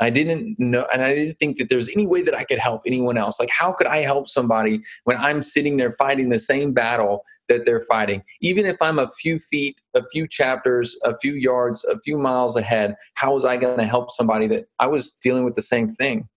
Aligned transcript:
I 0.00 0.10
didn't 0.10 0.58
know, 0.58 0.86
and 0.92 1.02
I 1.02 1.14
didn't 1.14 1.38
think 1.38 1.58
that 1.58 1.68
there 1.68 1.78
was 1.78 1.88
any 1.90 2.06
way 2.06 2.22
that 2.22 2.34
I 2.34 2.44
could 2.44 2.58
help 2.58 2.82
anyone 2.86 3.16
else. 3.16 3.38
Like, 3.38 3.50
how 3.50 3.72
could 3.72 3.86
I 3.86 3.98
help 3.98 4.28
somebody 4.28 4.82
when 5.04 5.16
I'm 5.16 5.42
sitting 5.42 5.76
there 5.76 5.92
fighting 5.92 6.28
the 6.28 6.38
same 6.38 6.72
battle 6.72 7.22
that 7.48 7.64
they're 7.64 7.82
fighting? 7.82 8.22
Even 8.40 8.66
if 8.66 8.80
I'm 8.80 8.98
a 8.98 9.08
few 9.20 9.38
feet, 9.38 9.80
a 9.94 10.02
few 10.12 10.26
chapters, 10.26 10.96
a 11.04 11.16
few 11.16 11.32
yards, 11.32 11.84
a 11.84 11.98
few 12.00 12.16
miles 12.16 12.56
ahead, 12.56 12.96
how 13.14 13.34
was 13.34 13.44
I 13.44 13.56
going 13.56 13.78
to 13.78 13.86
help 13.86 14.10
somebody 14.10 14.46
that 14.48 14.66
I 14.78 14.86
was 14.86 15.12
dealing 15.22 15.44
with 15.44 15.54
the 15.54 15.62
same 15.62 15.88
thing? 15.88 16.28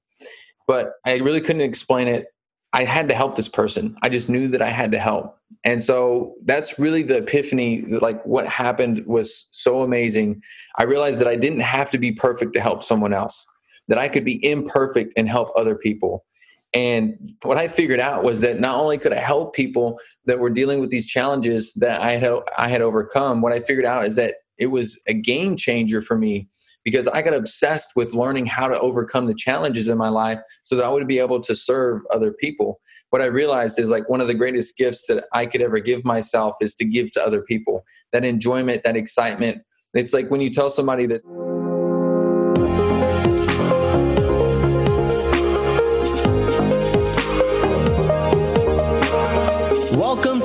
But 0.68 0.94
I 1.06 1.16
really 1.18 1.42
couldn't 1.42 1.62
explain 1.62 2.08
it. 2.08 2.28
I 2.74 2.84
had 2.84 3.08
to 3.08 3.16
help 3.16 3.36
this 3.36 3.48
person. 3.48 3.98
I 4.04 4.10
just 4.10 4.30
knew 4.30 4.48
that 4.50 4.62
I 4.62 4.70
had 4.70 4.92
to 4.92 5.00
help. 5.00 5.38
And 5.64 5.82
so 5.82 6.36
that's 6.44 6.78
really 6.78 7.04
the 7.04 7.18
epiphany. 7.18 7.82
Like 7.84 8.24
what 8.26 8.48
happened 8.48 9.06
was 9.06 9.48
so 9.52 9.82
amazing. 9.82 10.42
I 10.78 10.84
realized 10.84 11.20
that 11.20 11.28
I 11.28 11.36
didn't 11.36 11.62
have 11.62 11.90
to 11.92 11.98
be 11.98 12.12
perfect 12.12 12.54
to 12.54 12.62
help 12.62 12.84
someone 12.84 13.14
else, 13.14 13.46
that 13.88 13.98
I 13.98 14.08
could 14.08 14.26
be 14.26 14.44
imperfect 14.46 15.14
and 15.18 15.30
help 15.30 15.50
other 15.56 15.76
people. 15.76 16.26
And 16.74 17.34
what 17.44 17.58
I 17.58 17.70
figured 17.70 18.00
out 18.00 18.24
was 18.24 18.42
that 18.42 18.60
not 18.60 18.76
only 18.76 18.98
could 18.98 19.14
I 19.14 19.20
help 19.20 19.56
people 19.56 20.00
that 20.26 20.40
were 20.40 20.50
dealing 20.50 20.80
with 20.80 20.90
these 20.90 21.08
challenges 21.08 21.74
that 21.76 22.02
I 22.02 22.18
had 22.18 22.34
I 22.58 22.68
had 22.68 22.82
overcome, 22.82 23.42
what 23.42 23.54
I 23.54 23.62
figured 23.62 23.86
out 23.86 24.06
is 24.06 24.16
that 24.18 24.36
it 24.58 24.68
was 24.68 25.00
a 25.08 25.14
game 25.14 25.56
changer 25.56 26.02
for 26.02 26.18
me 26.18 26.48
because 26.88 27.10
I 27.10 27.22
got 27.22 27.34
obsessed 27.34 27.98
with 27.98 28.14
learning 28.14 28.46
how 28.46 28.70
to 28.70 28.80
overcome 28.80 29.26
the 29.26 29.34
challenges 29.34 29.90
in 29.90 29.98
my 29.98 30.08
life 30.08 30.40
so 30.64 30.74
that 30.78 30.86
I 30.86 30.88
would 30.88 31.06
be 31.06 31.20
able 31.20 31.42
to 31.42 31.54
serve 31.54 32.02
other 32.14 32.32
people. 32.32 32.80
What 33.10 33.22
I 33.22 33.26
realized 33.26 33.78
is 33.78 33.90
like 33.90 34.08
one 34.08 34.22
of 34.22 34.28
the 34.28 34.34
greatest 34.34 34.78
gifts 34.78 35.06
that 35.08 35.26
I 35.34 35.48
could 35.48 35.62
ever 35.62 35.80
give 35.80 36.06
myself 36.06 36.56
is 36.62 36.76
to 36.76 36.86
give 36.86 37.12
to 37.12 37.22
other 37.22 37.42
people 37.42 37.84
that 38.14 38.24
enjoyment, 38.24 38.84
that 38.84 38.96
excitement. 38.96 39.64
It's 39.96 40.14
like 40.14 40.32
when 40.32 40.40
you 40.40 40.50
tell 40.50 40.70
somebody 40.70 41.06
that 41.08 41.24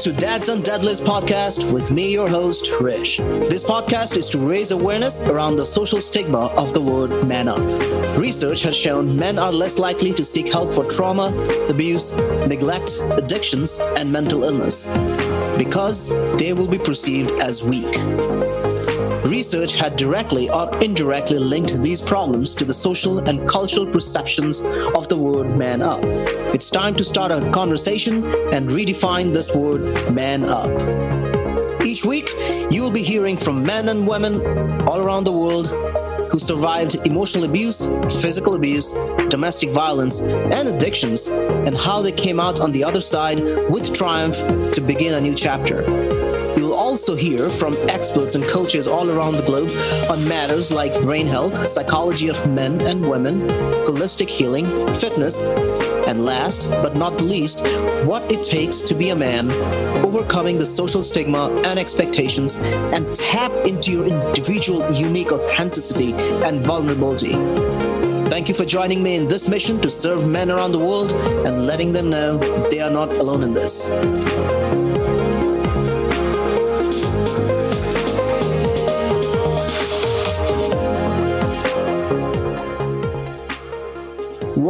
to 0.02 0.12
Dads 0.12 0.48
and 0.48 0.64
Deadlifts 0.64 1.00
podcast 1.00 1.72
with 1.72 1.92
me, 1.92 2.12
your 2.12 2.28
host, 2.28 2.72
Rish. 2.80 3.18
This 3.18 3.62
podcast 3.62 4.16
is 4.16 4.28
to 4.30 4.38
raise 4.38 4.72
awareness 4.72 5.22
around 5.28 5.56
the 5.56 5.64
social 5.64 6.00
stigma 6.00 6.46
of 6.56 6.74
the 6.74 6.80
word 6.80 7.28
man 7.28 7.46
up. 7.46 7.60
Research 8.18 8.62
has 8.64 8.76
shown 8.76 9.14
men 9.14 9.38
are 9.38 9.52
less 9.52 9.78
likely 9.78 10.12
to 10.14 10.24
seek 10.24 10.50
help 10.50 10.72
for 10.72 10.84
trauma, 10.90 11.28
abuse, 11.68 12.16
neglect, 12.48 13.00
addictions, 13.12 13.78
and 13.96 14.10
mental 14.10 14.42
illness 14.42 14.92
because 15.56 16.08
they 16.36 16.52
will 16.52 16.68
be 16.68 16.78
perceived 16.78 17.30
as 17.42 17.62
weak 17.62 17.92
research 19.24 19.76
had 19.76 19.96
directly 19.96 20.50
or 20.50 20.76
indirectly 20.82 21.38
linked 21.38 21.80
these 21.82 22.02
problems 22.02 22.54
to 22.56 22.64
the 22.64 22.74
social 22.74 23.18
and 23.28 23.48
cultural 23.48 23.86
perceptions 23.86 24.62
of 24.96 25.08
the 25.08 25.16
word 25.16 25.56
man 25.56 25.82
up. 25.82 26.00
It's 26.54 26.70
time 26.70 26.94
to 26.94 27.04
start 27.04 27.32
a 27.32 27.50
conversation 27.50 28.24
and 28.52 28.68
redefine 28.68 29.32
this 29.32 29.54
word 29.54 29.82
man 30.12 30.44
up. 30.44 30.70
Each 31.84 32.04
week, 32.04 32.30
you 32.70 32.82
will 32.82 32.92
be 32.92 33.02
hearing 33.02 33.36
from 33.36 33.64
men 33.64 33.88
and 33.88 34.06
women 34.06 34.34
all 34.86 35.04
around 35.04 35.24
the 35.24 35.32
world 35.32 35.68
who 36.30 36.38
survived 36.38 37.06
emotional 37.06 37.44
abuse, 37.44 37.86
physical 38.22 38.54
abuse, 38.54 38.92
domestic 39.28 39.70
violence, 39.70 40.22
and 40.22 40.68
addictions, 40.68 41.28
and 41.28 41.76
how 41.76 42.00
they 42.00 42.12
came 42.12 42.40
out 42.40 42.60
on 42.60 42.72
the 42.72 42.84
other 42.84 43.00
side 43.00 43.38
with 43.68 43.92
triumph 43.92 44.36
to 44.72 44.80
begin 44.80 45.14
a 45.14 45.20
new 45.20 45.34
chapter. 45.34 45.82
Also 46.82 47.14
hear 47.14 47.48
from 47.48 47.74
experts 47.88 48.34
and 48.34 48.42
coaches 48.46 48.88
all 48.88 49.08
around 49.08 49.34
the 49.34 49.42
globe 49.42 49.70
on 50.10 50.28
matters 50.28 50.72
like 50.72 50.92
brain 51.02 51.28
health, 51.28 51.54
psychology 51.54 52.26
of 52.26 52.44
men 52.50 52.80
and 52.80 53.08
women, 53.08 53.38
holistic 53.86 54.28
healing, 54.28 54.66
fitness, 54.92 55.42
and 56.08 56.24
last 56.24 56.68
but 56.82 56.96
not 56.96 57.22
least, 57.22 57.60
what 58.04 58.28
it 58.32 58.42
takes 58.42 58.82
to 58.82 58.96
be 58.96 59.10
a 59.10 59.14
man, 59.14 59.48
overcoming 60.04 60.58
the 60.58 60.66
social 60.66 61.04
stigma 61.04 61.54
and 61.66 61.78
expectations, 61.78 62.56
and 62.92 63.14
tap 63.14 63.52
into 63.64 63.92
your 63.92 64.04
individual 64.04 64.90
unique 64.90 65.30
authenticity 65.30 66.12
and 66.44 66.58
vulnerability. 66.66 67.34
Thank 68.28 68.48
you 68.48 68.54
for 68.54 68.64
joining 68.64 69.04
me 69.04 69.14
in 69.14 69.28
this 69.28 69.48
mission 69.48 69.80
to 69.82 69.88
serve 69.88 70.28
men 70.28 70.50
around 70.50 70.72
the 70.72 70.80
world 70.80 71.12
and 71.46 71.64
letting 71.64 71.92
them 71.92 72.10
know 72.10 72.38
they 72.70 72.80
are 72.80 72.90
not 72.90 73.08
alone 73.10 73.44
in 73.44 73.54
this. 73.54 73.86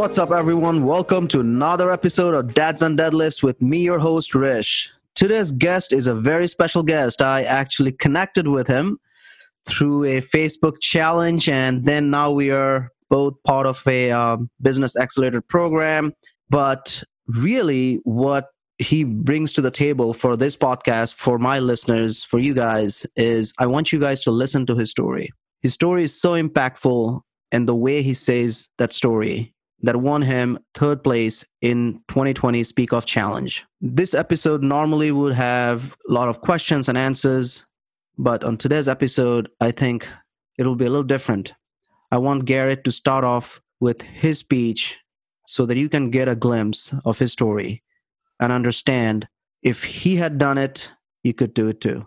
What's 0.03 0.19
up, 0.19 0.33
everyone? 0.33 0.83
Welcome 0.83 1.29
to 1.29 1.39
another 1.39 1.93
episode 1.93 2.35
of 2.35 2.55
Dads 2.55 2.83
and 2.83 2.99
Deadlifts 2.99 3.41
with 3.41 3.63
me, 3.63 3.83
your 3.83 4.01
host, 4.01 4.35
Rish. 4.35 4.91
Today's 5.15 5.53
guest 5.53 5.93
is 5.93 6.09
a 6.09 6.13
very 6.13 6.49
special 6.49 6.83
guest. 6.83 7.23
I 7.23 7.45
actually 7.45 7.93
connected 7.93 8.49
with 8.49 8.67
him 8.67 8.99
through 9.65 10.03
a 10.03 10.21
Facebook 10.21 10.81
challenge, 10.81 11.49
and 11.49 11.85
then 11.85 12.11
now 12.11 12.33
we 12.33 12.51
are 12.51 12.91
both 13.11 13.35
part 13.45 13.65
of 13.65 13.81
a 13.87 14.11
um, 14.11 14.51
business 14.61 14.97
accelerator 14.97 15.41
program. 15.41 16.11
But 16.51 17.05
really, 17.29 18.01
what 18.03 18.49
he 18.79 19.05
brings 19.05 19.53
to 19.53 19.61
the 19.61 19.71
table 19.71 20.15
for 20.15 20.37
this 20.37 20.57
podcast, 20.57 21.15
for 21.15 21.39
my 21.39 21.61
listeners, 21.61 22.25
for 22.25 22.41
you 22.41 22.55
guys, 22.55 23.07
is 23.15 23.55
I 23.61 23.67
want 23.67 23.93
you 23.93 24.01
guys 24.01 24.25
to 24.25 24.33
listen 24.33 24.67
to 24.67 24.75
his 24.75 24.91
story. 24.91 25.31
His 25.61 25.75
story 25.75 26.03
is 26.03 26.21
so 26.21 26.33
impactful, 26.33 27.21
and 27.53 27.69
the 27.69 27.77
way 27.77 28.03
he 28.03 28.15
says 28.15 28.69
that 28.79 28.93
story 28.93 29.52
that 29.83 29.97
won 29.97 30.23
him 30.23 30.59
third 30.75 31.03
place 31.03 31.45
in 31.61 32.01
2020 32.09 32.63
Speak 32.65 32.93
Off 32.93 33.07
Challenge. 33.07 33.65
This 33.81 34.15
episode 34.15 34.63
normally 34.63 35.11
would 35.11 35.35
have 35.35 35.97
a 36.09 36.13
lot 36.13 36.29
of 36.29 36.41
questions 36.41 36.89
and 36.89 36.97
answers, 36.97 37.67
but 38.17 38.45
on 38.45 38.57
today's 38.57 38.89
episode, 38.89 39.49
I 39.61 39.73
think 39.73 40.09
it'll 40.59 40.77
be 40.77 40.87
a 40.87 40.91
little 40.91 41.03
different. 41.03 41.55
I 42.11 42.19
want 42.19 42.45
Garrett 42.45 42.85
to 42.85 42.93
start 42.93 43.25
off 43.25 43.61
with 43.81 44.03
his 44.03 44.39
speech 44.39 44.99
so 45.47 45.67
that 45.67 45.77
you 45.77 45.89
can 45.89 46.11
get 46.11 46.29
a 46.29 46.37
glimpse 46.37 46.95
of 47.05 47.19
his 47.19 47.33
story 47.33 47.83
and 48.39 48.53
understand 48.53 49.29
if 49.63 49.85
he 49.85 50.17
had 50.17 50.39
done 50.39 50.59
it, 50.59 50.91
you 51.23 51.35
could 51.35 51.55
do 51.55 51.69
it 51.69 51.81
too. 51.81 52.07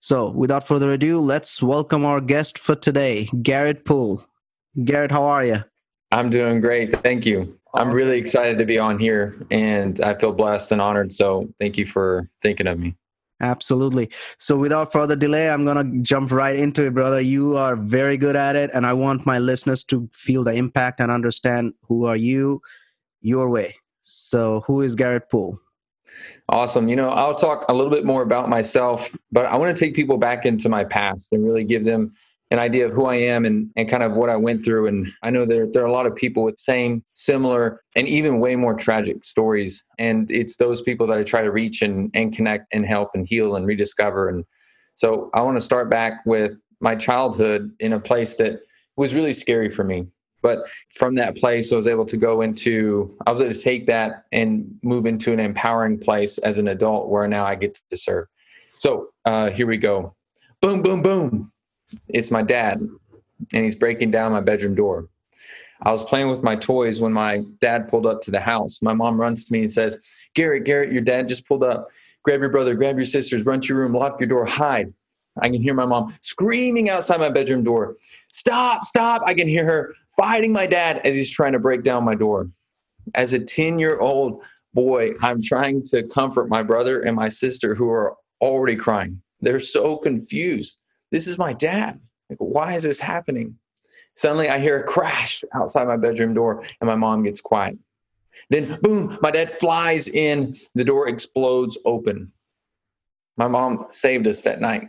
So, 0.00 0.30
without 0.30 0.66
further 0.66 0.92
ado, 0.92 1.20
let's 1.20 1.62
welcome 1.62 2.04
our 2.04 2.20
guest 2.20 2.58
for 2.58 2.76
today, 2.76 3.28
Garrett 3.42 3.84
Poole. 3.84 4.24
Garrett, 4.84 5.10
how 5.10 5.24
are 5.24 5.44
you? 5.44 5.64
I'm 6.12 6.30
doing 6.30 6.60
great. 6.60 6.96
Thank 7.02 7.26
you. 7.26 7.58
Awesome. 7.74 7.88
I'm 7.88 7.94
really 7.94 8.18
excited 8.18 8.58
to 8.58 8.64
be 8.64 8.78
on 8.78 8.98
here 8.98 9.36
and 9.50 10.00
I 10.00 10.14
feel 10.14 10.32
blessed 10.32 10.72
and 10.72 10.80
honored. 10.80 11.12
So 11.12 11.48
thank 11.60 11.76
you 11.76 11.86
for 11.86 12.30
thinking 12.42 12.66
of 12.66 12.78
me. 12.78 12.96
Absolutely. 13.40 14.10
So 14.38 14.56
without 14.56 14.92
further 14.92 15.14
delay, 15.14 15.50
I'm 15.50 15.64
going 15.64 15.76
to 15.76 16.02
jump 16.02 16.32
right 16.32 16.56
into 16.56 16.86
it, 16.86 16.94
brother. 16.94 17.20
You 17.20 17.56
are 17.56 17.76
very 17.76 18.16
good 18.16 18.34
at 18.34 18.56
it. 18.56 18.70
And 18.72 18.86
I 18.86 18.94
want 18.94 19.26
my 19.26 19.38
listeners 19.38 19.84
to 19.84 20.08
feel 20.12 20.42
the 20.42 20.52
impact 20.52 21.00
and 21.00 21.10
understand 21.10 21.74
who 21.82 22.06
are 22.06 22.16
you, 22.16 22.62
your 23.20 23.50
way. 23.50 23.74
So 24.00 24.62
who 24.66 24.80
is 24.80 24.94
Garrett 24.94 25.28
Poole? 25.28 25.60
Awesome. 26.48 26.88
You 26.88 26.96
know, 26.96 27.10
I'll 27.10 27.34
talk 27.34 27.66
a 27.68 27.74
little 27.74 27.90
bit 27.90 28.06
more 28.06 28.22
about 28.22 28.48
myself, 28.48 29.14
but 29.32 29.44
I 29.46 29.56
want 29.56 29.76
to 29.76 29.84
take 29.84 29.94
people 29.94 30.16
back 30.16 30.46
into 30.46 30.70
my 30.70 30.84
past 30.84 31.32
and 31.32 31.44
really 31.44 31.64
give 31.64 31.84
them 31.84 32.14
an 32.50 32.58
idea 32.58 32.86
of 32.86 32.92
who 32.92 33.06
I 33.06 33.16
am 33.16 33.44
and, 33.44 33.70
and 33.76 33.88
kind 33.88 34.02
of 34.02 34.12
what 34.12 34.30
I 34.30 34.36
went 34.36 34.64
through. 34.64 34.86
And 34.86 35.12
I 35.22 35.30
know 35.30 35.44
there, 35.44 35.66
there 35.66 35.82
are 35.82 35.86
a 35.86 35.92
lot 35.92 36.06
of 36.06 36.14
people 36.14 36.44
with 36.44 36.58
same, 36.58 37.02
similar, 37.12 37.82
and 37.96 38.06
even 38.06 38.38
way 38.38 38.54
more 38.54 38.74
tragic 38.74 39.24
stories. 39.24 39.82
And 39.98 40.30
it's 40.30 40.56
those 40.56 40.80
people 40.82 41.06
that 41.08 41.18
I 41.18 41.24
try 41.24 41.42
to 41.42 41.50
reach 41.50 41.82
and, 41.82 42.10
and 42.14 42.34
connect 42.34 42.72
and 42.72 42.86
help 42.86 43.10
and 43.14 43.26
heal 43.26 43.56
and 43.56 43.66
rediscover. 43.66 44.28
And 44.28 44.44
so 44.94 45.30
I 45.34 45.42
want 45.42 45.56
to 45.56 45.60
start 45.60 45.90
back 45.90 46.24
with 46.24 46.52
my 46.80 46.94
childhood 46.94 47.72
in 47.80 47.94
a 47.94 48.00
place 48.00 48.36
that 48.36 48.60
was 48.96 49.14
really 49.14 49.32
scary 49.32 49.70
for 49.70 49.82
me. 49.82 50.06
But 50.40 50.60
from 50.94 51.16
that 51.16 51.36
place, 51.36 51.72
I 51.72 51.76
was 51.76 51.88
able 51.88 52.06
to 52.06 52.16
go 52.16 52.42
into, 52.42 53.16
I 53.26 53.32
was 53.32 53.40
able 53.40 53.52
to 53.52 53.58
take 53.58 53.86
that 53.86 54.24
and 54.30 54.78
move 54.84 55.06
into 55.06 55.32
an 55.32 55.40
empowering 55.40 55.98
place 55.98 56.38
as 56.38 56.58
an 56.58 56.68
adult 56.68 57.08
where 57.08 57.26
now 57.26 57.44
I 57.44 57.56
get 57.56 57.76
to 57.90 57.96
serve. 57.96 58.28
So 58.78 59.08
uh, 59.24 59.50
here 59.50 59.66
we 59.66 59.78
go. 59.78 60.14
Boom, 60.60 60.82
boom, 60.82 61.02
boom 61.02 61.50
it's 62.08 62.30
my 62.30 62.42
dad, 62.42 62.80
and 63.52 63.64
he's 63.64 63.74
breaking 63.74 64.10
down 64.10 64.32
my 64.32 64.40
bedroom 64.40 64.74
door. 64.74 65.08
I 65.82 65.92
was 65.92 66.04
playing 66.04 66.28
with 66.28 66.42
my 66.42 66.56
toys 66.56 67.00
when 67.00 67.12
my 67.12 67.44
dad 67.60 67.88
pulled 67.88 68.06
up 68.06 68.22
to 68.22 68.30
the 68.30 68.40
house. 68.40 68.80
My 68.82 68.94
mom 68.94 69.20
runs 69.20 69.44
to 69.44 69.52
me 69.52 69.60
and 69.60 69.72
says, 69.72 69.98
Garrett, 70.34 70.64
Garrett, 70.64 70.92
your 70.92 71.02
dad 71.02 71.28
just 71.28 71.46
pulled 71.46 71.62
up. 71.62 71.88
Grab 72.22 72.40
your 72.40 72.48
brother, 72.48 72.74
grab 72.74 72.96
your 72.96 73.04
sisters, 73.04 73.44
run 73.44 73.60
to 73.60 73.68
your 73.68 73.78
room, 73.78 73.92
lock 73.92 74.18
your 74.18 74.28
door, 74.28 74.46
hide. 74.46 74.92
I 75.42 75.48
can 75.48 75.62
hear 75.62 75.74
my 75.74 75.84
mom 75.84 76.16
screaming 76.22 76.88
outside 76.88 77.20
my 77.20 77.28
bedroom 77.28 77.62
door. 77.62 77.96
Stop, 78.32 78.84
stop. 78.84 79.22
I 79.26 79.34
can 79.34 79.46
hear 79.46 79.66
her 79.66 79.94
fighting 80.16 80.52
my 80.52 80.66
dad 80.66 81.02
as 81.04 81.14
he's 81.14 81.30
trying 81.30 81.52
to 81.52 81.58
break 81.58 81.82
down 81.82 82.04
my 82.04 82.14
door. 82.14 82.48
As 83.14 83.34
a 83.34 83.38
10 83.38 83.78
year 83.78 83.98
old 83.98 84.42
boy, 84.72 85.12
I'm 85.20 85.42
trying 85.42 85.82
to 85.84 86.02
comfort 86.04 86.48
my 86.48 86.62
brother 86.62 87.02
and 87.02 87.14
my 87.14 87.28
sister 87.28 87.74
who 87.74 87.90
are 87.90 88.16
already 88.40 88.76
crying. 88.76 89.20
They're 89.40 89.60
so 89.60 89.98
confused 89.98 90.78
this 91.10 91.26
is 91.26 91.38
my 91.38 91.52
dad. 91.52 92.00
Like, 92.30 92.38
why 92.38 92.74
is 92.74 92.82
this 92.82 92.98
happening? 92.98 93.56
Suddenly, 94.14 94.48
I 94.48 94.58
hear 94.58 94.80
a 94.80 94.84
crash 94.84 95.44
outside 95.54 95.86
my 95.86 95.96
bedroom 95.96 96.34
door, 96.34 96.64
and 96.80 96.88
my 96.88 96.96
mom 96.96 97.22
gets 97.22 97.40
quiet. 97.40 97.78
Then, 98.50 98.78
boom, 98.82 99.18
my 99.22 99.30
dad 99.30 99.50
flies 99.50 100.08
in. 100.08 100.54
The 100.74 100.84
door 100.84 101.08
explodes 101.08 101.78
open. 101.84 102.32
My 103.36 103.48
mom 103.48 103.86
saved 103.90 104.26
us 104.26 104.42
that 104.42 104.60
night. 104.60 104.88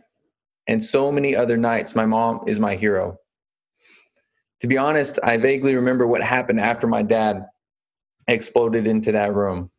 And 0.68 0.84
so 0.84 1.12
many 1.12 1.36
other 1.36 1.58
nights, 1.58 1.96
my 1.96 2.06
mom 2.06 2.42
is 2.48 2.60
my 2.60 2.76
hero. 2.76 3.18
To 4.62 4.68
be 4.68 4.78
honest, 4.78 5.20
I 5.24 5.38
vaguely 5.38 5.76
remember 5.76 6.08
what 6.08 6.22
happened 6.22 6.60
after 6.60 6.88
my 6.88 7.04
dad 7.04 7.46
exploded 8.28 8.88
into 8.88 9.12
that 9.14 9.34
room. 9.34 9.72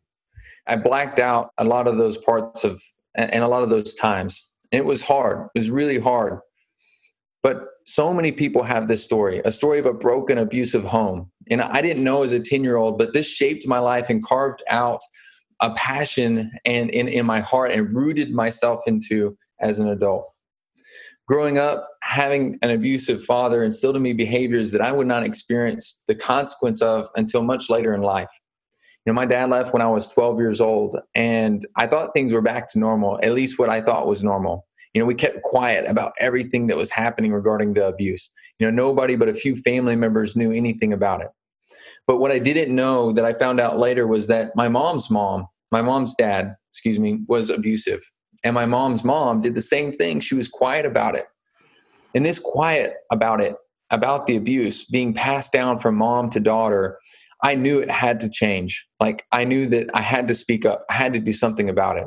I 0.67 0.77
blacked 0.77 1.19
out 1.19 1.51
a 1.59 1.65
lot 1.65 1.87
of 1.87 1.97
those 1.97 2.17
parts 2.19 2.65
of 2.65 2.83
and 3.15 3.43
a 3.43 3.49
lot 3.49 3.63
of 3.63 3.71
those 3.71 3.95
times. 3.95 4.48
It 4.71 4.85
was 4.85 5.03
hard. 5.03 5.49
It 5.55 5.59
was 5.59 5.71
really 5.71 5.99
hard. 5.99 6.41
But 7.43 7.65
so 7.87 8.13
many 8.13 8.33
people 8.33 8.63
have 8.63 8.89
this 8.89 9.03
story 9.03 9.41
a 9.45 9.51
story 9.51 9.79
of 9.79 9.87
a 9.87 9.95
broken, 9.95 10.39
abusive 10.39 10.85
home. 10.85 11.31
And 11.51 11.63
I 11.63 11.81
didn't 11.81 12.05
know 12.05 12.23
as 12.23 12.33
a 12.33 12.41
10 12.41 12.63
year 12.63 12.77
old, 12.77 12.99
but 12.99 13.15
this 13.15 13.27
shaped 13.27 13.67
my 13.67 13.79
life 13.79 14.11
and 14.11 14.23
carved 14.23 14.63
out 14.69 15.01
a 15.61 15.73
passion 15.75 16.53
and 16.65 16.91
in, 16.91 17.09
in 17.09 17.27
my 17.27 17.41
heart 17.41 17.73
and 17.73 17.95
rooted 17.95 18.33
myself 18.33 18.83
into 18.87 19.37
as 19.61 19.79
an 19.81 19.89
adult. 19.89 20.31
Growing 21.27 21.59
up, 21.59 21.89
having 22.03 22.59
an 22.63 22.71
abusive 22.71 23.23
father 23.25 23.63
instilled 23.63 23.97
in 23.97 24.03
me 24.03 24.13
behaviors 24.13 24.71
that 24.73 24.81
I 24.81 24.93
would 24.93 25.07
not 25.07 25.25
experience 25.25 26.03
the 26.07 26.15
consequence 26.15 26.81
of 26.81 27.09
until 27.17 27.43
much 27.43 27.69
later 27.69 27.95
in 27.95 28.01
life. 28.01 28.31
Know, 29.09 29.15
my 29.15 29.25
dad 29.25 29.49
left 29.49 29.73
when 29.73 29.81
I 29.81 29.87
was 29.87 30.09
12 30.09 30.39
years 30.39 30.61
old, 30.61 30.99
and 31.15 31.67
I 31.77 31.87
thought 31.87 32.13
things 32.13 32.31
were 32.31 32.43
back 32.43 32.69
to 32.73 32.79
normal, 32.79 33.19
at 33.23 33.33
least 33.33 33.59
what 33.59 33.71
I 33.71 33.81
thought 33.81 34.07
was 34.07 34.23
normal. 34.23 34.67
You 34.93 35.01
know, 35.01 35.07
we 35.07 35.15
kept 35.15 35.41
quiet 35.41 35.89
about 35.89 36.13
everything 36.21 36.67
that 36.67 36.77
was 36.77 36.91
happening 36.91 37.33
regarding 37.33 37.73
the 37.73 37.87
abuse. 37.87 38.29
You 38.59 38.67
know, 38.67 38.71
nobody 38.71 39.17
but 39.17 39.31
a 39.31 39.33
few 39.33 39.57
family 39.57 39.97
members 39.97 40.37
knew 40.37 40.53
anything 40.53 40.93
about 40.93 41.23
it. 41.23 41.29
But 42.07 42.19
what 42.19 42.31
I 42.31 42.39
didn't 42.39 42.75
know 42.75 43.15
that 43.15 43.25
I 43.25 43.33
found 43.33 43.61
out 43.61 43.79
later 43.79 44.07
was 44.07 44.27
that 44.27 44.55
my 44.55 44.69
mom's 44.69 45.11
mom, 45.11 45.47
my 45.73 45.81
mom's 45.81 46.15
dad, 46.15 46.55
excuse 46.71 46.99
me, 46.99 47.21
was 47.29 47.49
abusive. 47.49 48.03
And 48.45 48.53
my 48.53 48.67
mom's 48.67 49.05
mom 49.05 49.41
did 49.41 49.55
the 49.55 49.63
same 49.63 49.91
thing. 49.91 50.21
She 50.21 50.35
was 50.35 50.49
quiet 50.49 50.85
about 50.85 51.15
it. 51.15 51.29
And 52.15 52.27
this 52.27 52.39
quiet 52.39 52.93
about 53.11 53.41
it, 53.41 53.57
about 53.91 54.27
the 54.27 54.37
abuse 54.37 54.85
being 54.85 55.15
passed 55.15 55.51
down 55.51 55.79
from 55.79 55.95
mom 55.95 56.29
to 56.31 56.41
daughter, 56.41 56.99
I 57.43 57.55
knew 57.55 57.79
it 57.79 57.91
had 57.91 58.21
to 58.21 58.29
change. 58.29 58.87
Like 59.01 59.25
I 59.33 59.45
knew 59.45 59.67
that 59.67 59.89
I 59.95 60.03
had 60.03 60.29
to 60.29 60.35
speak 60.35 60.67
up, 60.67 60.85
I 60.91 60.95
had 60.95 61.13
to 61.13 61.21
do 61.21 61.33
something 61.33 61.69
about 61.69 61.97
it. 61.99 62.07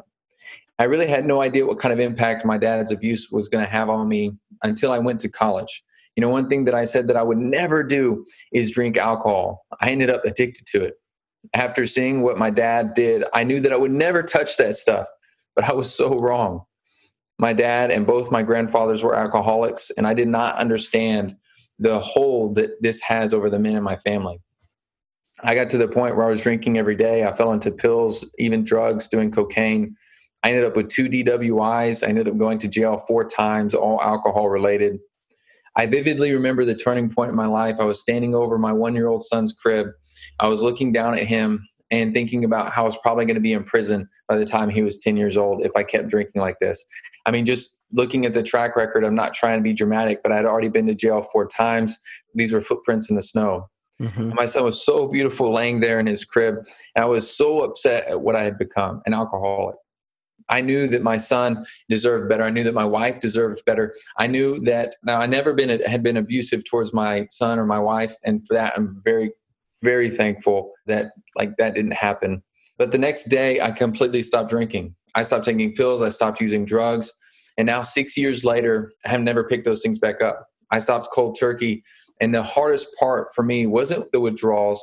I 0.80 0.86
really 0.86 1.08
had 1.08 1.26
no 1.26 1.42
idea 1.42 1.66
what 1.66 1.80
kind 1.80 1.94
of 1.94 2.00
impact 2.00 2.44
my 2.44 2.58
dad's 2.58 2.92
abuse 2.92 3.30
was 3.32 3.50
going 3.50 3.64
to 3.64 3.70
have 3.70 3.90
on 3.90 4.08
me 4.08 4.34
until 4.64 4.92
I 4.92 4.98
went 4.98 5.20
to 5.22 5.30
college. 5.30 5.84
You 6.16 6.22
know, 6.22 6.30
one 6.30 6.50
thing 6.50 6.66
that 6.66 6.74
I 6.74 6.86
said 6.86 7.08
that 7.08 7.16
I 7.16 7.24
would 7.24 7.38
never 7.38 7.84
do 7.84 8.26
is 8.52 8.72
drink 8.72 8.98
alcohol. 8.98 9.66
I 9.80 9.92
ended 9.92 10.10
up 10.10 10.26
addicted 10.26 10.66
to 10.68 10.84
it. 10.84 10.96
After 11.54 11.86
seeing 11.86 12.22
what 12.22 12.38
my 12.38 12.50
dad 12.50 12.94
did, 12.96 13.24
I 13.34 13.44
knew 13.44 13.60
that 13.62 13.72
I 13.72 13.78
would 13.78 13.92
never 13.92 14.24
touch 14.24 14.58
that 14.58 14.76
stuff, 14.76 15.08
but 15.56 15.66
I 15.66 15.74
was 15.74 15.94
so 15.94 16.20
wrong. 16.20 16.64
My 17.40 17.54
dad 17.54 17.92
and 17.92 18.06
both 18.06 18.32
my 18.32 18.44
grandfathers 18.44 19.04
were 19.04 19.16
alcoholics, 19.16 19.92
and 19.98 20.06
I 20.06 20.14
did 20.14 20.28
not 20.28 20.58
understand 20.58 21.36
the 21.80 22.00
hold 22.00 22.56
that 22.56 22.82
this 22.82 23.00
has 23.02 23.34
over 23.34 23.50
the 23.50 23.58
men 23.58 23.76
in 23.76 23.84
my 23.84 23.98
family. 23.98 24.40
I 25.40 25.56
got 25.56 25.70
to 25.72 25.78
the 25.78 25.88
point 25.88 26.16
where 26.16 26.26
I 26.26 26.30
was 26.30 26.42
drinking 26.42 26.78
every 26.78 26.96
day. 26.96 27.24
I 27.24 27.34
fell 27.34 27.54
into 27.54 27.72
pills, 27.72 28.26
even 28.38 28.64
drugs, 28.64 29.08
doing 29.08 29.32
cocaine. 29.32 29.96
I 30.44 30.50
ended 30.50 30.66
up 30.66 30.76
with 30.76 30.90
two 30.90 31.08
DWIs. 31.08 32.04
I 32.04 32.10
ended 32.10 32.28
up 32.28 32.38
going 32.38 32.60
to 32.60 32.68
jail 32.68 33.00
four 33.08 33.24
times, 33.28 33.74
all 33.74 34.02
alcohol 34.02 34.50
related. 34.50 35.00
I 35.76 35.86
vividly 35.86 36.34
remember 36.34 36.66
the 36.66 36.76
turning 36.76 37.10
point 37.10 37.30
in 37.30 37.38
my 37.38 37.46
life. 37.46 37.78
I 37.80 37.86
was 37.86 38.02
standing 38.02 38.36
over 38.36 38.58
my 38.58 38.74
one 38.74 38.94
year 38.94 39.08
old 39.08 39.24
son's 39.24 39.54
crib. 39.54 39.88
I 40.40 40.48
was 40.48 40.62
looking 40.62 40.92
down 40.92 41.18
at 41.18 41.28
him 41.28 41.66
and 41.92 42.14
thinking 42.14 42.44
about 42.44 42.72
how 42.72 42.84
I 42.84 42.86
was 42.86 42.98
probably 42.98 43.26
going 43.26 43.36
to 43.36 43.42
be 43.42 43.54
in 43.54 43.64
prison 43.64 44.10
by 44.28 44.38
the 44.38 44.46
time 44.46 44.70
he 44.70 44.82
was 44.82 45.00
10 45.00 45.18
years 45.18 45.38
old 45.38 45.64
if 45.64 45.72
I 45.76 45.84
kept 45.84 46.08
drinking 46.08 46.42
like 46.42 46.58
this. 46.60 46.84
I 47.26 47.32
mean, 47.32 47.46
just 47.46 47.76
looking 47.92 48.26
at 48.26 48.34
the 48.34 48.44
track 48.44 48.76
record, 48.76 49.04
I'm 49.04 49.16
not 49.16 49.34
trying 49.34 49.60
to 49.60 49.64
be 49.64 49.74
dramatic, 49.74 50.24
but 50.24 50.32
I 50.32 50.38
had 50.38 50.46
already 50.46 50.70
been 50.70 50.88
to 50.88 50.96
jail 50.96 51.22
four 51.22 51.48
times. 51.48 51.98
These 52.34 52.54
were 52.54 52.62
footprints 52.62 53.10
in 53.10 53.16
the 53.16 53.22
snow. 53.22 53.70
Mm-hmm. 54.02 54.34
My 54.34 54.46
son 54.46 54.64
was 54.64 54.84
so 54.84 55.08
beautiful 55.08 55.54
laying 55.54 55.80
there 55.80 56.00
in 56.00 56.08
his 56.08 56.26
crib. 56.26 56.56
And 56.96 57.06
I 57.06 57.08
was 57.08 57.30
so 57.30 57.64
upset 57.64 58.08
at 58.08 58.22
what 58.22 58.36
I 58.36 58.44
had 58.44 58.58
become 58.58 59.02
an 59.06 59.14
alcoholic. 59.14 59.76
I 60.50 60.60
knew 60.62 60.88
that 60.88 61.02
my 61.02 61.18
son 61.18 61.66
deserved 61.88 62.28
better. 62.28 62.44
I 62.44 62.50
knew 62.50 62.64
that 62.64 62.74
my 62.74 62.84
wife 62.84 63.20
deserved 63.22 63.64
better. 63.66 63.94
I 64.18 64.28
knew 64.28 64.60
that 64.62 64.96
now 65.04 65.20
I 65.20 65.26
never 65.26 65.54
been 65.54 65.70
had 65.82 66.04
been 66.04 66.18
abusive 66.18 66.66
towards 66.66 66.94
my 66.94 67.28
son 67.32 67.58
or 67.58 67.66
my 67.66 67.80
wife, 67.80 68.16
and 68.26 68.46
for 68.46 68.56
that 68.56 68.74
I'm 68.76 69.02
very, 69.06 69.32
very 69.82 70.10
thankful 70.10 70.74
that 70.88 71.12
like 71.36 71.56
that 71.58 71.76
didn't 71.76 71.94
happen. 71.94 72.44
But 72.78 72.92
the 72.92 72.98
next 72.98 73.26
day, 73.26 73.62
I 73.62 73.72
completely 73.72 74.22
stopped 74.22 74.50
drinking. 74.50 74.96
I 75.16 75.24
stopped 75.24 75.46
taking 75.46 75.74
pills. 75.74 76.02
I 76.02 76.10
stopped 76.10 76.42
using 76.42 76.66
drugs, 76.66 77.14
and 77.58 77.66
now 77.66 77.84
six 77.84 78.18
years 78.18 78.44
later, 78.44 78.92
I 79.06 79.10
have 79.10 79.22
never 79.22 79.46
picked 79.46 79.64
those 79.64 79.82
things 79.82 80.00
back 80.00 80.22
up. 80.22 80.48
I 80.72 80.80
stopped 80.80 81.10
cold 81.14 81.38
turkey, 81.40 81.84
and 82.22 82.34
the 82.34 82.44
hardest 82.44 82.88
part 82.98 83.34
for 83.36 83.44
me 83.44 83.68
wasn't 83.68 84.12
the 84.12 84.22
withdrawals. 84.22 84.82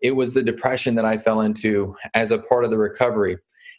It 0.00 0.12
was 0.12 0.32
the 0.32 0.42
depression 0.42 0.94
that 0.94 1.04
I 1.04 1.18
fell 1.18 1.40
into 1.40 1.96
as 2.14 2.30
a 2.30 2.38
part 2.38 2.64
of 2.64 2.70
the 2.70 2.78
recovery 2.78 3.36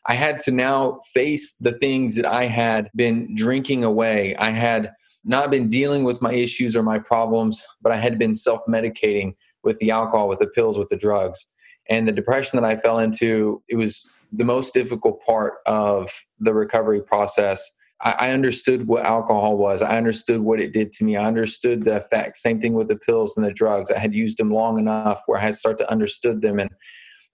I 0.07 0.13
had 0.13 0.39
to 0.41 0.51
now 0.51 0.99
face 1.13 1.53
the 1.53 1.71
things 1.71 2.15
that 2.15 2.25
I 2.25 2.45
had 2.45 2.89
been 2.95 3.35
drinking 3.35 3.83
away. 3.83 4.35
I 4.37 4.51
had 4.51 4.91
not 5.25 5.51
been 5.51 5.69
dealing 5.69 6.03
with 6.03 6.21
my 6.21 6.33
issues 6.33 6.75
or 6.75 6.83
my 6.83 6.99
problems, 6.99 7.63
but 7.81 7.91
I 7.91 7.97
had 7.97 8.17
been 8.17 8.35
self 8.35 8.61
medicating 8.67 9.35
with 9.63 9.77
the 9.79 9.91
alcohol, 9.91 10.27
with 10.27 10.39
the 10.39 10.47
pills, 10.47 10.77
with 10.77 10.89
the 10.89 10.97
drugs. 10.97 11.45
And 11.89 12.07
the 12.07 12.11
depression 12.11 12.59
that 12.59 12.69
I 12.69 12.77
fell 12.77 12.99
into, 12.99 13.61
it 13.67 13.75
was 13.75 14.05
the 14.31 14.45
most 14.45 14.73
difficult 14.73 15.21
part 15.23 15.55
of 15.65 16.11
the 16.39 16.53
recovery 16.53 17.01
process. 17.01 17.69
I, 18.01 18.31
understood 18.31 18.87
what 18.87 19.05
alcohol 19.05 19.57
was. 19.57 19.81
I 19.81 19.97
understood 19.97 20.39
what 20.39 20.61
it 20.61 20.71
did 20.71 20.93
to 20.93 21.03
me. 21.03 21.17
I 21.17 21.25
understood 21.25 21.83
the 21.83 21.97
effects. 21.97 22.41
Same 22.41 22.61
thing 22.61 22.73
with 22.73 22.87
the 22.87 22.95
pills 22.95 23.35
and 23.35 23.45
the 23.45 23.51
drugs. 23.51 23.91
I 23.91 23.99
had 23.99 24.13
used 24.13 24.37
them 24.37 24.51
long 24.51 24.79
enough 24.79 25.21
where 25.25 25.37
I 25.37 25.41
had 25.41 25.55
started 25.55 25.79
to 25.79 25.91
understood 25.91 26.41
them 26.41 26.59
and 26.59 26.69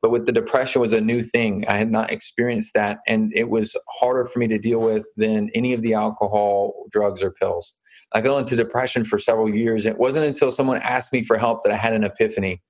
but 0.02 0.12
with 0.12 0.28
the 0.28 0.32
depression 0.32 0.82
was 0.82 0.94
a 0.94 1.02
new 1.02 1.24
thing 1.24 1.66
i 1.68 1.78
had 1.78 1.90
not 1.90 2.12
experienced 2.12 2.76
that 2.76 3.00
and 3.08 3.32
it 3.36 3.50
was 3.50 3.76
harder 3.90 4.26
for 4.26 4.38
me 4.38 4.48
to 4.48 4.60
deal 4.60 4.80
with 4.80 5.08
than 5.18 5.50
any 5.56 5.74
of 5.74 5.82
the 5.82 5.96
alcohol 5.96 6.86
drugs 6.92 7.24
or 7.24 7.32
pills 7.32 7.74
i 8.14 8.22
fell 8.22 8.38
into 8.38 8.56
depression 8.56 9.04
for 9.04 9.18
several 9.18 9.50
years 9.50 9.88
it 9.88 9.98
wasn't 9.98 10.24
until 10.24 10.52
someone 10.52 10.78
asked 10.84 11.12
me 11.12 11.24
for 11.24 11.40
help 11.40 11.64
that 11.64 11.72
i 11.72 11.76
had 11.76 11.92
an 11.92 12.04
epiphany 12.04 12.62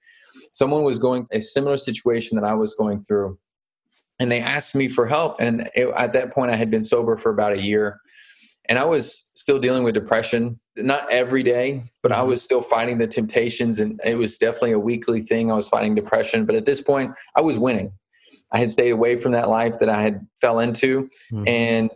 someone 0.53 0.83
was 0.83 0.97
going 0.97 1.27
a 1.33 1.41
similar 1.41 1.75
situation 1.75 2.39
that 2.39 2.47
i 2.47 2.53
was 2.53 2.73
going 2.73 3.03
through 3.03 3.37
and 4.19 4.31
they 4.31 4.39
asked 4.39 4.75
me 4.75 4.87
for 4.87 5.05
help 5.05 5.39
and 5.39 5.69
it, 5.75 5.87
at 5.97 6.13
that 6.13 6.33
point 6.33 6.51
i 6.51 6.55
had 6.55 6.71
been 6.71 6.83
sober 6.83 7.15
for 7.15 7.31
about 7.31 7.53
a 7.53 7.61
year 7.61 7.99
and 8.69 8.79
I 8.79 8.85
was 8.85 9.29
still 9.35 9.59
dealing 9.59 9.83
with 9.83 9.93
depression, 9.93 10.59
not 10.77 11.11
every 11.11 11.43
day, 11.43 11.83
but 12.01 12.11
I 12.11 12.17
mm-hmm. 12.17 12.29
was 12.29 12.41
still 12.41 12.61
fighting 12.61 12.97
the 12.97 13.07
temptations. 13.07 13.79
And 13.79 13.99
it 14.03 14.15
was 14.15 14.37
definitely 14.37 14.71
a 14.71 14.79
weekly 14.79 15.21
thing. 15.21 15.51
I 15.51 15.55
was 15.55 15.69
fighting 15.69 15.95
depression. 15.95 16.45
But 16.45 16.55
at 16.55 16.65
this 16.65 16.81
point, 16.81 17.13
I 17.35 17.41
was 17.41 17.57
winning. 17.57 17.91
I 18.51 18.59
had 18.59 18.69
stayed 18.69 18.91
away 18.91 19.17
from 19.17 19.33
that 19.33 19.49
life 19.49 19.79
that 19.79 19.89
I 19.89 20.01
had 20.01 20.25
fell 20.41 20.59
into 20.59 21.09
mm-hmm. 21.31 21.47
and 21.47 21.91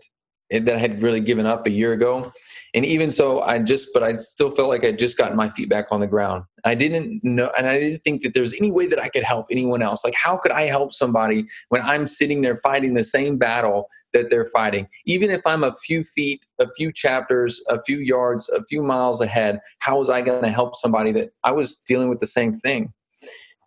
that 0.51 0.75
I 0.75 0.79
had 0.79 1.01
really 1.03 1.19
given 1.19 1.45
up 1.45 1.67
a 1.67 1.69
year 1.69 1.93
ago 1.93 2.31
and 2.73 2.85
even 2.85 3.11
so 3.11 3.41
i 3.41 3.59
just 3.59 3.89
but 3.93 4.03
i 4.03 4.15
still 4.15 4.51
felt 4.51 4.69
like 4.69 4.83
i'd 4.83 4.99
just 4.99 5.17
gotten 5.17 5.35
my 5.35 5.49
feet 5.49 5.69
back 5.69 5.87
on 5.91 5.99
the 5.99 6.07
ground. 6.07 6.43
I 6.65 6.75
didn't 6.75 7.23
know 7.23 7.51
and 7.57 7.67
i 7.67 7.79
didn't 7.79 8.03
think 8.03 8.21
that 8.23 8.33
there 8.33 8.41
was 8.41 8.53
any 8.53 8.71
way 8.71 8.87
that 8.87 8.99
i 8.99 9.09
could 9.09 9.23
help 9.23 9.47
anyone 9.49 9.81
else. 9.81 10.03
Like 10.03 10.15
how 10.15 10.37
could 10.37 10.51
i 10.51 10.63
help 10.63 10.93
somebody 10.93 11.47
when 11.69 11.81
i'm 11.83 12.07
sitting 12.07 12.41
there 12.41 12.57
fighting 12.57 12.93
the 12.93 13.03
same 13.03 13.37
battle 13.37 13.87
that 14.13 14.29
they're 14.29 14.45
fighting? 14.47 14.87
Even 15.05 15.29
if 15.29 15.41
i'm 15.45 15.63
a 15.63 15.73
few 15.85 16.03
feet 16.03 16.45
a 16.59 16.67
few 16.73 16.91
chapters 16.91 17.61
a 17.69 17.81
few 17.81 17.97
yards 17.97 18.49
a 18.49 18.63
few 18.65 18.81
miles 18.81 19.21
ahead 19.21 19.59
how 19.79 19.99
was 19.99 20.09
i 20.09 20.21
going 20.21 20.43
to 20.43 20.49
help 20.49 20.75
somebody 20.75 21.11
that 21.11 21.29
i 21.43 21.51
was 21.51 21.77
dealing 21.87 22.09
with 22.09 22.19
the 22.19 22.27
same 22.27 22.53
thing? 22.53 22.93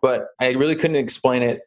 But 0.01 0.29
i 0.41 0.51
really 0.51 0.77
couldn't 0.77 0.97
explain 0.97 1.43
it 1.43 1.63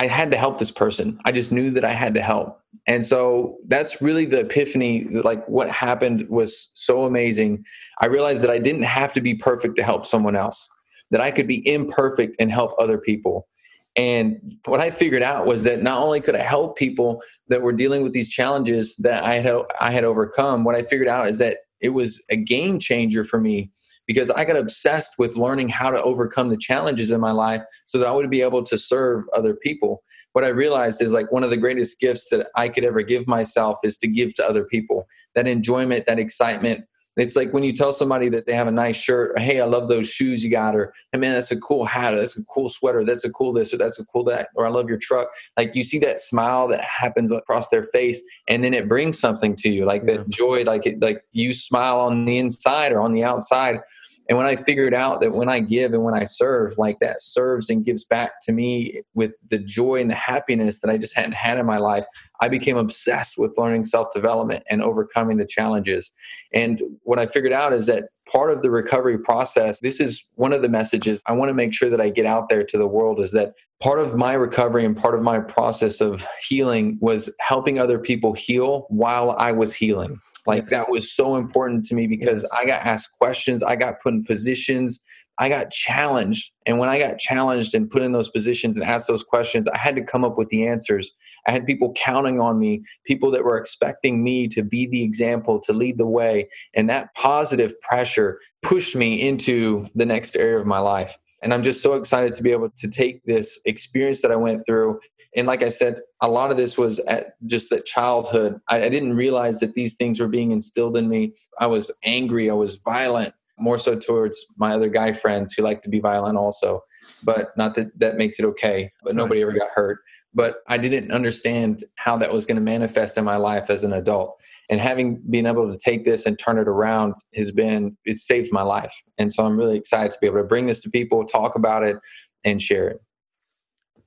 I 0.00 0.06
had 0.06 0.30
to 0.30 0.38
help 0.38 0.58
this 0.58 0.70
person. 0.70 1.20
I 1.26 1.32
just 1.32 1.52
knew 1.52 1.70
that 1.72 1.84
I 1.84 1.92
had 1.92 2.14
to 2.14 2.22
help. 2.22 2.58
And 2.86 3.04
so 3.04 3.58
that's 3.68 4.00
really 4.00 4.24
the 4.24 4.40
epiphany. 4.40 5.04
Like 5.04 5.46
what 5.46 5.70
happened 5.70 6.26
was 6.30 6.70
so 6.72 7.04
amazing. 7.04 7.66
I 8.00 8.06
realized 8.06 8.42
that 8.42 8.50
I 8.50 8.58
didn't 8.58 8.84
have 8.84 9.12
to 9.12 9.20
be 9.20 9.34
perfect 9.34 9.76
to 9.76 9.82
help 9.82 10.06
someone 10.06 10.36
else, 10.36 10.70
that 11.10 11.20
I 11.20 11.30
could 11.30 11.46
be 11.46 11.68
imperfect 11.68 12.34
and 12.38 12.50
help 12.50 12.72
other 12.78 12.96
people. 12.96 13.46
And 13.94 14.56
what 14.64 14.80
I 14.80 14.90
figured 14.90 15.22
out 15.22 15.44
was 15.44 15.64
that 15.64 15.82
not 15.82 15.98
only 15.98 16.22
could 16.22 16.34
I 16.34 16.44
help 16.44 16.78
people 16.78 17.22
that 17.48 17.60
were 17.60 17.72
dealing 17.72 18.02
with 18.02 18.14
these 18.14 18.30
challenges 18.30 18.96
that 19.00 19.22
I 19.22 19.40
had 19.40 19.54
I 19.82 19.90
had 19.90 20.04
overcome, 20.04 20.64
what 20.64 20.76
I 20.76 20.82
figured 20.82 21.08
out 21.08 21.28
is 21.28 21.36
that 21.38 21.58
it 21.82 21.90
was 21.90 22.24
a 22.30 22.36
game 22.36 22.78
changer 22.78 23.22
for 23.22 23.38
me 23.38 23.70
because 24.06 24.30
I 24.30 24.44
got 24.44 24.56
obsessed 24.56 25.14
with 25.18 25.36
learning 25.36 25.68
how 25.68 25.90
to 25.90 26.02
overcome 26.02 26.48
the 26.48 26.56
challenges 26.56 27.10
in 27.10 27.20
my 27.20 27.30
life 27.30 27.62
so 27.84 27.98
that 27.98 28.06
I 28.06 28.12
would 28.12 28.30
be 28.30 28.42
able 28.42 28.62
to 28.64 28.76
serve 28.76 29.24
other 29.36 29.54
people. 29.54 30.02
What 30.32 30.44
I 30.44 30.48
realized 30.48 31.02
is 31.02 31.12
like 31.12 31.32
one 31.32 31.44
of 31.44 31.50
the 31.50 31.56
greatest 31.56 32.00
gifts 32.00 32.28
that 32.30 32.48
I 32.56 32.68
could 32.68 32.84
ever 32.84 33.02
give 33.02 33.26
myself 33.26 33.78
is 33.82 33.96
to 33.98 34.08
give 34.08 34.34
to 34.34 34.48
other 34.48 34.64
people. 34.64 35.06
That 35.34 35.46
enjoyment, 35.46 36.06
that 36.06 36.18
excitement, 36.18 36.84
It's 37.16 37.36
like 37.36 37.52
when 37.52 37.64
you 37.64 37.72
tell 37.72 37.92
somebody 37.92 38.28
that 38.30 38.46
they 38.46 38.54
have 38.54 38.68
a 38.68 38.72
nice 38.72 38.96
shirt, 38.96 39.32
or, 39.36 39.40
hey, 39.40 39.60
I 39.60 39.64
love 39.64 39.88
those 39.88 40.08
shoes 40.08 40.44
you 40.44 40.50
got, 40.50 40.76
or 40.76 40.94
hey, 41.12 41.18
man, 41.18 41.32
that's 41.32 41.50
a 41.50 41.58
cool 41.58 41.84
hat, 41.84 42.14
or 42.14 42.16
that's 42.16 42.38
a 42.38 42.44
cool 42.44 42.68
sweater, 42.68 43.04
that's 43.04 43.24
a 43.24 43.30
cool 43.30 43.52
this, 43.52 43.74
or 43.74 43.78
that's 43.78 43.98
a 43.98 44.04
cool 44.06 44.24
that, 44.24 44.48
or 44.54 44.66
I 44.66 44.70
love 44.70 44.88
your 44.88 44.98
truck. 44.98 45.28
Like 45.56 45.74
you 45.74 45.82
see 45.82 45.98
that 46.00 46.20
smile 46.20 46.68
that 46.68 46.82
happens 46.82 47.32
across 47.32 47.68
their 47.68 47.84
face, 47.84 48.22
and 48.48 48.62
then 48.62 48.74
it 48.74 48.88
brings 48.88 49.18
something 49.18 49.56
to 49.56 49.68
you, 49.68 49.84
like 49.84 50.06
that 50.06 50.28
joy, 50.28 50.62
like 50.62 50.86
it, 50.86 51.00
like 51.00 51.24
you 51.32 51.52
smile 51.52 51.98
on 51.98 52.24
the 52.24 52.38
inside 52.38 52.92
or 52.92 53.00
on 53.00 53.12
the 53.12 53.24
outside 53.24 53.80
and 54.30 54.38
when 54.38 54.46
I 54.46 54.54
figured 54.54 54.94
out 54.94 55.20
that 55.22 55.32
when 55.32 55.48
I 55.48 55.58
give 55.58 55.92
and 55.92 56.04
when 56.04 56.14
I 56.14 56.22
serve, 56.22 56.78
like 56.78 57.00
that 57.00 57.20
serves 57.20 57.68
and 57.68 57.84
gives 57.84 58.04
back 58.04 58.34
to 58.42 58.52
me 58.52 59.02
with 59.12 59.34
the 59.48 59.58
joy 59.58 60.00
and 60.00 60.08
the 60.08 60.14
happiness 60.14 60.78
that 60.80 60.90
I 60.90 60.98
just 60.98 61.16
hadn't 61.16 61.32
had 61.32 61.58
in 61.58 61.66
my 61.66 61.78
life, 61.78 62.04
I 62.40 62.46
became 62.46 62.76
obsessed 62.76 63.38
with 63.38 63.58
learning 63.58 63.82
self 63.82 64.12
development 64.14 64.62
and 64.70 64.84
overcoming 64.84 65.38
the 65.38 65.46
challenges. 65.46 66.12
And 66.54 66.80
what 67.02 67.18
I 67.18 67.26
figured 67.26 67.52
out 67.52 67.72
is 67.72 67.86
that 67.86 68.04
part 68.30 68.52
of 68.52 68.62
the 68.62 68.70
recovery 68.70 69.18
process, 69.18 69.80
this 69.80 69.98
is 69.98 70.22
one 70.36 70.52
of 70.52 70.62
the 70.62 70.68
messages 70.68 71.24
I 71.26 71.32
want 71.32 71.48
to 71.48 71.54
make 71.54 71.74
sure 71.74 71.90
that 71.90 72.00
I 72.00 72.08
get 72.10 72.24
out 72.24 72.48
there 72.48 72.62
to 72.62 72.78
the 72.78 72.86
world 72.86 73.18
is 73.18 73.32
that 73.32 73.54
part 73.80 73.98
of 73.98 74.14
my 74.14 74.34
recovery 74.34 74.84
and 74.84 74.96
part 74.96 75.16
of 75.16 75.22
my 75.22 75.40
process 75.40 76.00
of 76.00 76.24
healing 76.48 76.98
was 77.00 77.34
helping 77.40 77.80
other 77.80 77.98
people 77.98 78.34
heal 78.34 78.86
while 78.90 79.32
I 79.32 79.50
was 79.50 79.74
healing. 79.74 80.20
Like 80.46 80.62
yes. 80.62 80.70
that 80.70 80.90
was 80.90 81.12
so 81.12 81.36
important 81.36 81.84
to 81.86 81.94
me 81.94 82.06
because 82.06 82.42
yes. 82.42 82.50
I 82.56 82.64
got 82.64 82.86
asked 82.86 83.12
questions, 83.18 83.62
I 83.62 83.76
got 83.76 84.00
put 84.00 84.14
in 84.14 84.24
positions, 84.24 85.00
I 85.40 85.48
got 85.48 85.70
challenged. 85.70 86.52
And 86.66 86.78
when 86.78 86.90
I 86.90 86.98
got 86.98 87.18
challenged 87.18 87.74
and 87.74 87.90
put 87.90 88.02
in 88.02 88.12
those 88.12 88.28
positions 88.28 88.76
and 88.76 88.86
asked 88.86 89.08
those 89.08 89.22
questions, 89.22 89.66
I 89.68 89.78
had 89.78 89.96
to 89.96 90.02
come 90.02 90.22
up 90.22 90.36
with 90.36 90.50
the 90.50 90.66
answers. 90.66 91.12
I 91.48 91.52
had 91.52 91.64
people 91.64 91.94
counting 91.96 92.40
on 92.40 92.58
me, 92.58 92.82
people 93.04 93.30
that 93.30 93.42
were 93.42 93.56
expecting 93.56 94.22
me 94.22 94.48
to 94.48 94.62
be 94.62 94.86
the 94.86 95.02
example, 95.02 95.58
to 95.60 95.72
lead 95.72 95.96
the 95.96 96.06
way. 96.06 96.50
And 96.74 96.90
that 96.90 97.14
positive 97.14 97.80
pressure 97.80 98.38
pushed 98.62 98.94
me 98.94 99.26
into 99.26 99.86
the 99.94 100.04
next 100.04 100.36
area 100.36 100.58
of 100.58 100.66
my 100.66 100.78
life. 100.78 101.16
And 101.42 101.54
I'm 101.54 101.62
just 101.62 101.82
so 101.82 101.94
excited 101.94 102.34
to 102.34 102.42
be 102.42 102.52
able 102.52 102.68
to 102.68 102.88
take 102.88 103.24
this 103.24 103.58
experience 103.64 104.20
that 104.20 104.30
I 104.30 104.36
went 104.36 104.66
through 104.66 105.00
and 105.36 105.46
like 105.46 105.62
I 105.62 105.68
said, 105.68 106.00
a 106.20 106.28
lot 106.28 106.50
of 106.50 106.56
this 106.56 106.76
was 106.76 106.98
at 107.00 107.34
just 107.46 107.70
that 107.70 107.86
childhood. 107.86 108.60
I, 108.68 108.84
I, 108.84 108.88
didn't 108.88 109.14
realize 109.14 109.60
that 109.60 109.74
these 109.74 109.94
things 109.94 110.18
were 110.18 110.28
being 110.28 110.50
instilled 110.50 110.96
in 110.96 111.08
me. 111.08 111.34
I 111.58 111.66
was 111.66 111.90
angry. 112.04 112.50
I 112.50 112.54
was 112.54 112.76
violent, 112.76 113.34
more 113.58 113.78
so 113.78 113.96
towards 113.96 114.44
my 114.56 114.72
other 114.72 114.88
guy 114.88 115.12
friends 115.12 115.52
who 115.52 115.62
like 115.62 115.82
to 115.82 115.88
be 115.88 116.00
violent 116.00 116.36
also. 116.36 116.80
But 117.22 117.56
not 117.56 117.74
that 117.76 117.96
that 117.98 118.16
makes 118.16 118.38
it 118.38 118.44
okay. 118.46 118.90
But 119.04 119.14
nobody 119.14 119.42
ever 119.42 119.52
got 119.52 119.68
hurt. 119.74 120.00
But 120.34 120.56
I 120.68 120.78
didn't 120.78 121.12
understand 121.12 121.84
how 121.96 122.16
that 122.18 122.32
was 122.32 122.46
going 122.46 122.56
to 122.56 122.62
manifest 122.62 123.18
in 123.18 123.24
my 123.24 123.36
life 123.36 123.68
as 123.68 123.84
an 123.84 123.92
adult. 123.92 124.40
And 124.68 124.80
having 124.80 125.20
been 125.28 125.46
able 125.46 125.70
to 125.70 125.76
take 125.76 126.04
this 126.04 126.24
and 126.24 126.38
turn 126.38 126.58
it 126.58 126.68
around 126.68 127.14
has 127.34 127.50
been 127.50 127.96
it 128.04 128.18
saved 128.18 128.52
my 128.52 128.62
life. 128.62 128.94
And 129.18 129.32
so 129.32 129.44
I'm 129.44 129.56
really 129.56 129.76
excited 129.76 130.12
to 130.12 130.18
be 130.20 130.28
able 130.28 130.38
to 130.38 130.44
bring 130.44 130.66
this 130.66 130.80
to 130.82 130.90
people, 130.90 131.24
talk 131.24 131.56
about 131.56 131.82
it, 131.82 131.96
and 132.44 132.62
share 132.62 132.88
it. 132.88 133.00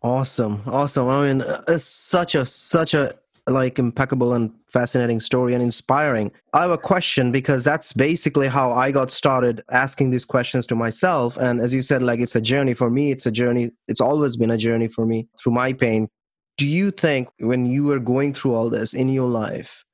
Awesome, 0.04 0.62
awesome. 0.68 1.08
I 1.08 1.32
mean, 1.32 1.46
it's 1.68 1.86
such 1.86 2.36
a 2.36 2.46
such 2.46 2.94
a 2.94 3.16
like 3.48 3.80
impeccable 3.80 4.34
and 4.34 4.52
fascinating 4.68 5.22
story 5.22 5.54
and 5.54 5.64
inspiring. 5.64 6.32
I 6.54 6.62
have 6.62 6.72
a 6.72 6.78
question 6.78 7.32
because 7.32 7.64
that's 7.64 7.94
basically 7.94 8.48
how 8.48 8.72
I 8.72 8.92
got 8.92 9.12
started 9.12 9.64
asking 9.72 10.12
these 10.12 10.26
questions 10.26 10.68
to 10.68 10.76
myself. 10.76 11.38
And 11.38 11.62
as 11.62 11.74
you 11.74 11.82
said, 11.82 12.04
like 12.04 12.20
it's 12.20 12.36
a 12.36 12.42
journey 12.42 12.74
for 12.74 12.90
me. 12.90 13.12
It's 13.12 13.26
a 13.26 13.32
journey. 13.32 13.72
It's 13.88 14.02
always 14.02 14.36
been 14.36 14.52
a 14.52 14.58
journey 14.58 14.90
for 14.90 15.06
me 15.06 15.28
through 15.42 15.54
my 15.54 15.72
pain. 15.72 16.10
Do 16.58 16.68
you 16.68 16.92
think 16.92 17.30
when 17.40 17.66
you 17.66 17.86
were 17.86 18.00
going 18.00 18.34
through 18.34 18.56
all 18.56 18.70
this 18.70 18.94
in 18.94 19.10
your 19.10 19.30
life, 19.30 19.86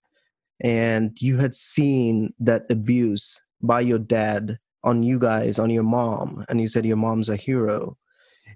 and 0.61 1.15
you 1.21 1.37
had 1.37 1.55
seen 1.55 2.33
that 2.39 2.65
abuse 2.69 3.41
by 3.61 3.81
your 3.81 3.99
dad 3.99 4.59
on 4.83 5.03
you 5.03 5.19
guys, 5.19 5.57
on 5.57 5.69
your 5.69 5.83
mom, 5.83 6.45
and 6.49 6.59
you 6.59 6.67
said 6.67 6.85
your 6.85 6.97
mom's 6.97 7.29
a 7.29 7.35
hero 7.35 7.95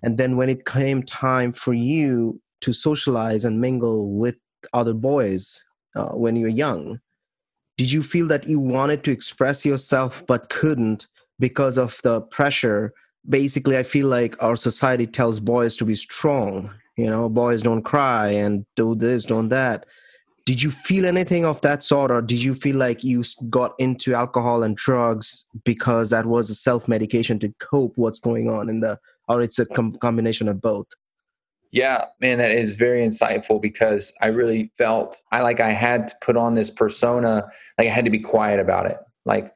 and 0.04 0.18
then 0.18 0.38
when 0.38 0.50
it 0.50 0.66
came 0.66 1.02
time 1.02 1.52
for 1.52 1.74
you 1.74 2.40
to 2.62 2.74
socialize 2.74 3.46
and 3.46 3.60
mingle 3.60 4.12
with 4.12 4.36
other 4.74 4.94
boys 4.94 5.64
uh, 5.96 6.10
when 6.10 6.36
you're 6.36 6.50
young 6.50 7.00
did 7.78 7.92
you 7.92 8.04
feel 8.04 8.28
that 8.28 8.48
you 8.48 8.60
wanted 8.60 9.04
to 9.04 9.12
express 9.12 9.66
yourself 9.66 10.24
but 10.28 10.50
couldn't 10.50 11.08
because 11.40 11.80
of 11.80 12.00
the 12.04 12.22
pressure? 12.22 12.94
Basically 13.28 13.78
i 13.78 13.84
feel 13.84 14.08
like 14.08 14.36
our 14.44 14.56
society 14.56 15.08
tells 15.08 15.40
boys 15.40 15.78
to 15.78 15.86
be 15.86 15.96
strong 15.96 16.70
you 16.98 17.08
know 17.08 17.30
boys 17.30 17.62
don't 17.62 17.84
cry 17.84 18.28
and 18.30 18.66
do 18.76 18.96
this 18.96 19.26
don't 19.26 19.50
that. 19.50 19.86
Did 20.46 20.62
you 20.62 20.72
feel 20.72 21.06
anything 21.06 21.46
of 21.46 21.62
that 21.62 21.84
sort 21.84 22.12
or 22.12 22.22
did 22.22 22.42
you 22.42 22.54
feel 22.54 22.76
like 22.76 23.02
you 23.02 23.24
got 23.50 23.76
into 23.80 24.14
alcohol 24.14 24.64
and 24.64 24.76
drugs 24.76 25.46
because 25.64 26.10
that 26.10 26.26
was 26.26 26.50
a 26.50 26.56
self 26.56 26.90
medication 26.90 27.40
to 27.40 27.54
cope 27.60 27.94
what's 27.96 28.20
going 28.20 28.50
on 28.50 28.70
in 28.70 28.82
the 28.82 29.00
or 29.28 29.42
it's 29.42 29.60
a 29.60 29.66
com- 29.66 29.96
combination 29.96 30.48
of 30.48 30.62
both 30.62 30.88
yeah 31.72 32.06
man 32.22 32.38
that 32.38 32.52
is 32.52 32.76
very 32.76 33.06
insightful 33.06 33.62
because 33.62 34.14
i 34.22 34.28
really 34.28 34.72
felt 34.78 35.22
i 35.32 35.42
like 35.42 35.60
i 35.60 35.72
had 35.72 36.08
to 36.08 36.16
put 36.22 36.38
on 36.38 36.54
this 36.54 36.70
persona 36.70 37.46
like 37.78 37.88
i 37.88 37.92
had 37.92 38.06
to 38.06 38.12
be 38.12 38.20
quiet 38.20 38.60
about 38.60 38.86
it 38.86 38.98
like 39.26 39.54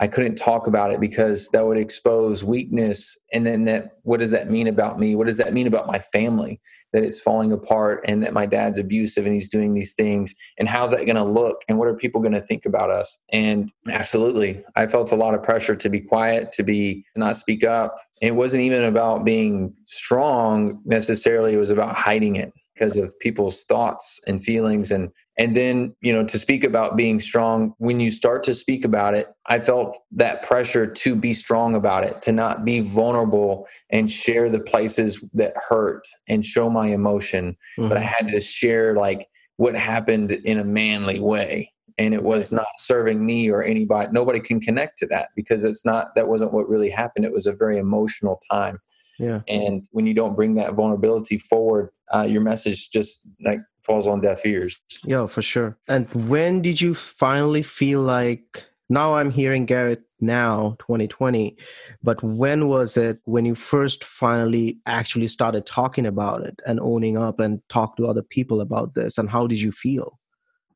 I 0.00 0.08
couldn't 0.08 0.36
talk 0.36 0.66
about 0.66 0.92
it 0.92 0.98
because 0.98 1.50
that 1.50 1.66
would 1.66 1.76
expose 1.76 2.42
weakness. 2.42 3.18
And 3.34 3.46
then 3.46 3.64
that, 3.64 3.98
what 4.02 4.18
does 4.18 4.30
that 4.30 4.50
mean 4.50 4.66
about 4.66 4.98
me? 4.98 5.14
What 5.14 5.26
does 5.26 5.36
that 5.36 5.52
mean 5.52 5.66
about 5.66 5.86
my 5.86 5.98
family? 5.98 6.58
That 6.94 7.04
it's 7.04 7.20
falling 7.20 7.52
apart 7.52 8.02
and 8.08 8.22
that 8.22 8.32
my 8.32 8.46
dad's 8.46 8.78
abusive 8.78 9.26
and 9.26 9.34
he's 9.34 9.50
doing 9.50 9.74
these 9.74 9.92
things. 9.92 10.34
And 10.58 10.68
how's 10.68 10.90
that 10.92 11.04
going 11.04 11.16
to 11.16 11.24
look? 11.24 11.62
And 11.68 11.78
what 11.78 11.86
are 11.86 11.94
people 11.94 12.22
going 12.22 12.32
to 12.32 12.40
think 12.40 12.64
about 12.64 12.90
us? 12.90 13.18
And 13.30 13.70
absolutely, 13.90 14.64
I 14.74 14.86
felt 14.86 15.12
a 15.12 15.16
lot 15.16 15.34
of 15.34 15.42
pressure 15.42 15.76
to 15.76 15.88
be 15.90 16.00
quiet, 16.00 16.50
to 16.52 16.62
be, 16.62 17.04
to 17.12 17.20
not 17.20 17.36
speak 17.36 17.62
up. 17.62 18.00
It 18.20 18.34
wasn't 18.34 18.62
even 18.62 18.84
about 18.84 19.24
being 19.24 19.74
strong 19.88 20.80
necessarily. 20.84 21.54
It 21.54 21.58
was 21.58 21.70
about 21.70 21.96
hiding 21.96 22.36
it 22.36 22.52
because 22.80 22.96
of 22.96 23.18
people's 23.18 23.64
thoughts 23.64 24.18
and 24.26 24.42
feelings 24.42 24.90
and 24.90 25.10
and 25.38 25.56
then 25.56 25.94
you 26.00 26.12
know 26.12 26.24
to 26.24 26.38
speak 26.38 26.64
about 26.64 26.96
being 26.96 27.20
strong 27.20 27.74
when 27.78 28.00
you 28.00 28.10
start 28.10 28.42
to 28.42 28.54
speak 28.54 28.84
about 28.84 29.14
it 29.14 29.28
i 29.46 29.60
felt 29.60 29.98
that 30.10 30.42
pressure 30.42 30.86
to 30.86 31.14
be 31.14 31.34
strong 31.34 31.74
about 31.74 32.04
it 32.04 32.22
to 32.22 32.32
not 32.32 32.64
be 32.64 32.80
vulnerable 32.80 33.66
and 33.90 34.10
share 34.10 34.48
the 34.48 34.60
places 34.60 35.22
that 35.34 35.52
hurt 35.68 36.06
and 36.28 36.44
show 36.44 36.70
my 36.70 36.88
emotion 36.88 37.56
mm-hmm. 37.78 37.88
but 37.88 37.98
i 37.98 38.00
mm-hmm. 38.00 38.26
had 38.26 38.32
to 38.32 38.40
share 38.40 38.94
like 38.94 39.28
what 39.56 39.74
happened 39.74 40.32
in 40.32 40.58
a 40.58 40.64
manly 40.64 41.20
way 41.20 41.70
and 42.00 42.14
it 42.14 42.22
was 42.22 42.50
not 42.50 42.66
serving 42.78 43.24
me 43.24 43.48
or 43.48 43.62
anybody 43.62 44.08
nobody 44.10 44.40
can 44.40 44.60
connect 44.60 44.98
to 44.98 45.06
that 45.06 45.28
because 45.36 45.62
it's 45.62 45.84
not 45.84 46.14
that 46.16 46.26
wasn't 46.26 46.52
what 46.52 46.68
really 46.68 46.90
happened 46.90 47.24
it 47.24 47.32
was 47.32 47.46
a 47.46 47.52
very 47.52 47.78
emotional 47.78 48.40
time 48.50 48.80
yeah. 49.20 49.40
And 49.48 49.86
when 49.92 50.06
you 50.06 50.14
don't 50.14 50.34
bring 50.34 50.54
that 50.54 50.74
vulnerability 50.74 51.36
forward, 51.38 51.90
uh, 52.12 52.22
your 52.22 52.40
message 52.40 52.90
just 52.90 53.20
like 53.44 53.60
falls 53.84 54.06
on 54.06 54.20
deaf 54.20 54.44
ears. 54.46 54.80
Yeah, 55.04 55.26
for 55.26 55.42
sure. 55.42 55.76
And 55.88 56.10
when 56.28 56.62
did 56.62 56.80
you 56.80 56.94
finally 56.94 57.62
feel 57.62 58.00
like 58.00 58.64
now 58.88 59.14
I'm 59.14 59.30
hearing 59.30 59.66
Garrett 59.66 60.02
now 60.22 60.76
2020 60.80 61.56
but 62.02 62.22
when 62.22 62.68
was 62.68 62.98
it 62.98 63.18
when 63.24 63.46
you 63.46 63.54
first 63.54 64.04
finally 64.04 64.78
actually 64.84 65.26
started 65.26 65.64
talking 65.64 66.04
about 66.04 66.42
it 66.44 66.60
and 66.66 66.78
owning 66.78 67.16
up 67.16 67.40
and 67.40 67.62
talk 67.70 67.96
to 67.96 68.06
other 68.06 68.20
people 68.20 68.60
about 68.60 68.94
this 68.94 69.16
and 69.16 69.30
how 69.30 69.46
did 69.46 69.58
you 69.58 69.72
feel 69.72 70.19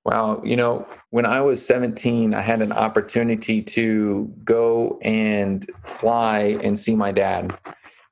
Wow, 0.05 0.43
you 0.45 0.57
know, 0.57 0.87
when 1.11 1.25
I 1.25 1.41
was 1.41 1.65
17, 1.65 2.35
I 2.35 2.43
had 2.43 2.61
an 2.61 2.73
opportunity 2.73 3.63
to 3.63 4.31
go 4.45 4.99
and 5.03 5.67
fly 5.87 6.59
and 6.63 6.79
see 6.79 6.95
my 6.95 7.11
dad. 7.11 7.59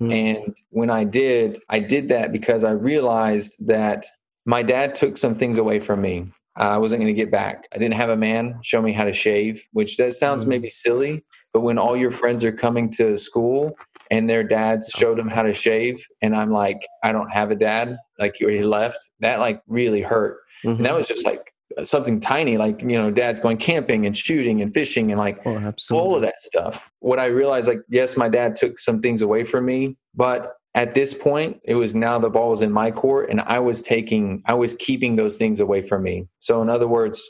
Mm. 0.00 0.14
And 0.14 0.56
when 0.70 0.88
I 0.88 1.04
did, 1.04 1.60
I 1.68 1.80
did 1.80 2.08
that 2.08 2.32
because 2.32 2.64
I 2.64 2.70
realized 2.70 3.56
that 3.60 4.06
my 4.46 4.62
dad 4.62 4.94
took 4.94 5.18
some 5.18 5.34
things 5.34 5.58
away 5.58 5.80
from 5.80 6.00
me. 6.00 6.32
I 6.56 6.78
wasn't 6.78 7.00
going 7.00 7.14
to 7.14 7.20
get 7.20 7.30
back. 7.30 7.66
I 7.74 7.78
didn't 7.78 7.94
have 7.94 8.10
a 8.10 8.16
man 8.16 8.58
show 8.62 8.82
me 8.82 8.92
how 8.92 9.04
to 9.04 9.12
shave, 9.12 9.62
which 9.72 9.96
that 9.98 10.14
sounds 10.14 10.44
mm. 10.44 10.48
maybe 10.48 10.70
silly, 10.70 11.24
but 11.52 11.60
when 11.60 11.78
all 11.78 11.96
your 11.96 12.10
friends 12.10 12.44
are 12.44 12.52
coming 12.52 12.90
to 12.92 13.16
school 13.16 13.76
and 14.10 14.28
their 14.28 14.42
dads 14.42 14.90
showed 14.90 15.18
them 15.18 15.28
how 15.28 15.42
to 15.42 15.54
shave, 15.54 16.04
and 16.20 16.34
I'm 16.34 16.50
like, 16.50 16.86
I 17.02 17.12
don't 17.12 17.30
have 17.30 17.50
a 17.50 17.56
dad, 17.56 17.98
like 18.18 18.36
he 18.36 18.62
left, 18.62 19.10
that 19.20 19.40
like 19.40 19.62
really 19.66 20.02
hurt. 20.02 20.40
Mm-hmm. 20.64 20.76
And 20.76 20.84
that 20.84 20.90
mm-hmm. 20.90 20.98
was 20.98 21.08
just 21.08 21.24
like 21.24 21.51
something 21.82 22.20
tiny 22.20 22.56
like 22.56 22.80
you 22.80 22.96
know 22.96 23.10
dad's 23.10 23.40
going 23.40 23.56
camping 23.56 24.06
and 24.06 24.16
shooting 24.16 24.62
and 24.62 24.72
fishing 24.74 25.10
and 25.10 25.18
like 25.18 25.40
oh, 25.46 25.72
all 25.90 26.14
of 26.14 26.22
that 26.22 26.40
stuff. 26.40 26.88
What 27.00 27.18
i 27.18 27.26
realized 27.26 27.68
like 27.68 27.80
yes 27.88 28.16
my 28.16 28.28
dad 28.28 28.56
took 28.56 28.78
some 28.78 29.00
things 29.00 29.22
away 29.22 29.44
from 29.44 29.64
me 29.64 29.96
but 30.14 30.54
at 30.74 30.94
this 30.94 31.12
point 31.12 31.60
it 31.64 31.74
was 31.74 31.94
now 31.94 32.18
the 32.18 32.30
ball 32.30 32.50
was 32.50 32.62
in 32.62 32.72
my 32.72 32.90
court 32.90 33.30
and 33.30 33.40
i 33.42 33.58
was 33.58 33.82
taking 33.82 34.42
i 34.46 34.54
was 34.54 34.74
keeping 34.74 35.16
those 35.16 35.36
things 35.36 35.60
away 35.60 35.82
from 35.82 36.02
me. 36.02 36.26
So 36.40 36.62
in 36.62 36.68
other 36.68 36.88
words 36.88 37.22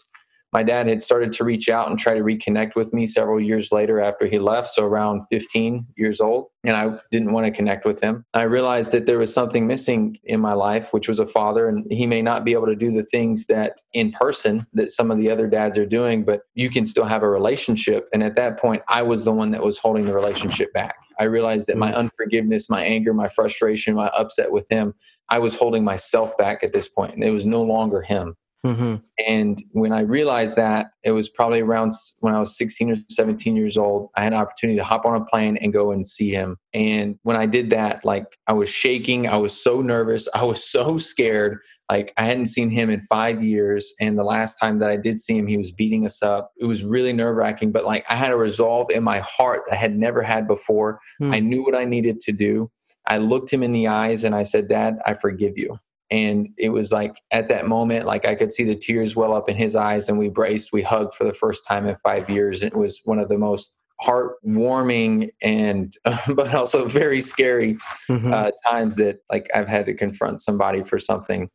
my 0.53 0.63
dad 0.63 0.87
had 0.87 1.03
started 1.03 1.33
to 1.33 1.45
reach 1.45 1.69
out 1.69 1.89
and 1.89 1.99
try 1.99 2.15
to 2.15 2.23
reconnect 2.23 2.75
with 2.77 2.93
me 2.93 3.07
several 3.07 3.41
years 3.41 3.73
later 3.73 4.01
after 4.01 4.27
he 4.27 4.39
left, 4.39 4.71
so 4.71 4.85
around 4.85 5.23
15 5.31 5.87
years 5.97 6.21
old, 6.21 6.49
and 6.65 6.77
I 6.77 6.99
didn't 7.11 7.33
want 7.33 7.47
to 7.47 7.53
connect 7.53 7.87
with 7.87 8.01
him. 8.01 8.25
I 8.35 8.43
realized 8.43 8.93
that 8.93 9.07
there 9.07 9.19
was 9.19 9.33
something 9.33 9.67
missing 9.67 10.19
in 10.25 10.41
my 10.41 10.53
life, 10.53 10.93
which 10.93 11.09
was 11.09 11.21
a 11.21 11.27
father, 11.27 11.69
and 11.69 11.91
he 11.91 12.07
may 12.07 12.21
not 12.21 12.45
be 12.45 12.53
able 12.53 12.67
to 12.67 12.77
do 12.77 12.93
the 12.93 13.05
things 13.05 13.47
that 13.47 13.81
in 13.95 14.13
person 14.13 14.67
that 14.75 14.91
some 14.91 15.11
of 15.11 15.19
the 15.19 15.31
other 15.31 15.47
dads 15.47 15.79
are 15.79 15.87
doing, 15.87 16.23
but 16.25 16.43
you 16.55 16.69
can 16.69 16.85
still 16.85 17.05
have 17.05 17.23
a 17.23 17.29
relationship. 17.29 18.09
And 18.13 18.23
at 18.23 18.37
that 18.37 18.59
point, 18.59 18.83
I 18.89 19.03
was 19.03 19.25
the 19.25 19.33
one 19.33 19.53
that 19.53 19.63
was 19.63 19.79
holding 19.79 20.05
the 20.05 20.15
relationship 20.15 20.73
back. 20.73 20.97
I 21.19 21.25
realized 21.25 21.67
that 21.69 21.79
my 21.79 21.93
mm. 21.93 21.97
unforgiveness, 21.97 22.69
my 22.69 22.83
anger, 22.83 23.15
my 23.15 23.29
frustration, 23.29 23.95
my 23.95 24.09
upset 24.09 24.51
with 24.51 24.69
him, 24.71 24.95
I 25.29 25.39
was 25.39 25.55
holding 25.55 25.85
myself 25.85 26.37
back 26.37 26.63
at 26.63 26.73
this 26.73 26.89
point, 26.89 27.15
and 27.15 27.25
it 27.25 27.31
was 27.31 27.47
no 27.47 27.63
longer 27.63 28.03
him. 28.03 28.37
Mm-hmm. 28.65 28.97
And 29.27 29.63
when 29.73 29.93
I 29.93 30.01
realized 30.01 30.57
that, 30.57 30.93
it 31.03 31.11
was 31.11 31.29
probably 31.29 31.61
around 31.61 31.93
when 32.21 32.35
I 32.35 32.39
was 32.39 32.57
16 32.57 32.91
or 32.93 32.97
17 33.11 33.57
years 33.57 33.77
old. 33.77 34.11
I 34.17 34.23
had 34.23 34.33
an 34.33 34.39
opportunity 34.39 34.79
to 34.79 34.85
hop 34.85 35.05
on 35.05 35.21
a 35.21 35.25
plane 35.25 35.57
and 35.61 35.73
go 35.73 35.91
and 35.91 36.07
see 36.07 36.31
him. 36.31 36.57
And 36.73 37.19
when 37.23 37.37
I 37.37 37.47
did 37.47 37.71
that, 37.71 38.05
like 38.05 38.27
I 38.47 38.53
was 38.53 38.69
shaking, 38.69 39.29
I 39.29 39.37
was 39.37 39.53
so 39.53 39.81
nervous, 39.81 40.29
I 40.35 40.45
was 40.45 40.65
so 40.65 40.97
scared. 40.99 41.59
Like 41.91 42.13
I 42.17 42.25
hadn't 42.25 42.47
seen 42.47 42.71
him 42.71 42.89
in 42.89 43.01
five 43.03 43.43
years. 43.43 43.93
And 44.01 44.19
the 44.19 44.25
last 44.25 44.55
time 44.57 44.79
that 44.79 44.91
I 44.91 44.97
did 44.97 45.19
see 45.19 45.37
him, 45.37 45.47
he 45.47 45.59
was 45.59 45.73
beating 45.73 46.07
us 46.07 46.23
up. 46.23 46.53
It 46.59 46.65
was 46.65 46.85
really 46.85 47.13
nerve 47.13 47.37
wracking, 47.37 47.73
but 47.73 47.85
like 47.85 48.05
I 48.09 48.17
had 48.17 48.31
a 48.31 48.37
resolve 48.37 48.91
in 48.91 49.03
my 49.03 49.19
heart 49.21 49.63
that 49.67 49.75
I 49.75 49.79
had 49.79 49.97
never 49.97 50.23
had 50.23 50.47
before. 50.47 51.01
Mm. 51.21 51.35
I 51.35 51.41
knew 51.41 51.63
what 51.63 51.75
I 51.75 51.85
needed 51.85 52.21
to 52.21 52.33
do. 52.33 52.71
I 53.09 53.19
looked 53.19 53.53
him 53.53 53.65
in 53.65 53.73
the 53.73 53.89
eyes 53.89 54.23
and 54.23 54.35
I 54.35 54.45
said, 54.45 54.69
Dad, 54.69 54.99
I 55.05 55.15
forgive 55.15 55.59
you 55.59 55.79
and 56.13 56.51
it 56.59 56.69
was 56.69 56.93
like 56.93 57.23
at 57.31 57.49
that 57.49 57.67
moment 57.67 58.05
like 58.05 58.27
i 58.27 58.35
could 58.35 58.53
see 58.53 58.65
the 58.65 58.77
tears 58.77 59.17
well 59.17 59.35
up 59.35 59.49
in 59.49 59.57
his 59.57 59.75
eyes 59.75 60.09
and 60.09 60.19
we 60.19 60.29
braced 60.29 60.73
we 60.73 60.83
hugged 60.83 61.15
for 61.15 61.25
the 61.25 61.33
first 61.33 61.67
time 61.67 61.89
in 61.89 61.97
five 62.03 62.29
years. 62.29 62.63
It 62.63 62.77
was 62.77 63.01
one 63.05 63.19
of 63.19 63.29
the 63.29 63.39
most 63.39 63.75
heartwarming 64.03 65.31
and 65.43 65.97
but 66.35 66.55
also 66.55 66.87
very 66.87 67.21
scary 67.21 67.75
mm-hmm. 68.09 68.33
uh, 68.33 68.51
times 68.69 68.97
that 68.97 69.21
like 69.31 69.49
i've 69.55 69.69
had 69.69 69.87
to 69.87 69.95
confront 69.95 70.41
somebody 70.41 70.83
for 70.85 70.99
something. 70.99 71.49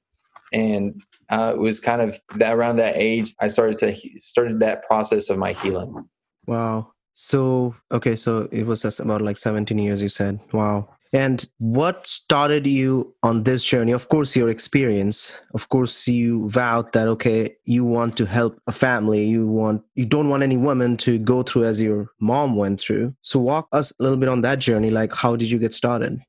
And 0.54 1.04
uh, 1.30 1.52
it 1.56 1.60
was 1.60 1.82
kind 1.82 2.02
of 2.02 2.18
that, 2.38 2.54
around 2.54 2.78
that 2.78 2.96
age 2.96 3.36
i 3.42 3.48
started 3.48 3.78
to 3.80 3.96
started 4.20 4.60
that 4.62 4.86
process 4.86 5.30
of 5.30 5.38
my 5.38 5.54
healing. 5.54 6.08
Wow. 6.46 6.94
So 7.14 7.76
okay 7.92 8.16
so 8.16 8.48
it 8.52 8.66
was 8.66 8.82
just 8.82 9.00
about 9.00 9.22
like 9.22 9.38
17 9.38 9.78
years 9.78 10.02
you 10.02 10.10
said. 10.10 10.40
Wow 10.54 10.97
and 11.14 11.48
what 11.60 12.06
started 12.08 12.68
you 12.68 13.16
on 13.24 13.44
this 13.44 13.64
journey? 13.64 13.92
Of 13.92 14.10
course, 14.10 14.36
your 14.36 14.50
experience. 14.50 15.34
Of 15.54 15.70
course, 15.70 16.08
you 16.08 16.50
vowed 16.50 16.92
that 16.94 17.08
okay, 17.08 17.56
you 17.66 17.86
want 17.86 18.18
to 18.18 18.26
help 18.26 18.60
a 18.68 18.72
family. 18.72 19.26
You 19.26 19.48
want 19.48 19.84
you 19.96 20.06
don't 20.06 20.30
want 20.30 20.44
any 20.44 20.58
woman 20.58 20.98
to 20.98 21.18
go 21.18 21.44
through 21.44 21.66
as 21.66 21.82
your 21.82 22.10
mom 22.20 22.56
went 22.56 22.82
through. 22.82 23.16
So 23.22 23.40
walk 23.40 23.68
us 23.72 23.92
a 24.00 24.04
little 24.04 24.18
bit 24.18 24.30
on 24.30 24.42
that 24.42 24.60
journey. 24.60 24.90
Like, 24.90 25.14
how 25.14 25.36
did 25.36 25.50
you 25.50 25.60
get 25.60 25.74
started? 25.74 26.22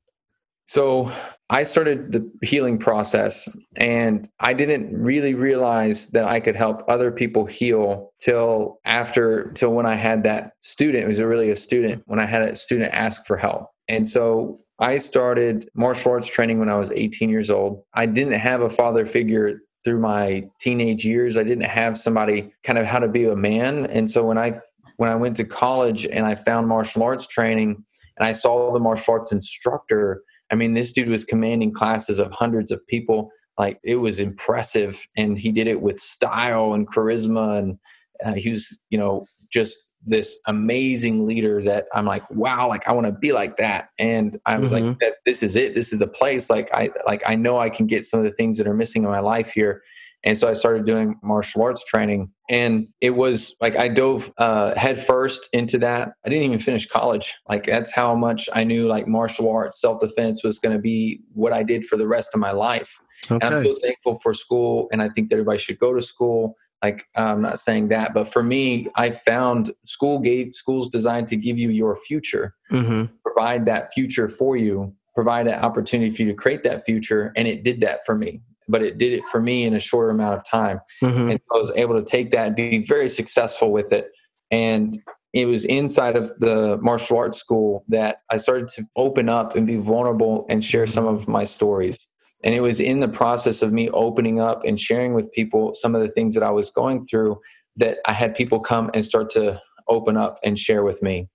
So 0.67 1.11
I 1.49 1.63
started 1.63 2.11
the 2.11 2.31
healing 2.45 2.77
process 2.77 3.49
and 3.77 4.29
I 4.39 4.53
didn't 4.53 4.95
really 4.95 5.33
realize 5.33 6.05
that 6.11 6.25
I 6.25 6.39
could 6.39 6.55
help 6.55 6.83
other 6.87 7.11
people 7.11 7.47
heal 7.47 8.11
till 8.21 8.79
after 8.85 9.51
till 9.53 9.73
when 9.73 9.87
I 9.87 9.95
had 9.95 10.23
that 10.25 10.51
student, 10.61 11.05
it 11.05 11.07
was 11.07 11.19
really 11.19 11.49
a 11.49 11.55
student, 11.55 12.03
when 12.05 12.19
I 12.19 12.27
had 12.27 12.43
a 12.43 12.55
student 12.55 12.93
ask 12.93 13.25
for 13.25 13.35
help. 13.35 13.71
And 13.87 14.07
so 14.07 14.59
I 14.79 14.97
started 14.97 15.69
martial 15.75 16.11
arts 16.11 16.27
training 16.27 16.59
when 16.59 16.69
I 16.69 16.75
was 16.75 16.91
18 16.91 17.29
years 17.29 17.49
old. 17.49 17.83
I 17.93 18.05
didn't 18.05 18.39
have 18.39 18.61
a 18.61 18.69
father 18.69 19.05
figure 19.05 19.59
through 19.83 19.99
my 19.99 20.47
teenage 20.59 21.05
years. 21.05 21.37
I 21.37 21.43
didn't 21.43 21.65
have 21.65 21.97
somebody 21.97 22.53
kind 22.63 22.79
of 22.79 22.85
how 22.85 22.99
to 22.99 23.07
be 23.07 23.25
a 23.25 23.35
man. 23.35 23.85
And 23.87 24.09
so 24.09 24.23
when 24.23 24.37
I 24.37 24.59
when 24.97 25.09
I 25.09 25.15
went 25.15 25.37
to 25.37 25.45
college 25.45 26.05
and 26.05 26.25
I 26.25 26.35
found 26.35 26.67
martial 26.67 27.03
arts 27.03 27.27
training 27.27 27.83
and 28.17 28.27
I 28.27 28.33
saw 28.33 28.71
the 28.73 28.79
martial 28.79 29.13
arts 29.13 29.31
instructor, 29.31 30.23
I 30.51 30.55
mean 30.55 30.73
this 30.73 30.91
dude 30.91 31.09
was 31.09 31.25
commanding 31.25 31.73
classes 31.73 32.19
of 32.19 32.31
hundreds 32.31 32.71
of 32.71 32.85
people. 32.87 33.31
Like 33.57 33.79
it 33.83 33.97
was 33.97 34.19
impressive 34.19 35.05
and 35.17 35.37
he 35.37 35.51
did 35.51 35.67
it 35.67 35.81
with 35.81 35.97
style 35.97 36.73
and 36.73 36.87
charisma 36.89 37.59
and 37.59 37.77
uh, 38.23 38.33
he 38.33 38.49
was, 38.49 38.79
you 38.89 38.97
know, 38.97 39.25
just 39.51 39.89
this 40.05 40.37
amazing 40.47 41.25
leader 41.25 41.61
that 41.63 41.87
I'm 41.93 42.05
like, 42.05 42.29
wow, 42.31 42.67
like 42.67 42.87
I 42.87 42.93
want 42.93 43.07
to 43.07 43.13
be 43.13 43.31
like 43.31 43.57
that. 43.57 43.89
And 43.97 44.39
I 44.45 44.57
was 44.57 44.71
mm-hmm. 44.71 44.89
like, 44.89 44.99
this, 44.99 45.15
this 45.25 45.43
is 45.43 45.55
it. 45.55 45.75
This 45.75 45.91
is 45.91 45.99
the 45.99 46.07
place. 46.07 46.49
Like 46.49 46.69
I, 46.73 46.89
like 47.05 47.23
I 47.25 47.35
know 47.35 47.59
I 47.59 47.69
can 47.69 47.87
get 47.87 48.05
some 48.05 48.19
of 48.19 48.23
the 48.25 48.31
things 48.31 48.57
that 48.57 48.67
are 48.67 48.73
missing 48.73 49.03
in 49.03 49.09
my 49.09 49.19
life 49.19 49.51
here. 49.51 49.81
And 50.25 50.37
so 50.37 50.49
I 50.49 50.53
started 50.53 50.85
doing 50.85 51.15
martial 51.23 51.61
arts 51.61 51.83
training 51.85 52.29
and 52.49 52.87
it 52.99 53.11
was 53.11 53.55
like 53.61 53.77
I 53.77 53.87
dove 53.87 54.31
uh, 54.37 54.77
head 54.77 55.03
first 55.03 55.47
into 55.53 55.77
that. 55.79 56.11
I 56.25 56.29
didn't 56.29 56.43
even 56.43 56.59
finish 56.59 56.85
college. 56.87 57.37
Like 57.47 57.65
that's 57.65 57.93
how 57.93 58.15
much 58.15 58.49
I 58.53 58.65
knew 58.65 58.87
like 58.87 59.07
martial 59.07 59.49
arts, 59.49 59.79
self 59.79 59.99
defense 59.99 60.43
was 60.43 60.59
going 60.59 60.75
to 60.75 60.81
be 60.81 61.21
what 61.33 61.53
I 61.53 61.63
did 61.63 61.85
for 61.85 61.95
the 61.95 62.07
rest 62.07 62.31
of 62.33 62.41
my 62.41 62.51
life. 62.51 62.99
Okay. 63.31 63.45
And 63.45 63.55
I'm 63.55 63.63
so 63.63 63.75
thankful 63.81 64.19
for 64.19 64.33
school. 64.33 64.89
And 64.91 65.01
I 65.01 65.07
think 65.09 65.29
that 65.29 65.35
everybody 65.35 65.57
should 65.57 65.79
go 65.79 65.93
to 65.93 66.01
school 66.01 66.55
like 66.83 67.05
i'm 67.15 67.41
not 67.41 67.59
saying 67.59 67.87
that 67.87 68.13
but 68.13 68.31
for 68.31 68.43
me 68.43 68.87
i 68.95 69.09
found 69.09 69.71
school 69.85 70.19
gave 70.19 70.53
schools 70.53 70.89
designed 70.89 71.27
to 71.27 71.35
give 71.35 71.57
you 71.57 71.69
your 71.69 71.95
future 71.95 72.55
mm-hmm. 72.71 73.05
provide 73.23 73.65
that 73.65 73.91
future 73.93 74.27
for 74.27 74.55
you 74.55 74.93
provide 75.15 75.47
an 75.47 75.55
opportunity 75.55 76.11
for 76.15 76.23
you 76.23 76.27
to 76.29 76.33
create 76.33 76.63
that 76.63 76.85
future 76.85 77.33
and 77.35 77.47
it 77.47 77.63
did 77.63 77.81
that 77.81 78.05
for 78.05 78.15
me 78.15 78.41
but 78.67 78.83
it 78.83 78.97
did 78.97 79.13
it 79.13 79.25
for 79.25 79.41
me 79.41 79.63
in 79.63 79.73
a 79.73 79.79
shorter 79.79 80.09
amount 80.09 80.35
of 80.35 80.43
time 80.43 80.79
mm-hmm. 81.01 81.31
and 81.31 81.39
so 81.51 81.57
i 81.57 81.61
was 81.61 81.71
able 81.75 81.95
to 81.95 82.05
take 82.05 82.31
that 82.31 82.47
and 82.47 82.55
be 82.55 82.79
very 82.85 83.09
successful 83.09 83.71
with 83.71 83.91
it 83.91 84.09
and 84.51 84.99
it 85.31 85.45
was 85.45 85.63
inside 85.65 86.15
of 86.15 86.39
the 86.39 86.77
martial 86.81 87.17
arts 87.17 87.37
school 87.37 87.83
that 87.87 88.21
i 88.29 88.37
started 88.37 88.67
to 88.67 88.83
open 88.95 89.27
up 89.29 89.55
and 89.55 89.67
be 89.67 89.75
vulnerable 89.75 90.45
and 90.49 90.63
share 90.63 90.87
some 90.87 91.05
of 91.05 91.27
my 91.27 91.43
stories 91.43 91.97
and 92.43 92.55
it 92.55 92.61
was 92.61 92.79
in 92.79 92.99
the 92.99 93.07
process 93.07 93.61
of 93.61 93.73
me 93.73 93.89
opening 93.89 94.39
up 94.39 94.63
and 94.65 94.79
sharing 94.79 95.13
with 95.13 95.31
people 95.31 95.73
some 95.73 95.95
of 95.95 96.01
the 96.01 96.07
things 96.09 96.33
that 96.33 96.43
I 96.43 96.51
was 96.51 96.69
going 96.69 97.05
through 97.05 97.39
that 97.75 97.97
I 98.05 98.13
had 98.13 98.35
people 98.35 98.59
come 98.59 98.89
and 98.93 99.03
start 99.03 99.29
to 99.31 99.61
open 99.87 100.17
up 100.17 100.39
and 100.43 100.57
share 100.57 100.83
with 100.83 101.01
me. 101.01 101.27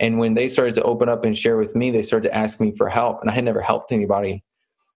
And 0.00 0.18
when 0.18 0.34
they 0.34 0.48
started 0.48 0.74
to 0.76 0.82
open 0.82 1.08
up 1.08 1.24
and 1.24 1.36
share 1.36 1.56
with 1.56 1.76
me, 1.76 1.90
they 1.90 2.02
started 2.02 2.28
to 2.28 2.34
ask 2.34 2.60
me 2.60 2.72
for 2.76 2.88
help. 2.88 3.20
And 3.20 3.30
I 3.30 3.34
had 3.34 3.44
never 3.44 3.60
helped 3.60 3.92
anybody. 3.92 4.42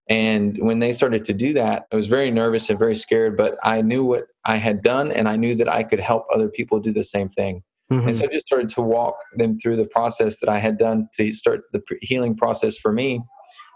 And 0.09 0.57
when 0.59 0.79
they 0.79 0.93
started 0.93 1.25
to 1.25 1.33
do 1.33 1.53
that, 1.53 1.85
I 1.91 1.95
was 1.95 2.07
very 2.07 2.31
nervous 2.31 2.69
and 2.69 2.79
very 2.79 2.95
scared, 2.95 3.37
but 3.37 3.57
I 3.63 3.81
knew 3.81 4.03
what 4.05 4.23
I 4.45 4.57
had 4.57 4.81
done 4.81 5.11
and 5.11 5.27
I 5.27 5.35
knew 5.35 5.53
that 5.55 5.69
I 5.69 5.83
could 5.83 5.99
help 5.99 6.25
other 6.33 6.49
people 6.49 6.79
do 6.79 6.93
the 6.93 7.03
same 7.03 7.29
thing. 7.29 7.63
Mm-hmm. 7.91 8.07
And 8.07 8.17
so 8.17 8.25
I 8.25 8.27
just 8.27 8.47
started 8.47 8.69
to 8.69 8.81
walk 8.81 9.17
them 9.35 9.59
through 9.59 9.77
the 9.77 9.85
process 9.85 10.39
that 10.39 10.49
I 10.49 10.59
had 10.59 10.77
done 10.77 11.09
to 11.15 11.31
start 11.33 11.63
the 11.73 11.81
healing 12.01 12.35
process 12.35 12.77
for 12.77 12.91
me 12.91 13.21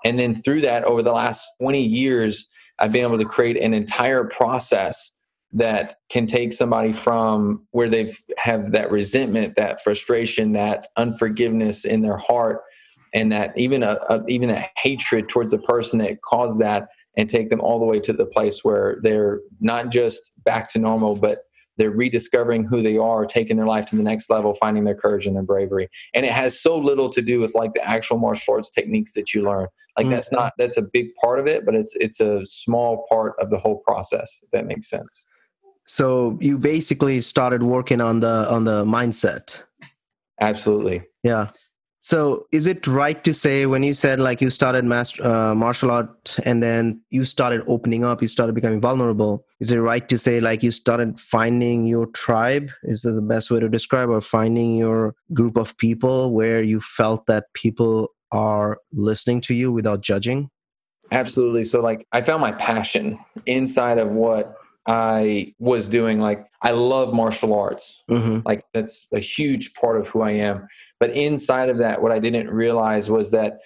and 0.04 0.20
then 0.20 0.36
through 0.36 0.62
that, 0.62 0.84
over 0.86 1.02
the 1.02 1.12
last 1.12 1.56
20 1.62 1.82
years, 1.82 2.48
I've 2.80 2.92
been 2.92 3.06
able 3.06 3.20
to 3.20 3.26
create 3.26 3.58
an 3.58 3.74
entire 3.74 4.24
process 4.24 5.12
that 5.54 5.96
can 6.10 6.28
take 6.28 6.54
somebody 6.54 6.94
from 6.94 7.68
where 7.72 7.90
they've 7.90 8.18
have 8.38 8.72
that 8.72 8.90
resentment, 8.90 9.56
that 9.58 9.84
frustration, 9.84 10.54
that 10.54 10.88
unforgiveness 10.98 11.86
in 11.86 12.02
their 12.02 12.18
heart, 12.18 12.62
and 13.14 13.32
that 13.32 13.58
even 13.58 13.84
a, 13.84 13.98
a, 14.10 14.26
even 14.28 14.48
that 14.50 14.70
hatred 14.78 15.28
towards 15.28 15.52
the 15.52 15.58
person 15.58 16.00
that 16.00 16.22
caused 16.22 16.60
that, 16.60 16.88
and 17.18 17.30
take 17.30 17.50
them 17.50 17.60
all 17.60 17.80
the 17.80 17.86
way 17.86 18.00
to 18.00 18.14
the 18.14 18.26
place 18.26 18.64
where 18.64 18.98
they're 19.04 19.42
not 19.60 19.90
just 19.90 20.32
back 20.44 20.70
to 20.70 20.80
normal, 20.80 21.16
but 21.16 21.40
they're 21.82 21.89
rediscovering 21.89 22.63
who 22.63 22.84
they 22.84 22.96
are, 22.96 23.26
taking 23.26 23.58
their 23.58 23.65
life 23.65 23.88
to 23.88 23.96
the 23.96 24.04
next 24.04 24.30
level, 24.30 24.54
finding 24.54 24.84
their 24.84 24.94
courage 24.94 25.26
and 25.26 25.36
their 25.36 25.41
bravery. 25.41 25.89
And 26.13 26.28
it 26.28 26.32
has 26.32 26.62
so 26.62 26.78
little 26.78 27.10
to 27.10 27.24
do 27.24 27.39
with 27.39 27.56
like 27.56 27.74
the 27.74 27.84
actual 27.84 28.20
martial 28.20 28.54
arts 28.54 28.70
techniques 28.70 29.13
that 29.13 29.34
you 29.34 29.41
learn. 29.41 29.65
Like 29.98 30.06
mm-hmm. 30.06 30.13
that's 30.13 30.32
not 30.32 30.54
that's 30.60 30.78
a 30.78 30.84
big 30.84 31.08
part 31.15 31.39
of 31.39 31.48
it, 31.48 31.65
but 31.65 31.74
it's 31.74 31.96
it's 31.96 32.20
a 32.20 32.46
small 32.46 33.08
part 33.10 33.34
of 33.39 33.50
the 33.50 33.58
whole 33.58 33.80
process. 33.80 34.41
If 34.44 34.52
that 34.52 34.67
makes 34.67 34.91
sense. 34.91 35.26
So 35.88 36.38
you 36.39 36.60
basically 36.60 37.20
started 37.22 37.63
working 37.63 38.00
on 38.00 38.20
the 38.20 38.48
on 38.48 38.63
the 38.65 38.86
mindset. 38.86 39.58
Absolutely. 40.39 41.02
Yeah. 41.24 41.50
So 42.04 42.48
is 42.52 42.66
it 42.66 42.88
right 42.88 43.24
to 43.24 43.32
say 43.32 43.68
when 43.68 43.84
you 43.84 43.94
said 43.94 44.20
like 44.20 44.42
you 44.42 44.50
started 44.50 44.86
master, 44.86 45.24
uh, 45.24 45.54
martial 45.54 45.92
art 45.92 46.36
and 46.44 46.62
then 46.62 47.02
you 47.12 47.24
started 47.24 47.62
opening 47.68 48.04
up, 48.04 48.24
you 48.24 48.28
started 48.28 48.56
becoming 48.56 48.82
vulnerable? 48.82 49.46
Is 49.60 49.72
it 49.72 49.78
right 49.78 50.10
to 50.10 50.18
say 50.18 50.40
like 50.40 50.64
you 50.64 50.72
started 50.72 51.20
finding 51.20 51.86
your 51.86 52.08
tribe? 52.08 52.72
Is 52.84 53.04
that 53.04 53.12
the 53.12 53.22
best 53.22 53.52
way 53.52 53.60
to 53.60 53.70
describe 53.70 54.10
or 54.10 54.20
finding 54.20 54.78
your 54.78 55.14
group 55.34 55.58
of 55.58 55.78
people 55.78 56.34
where 56.34 56.64
you 56.64 56.82
felt 56.82 57.28
that 57.28 57.46
people 57.54 58.10
are 58.32 58.80
listening 58.92 59.40
to 59.42 59.54
you 59.54 59.72
without 59.72 60.02
judging? 60.02 60.50
Absolutely. 61.12 61.66
So, 61.66 61.82
like, 61.82 62.08
I 62.14 62.22
found 62.22 62.42
my 62.42 62.54
passion 62.54 63.20
inside 63.46 63.98
of 63.98 64.10
what 64.10 64.61
I 64.88 65.54
was 65.60 65.88
doing. 65.88 66.20
Like, 66.20 66.46
I 66.62 66.72
love 66.72 67.13
martial 67.13 67.54
arts. 67.54 68.02
Mm-hmm. 68.10 68.39
Like, 68.46 68.65
that's 68.74 69.08
a 69.13 69.20
huge 69.20 69.74
part 69.74 70.00
of 70.00 70.08
who 70.08 70.22
I 70.22 70.32
am. 70.32 70.67
But 71.00 71.12
inside 71.12 71.70
of 71.70 71.78
that, 71.80 72.02
what 72.02 72.12
I 72.12 72.20
didn't 72.20 72.50
realize 72.50 73.10
was 73.10 73.32
that 73.32 73.60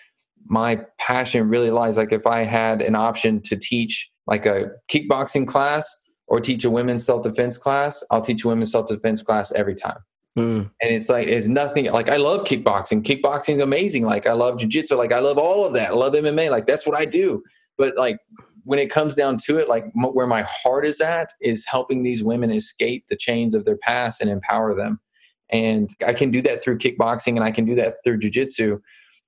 my 0.47 0.79
passion 0.99 1.49
really 1.49 1.71
lies 1.71 1.97
like 1.97 2.11
if 2.11 2.27
I 2.27 2.43
had 2.43 2.81
an 2.81 2.95
option 2.95 3.41
to 3.43 3.55
teach 3.55 4.11
like 4.27 4.45
a 4.45 4.71
kickboxing 4.89 5.47
class 5.47 6.03
or 6.27 6.39
teach 6.39 6.63
a 6.65 6.69
women's 6.69 7.05
self 7.05 7.23
defense 7.23 7.57
class, 7.57 8.03
I'll 8.11 8.21
teach 8.21 8.43
a 8.43 8.47
women's 8.47 8.71
self 8.71 8.87
defense 8.87 9.21
class 9.21 9.51
every 9.53 9.75
time. 9.75 9.97
Mm. 10.37 10.69
And 10.81 10.91
it's 10.91 11.09
like 11.09 11.27
it's 11.27 11.47
nothing 11.47 11.85
like 11.91 12.09
I 12.09 12.17
love 12.17 12.43
kickboxing. 12.43 13.03
Kickboxing 13.03 13.55
is 13.55 13.61
amazing. 13.61 14.05
Like 14.05 14.27
I 14.27 14.33
love 14.33 14.57
jujitsu. 14.57 14.97
Like 14.97 15.13
I 15.13 15.19
love 15.19 15.37
all 15.37 15.65
of 15.65 15.73
that. 15.73 15.91
I 15.91 15.93
love 15.93 16.13
MMA. 16.13 16.51
Like 16.51 16.67
that's 16.67 16.85
what 16.85 16.99
I 16.99 17.05
do. 17.05 17.41
But 17.77 17.95
like 17.97 18.17
when 18.65 18.79
it 18.79 18.91
comes 18.91 19.15
down 19.15 19.37
to 19.45 19.57
it, 19.57 19.69
like 19.69 19.85
m- 19.85 20.13
where 20.13 20.27
my 20.27 20.43
heart 20.43 20.85
is 20.85 20.99
at 21.01 21.33
is 21.41 21.65
helping 21.65 22.03
these 22.03 22.23
women 22.23 22.51
escape 22.51 23.05
the 23.07 23.15
chains 23.15 23.55
of 23.55 23.65
their 23.65 23.77
past 23.77 24.21
and 24.21 24.29
empower 24.29 24.75
them. 24.75 24.99
And 25.51 25.89
I 26.05 26.13
can 26.13 26.31
do 26.31 26.41
that 26.41 26.63
through 26.63 26.79
kickboxing 26.79 27.35
and 27.35 27.43
I 27.43 27.51
can 27.51 27.65
do 27.65 27.75
that 27.75 27.97
through 28.03 28.19
jujitsu 28.19 28.81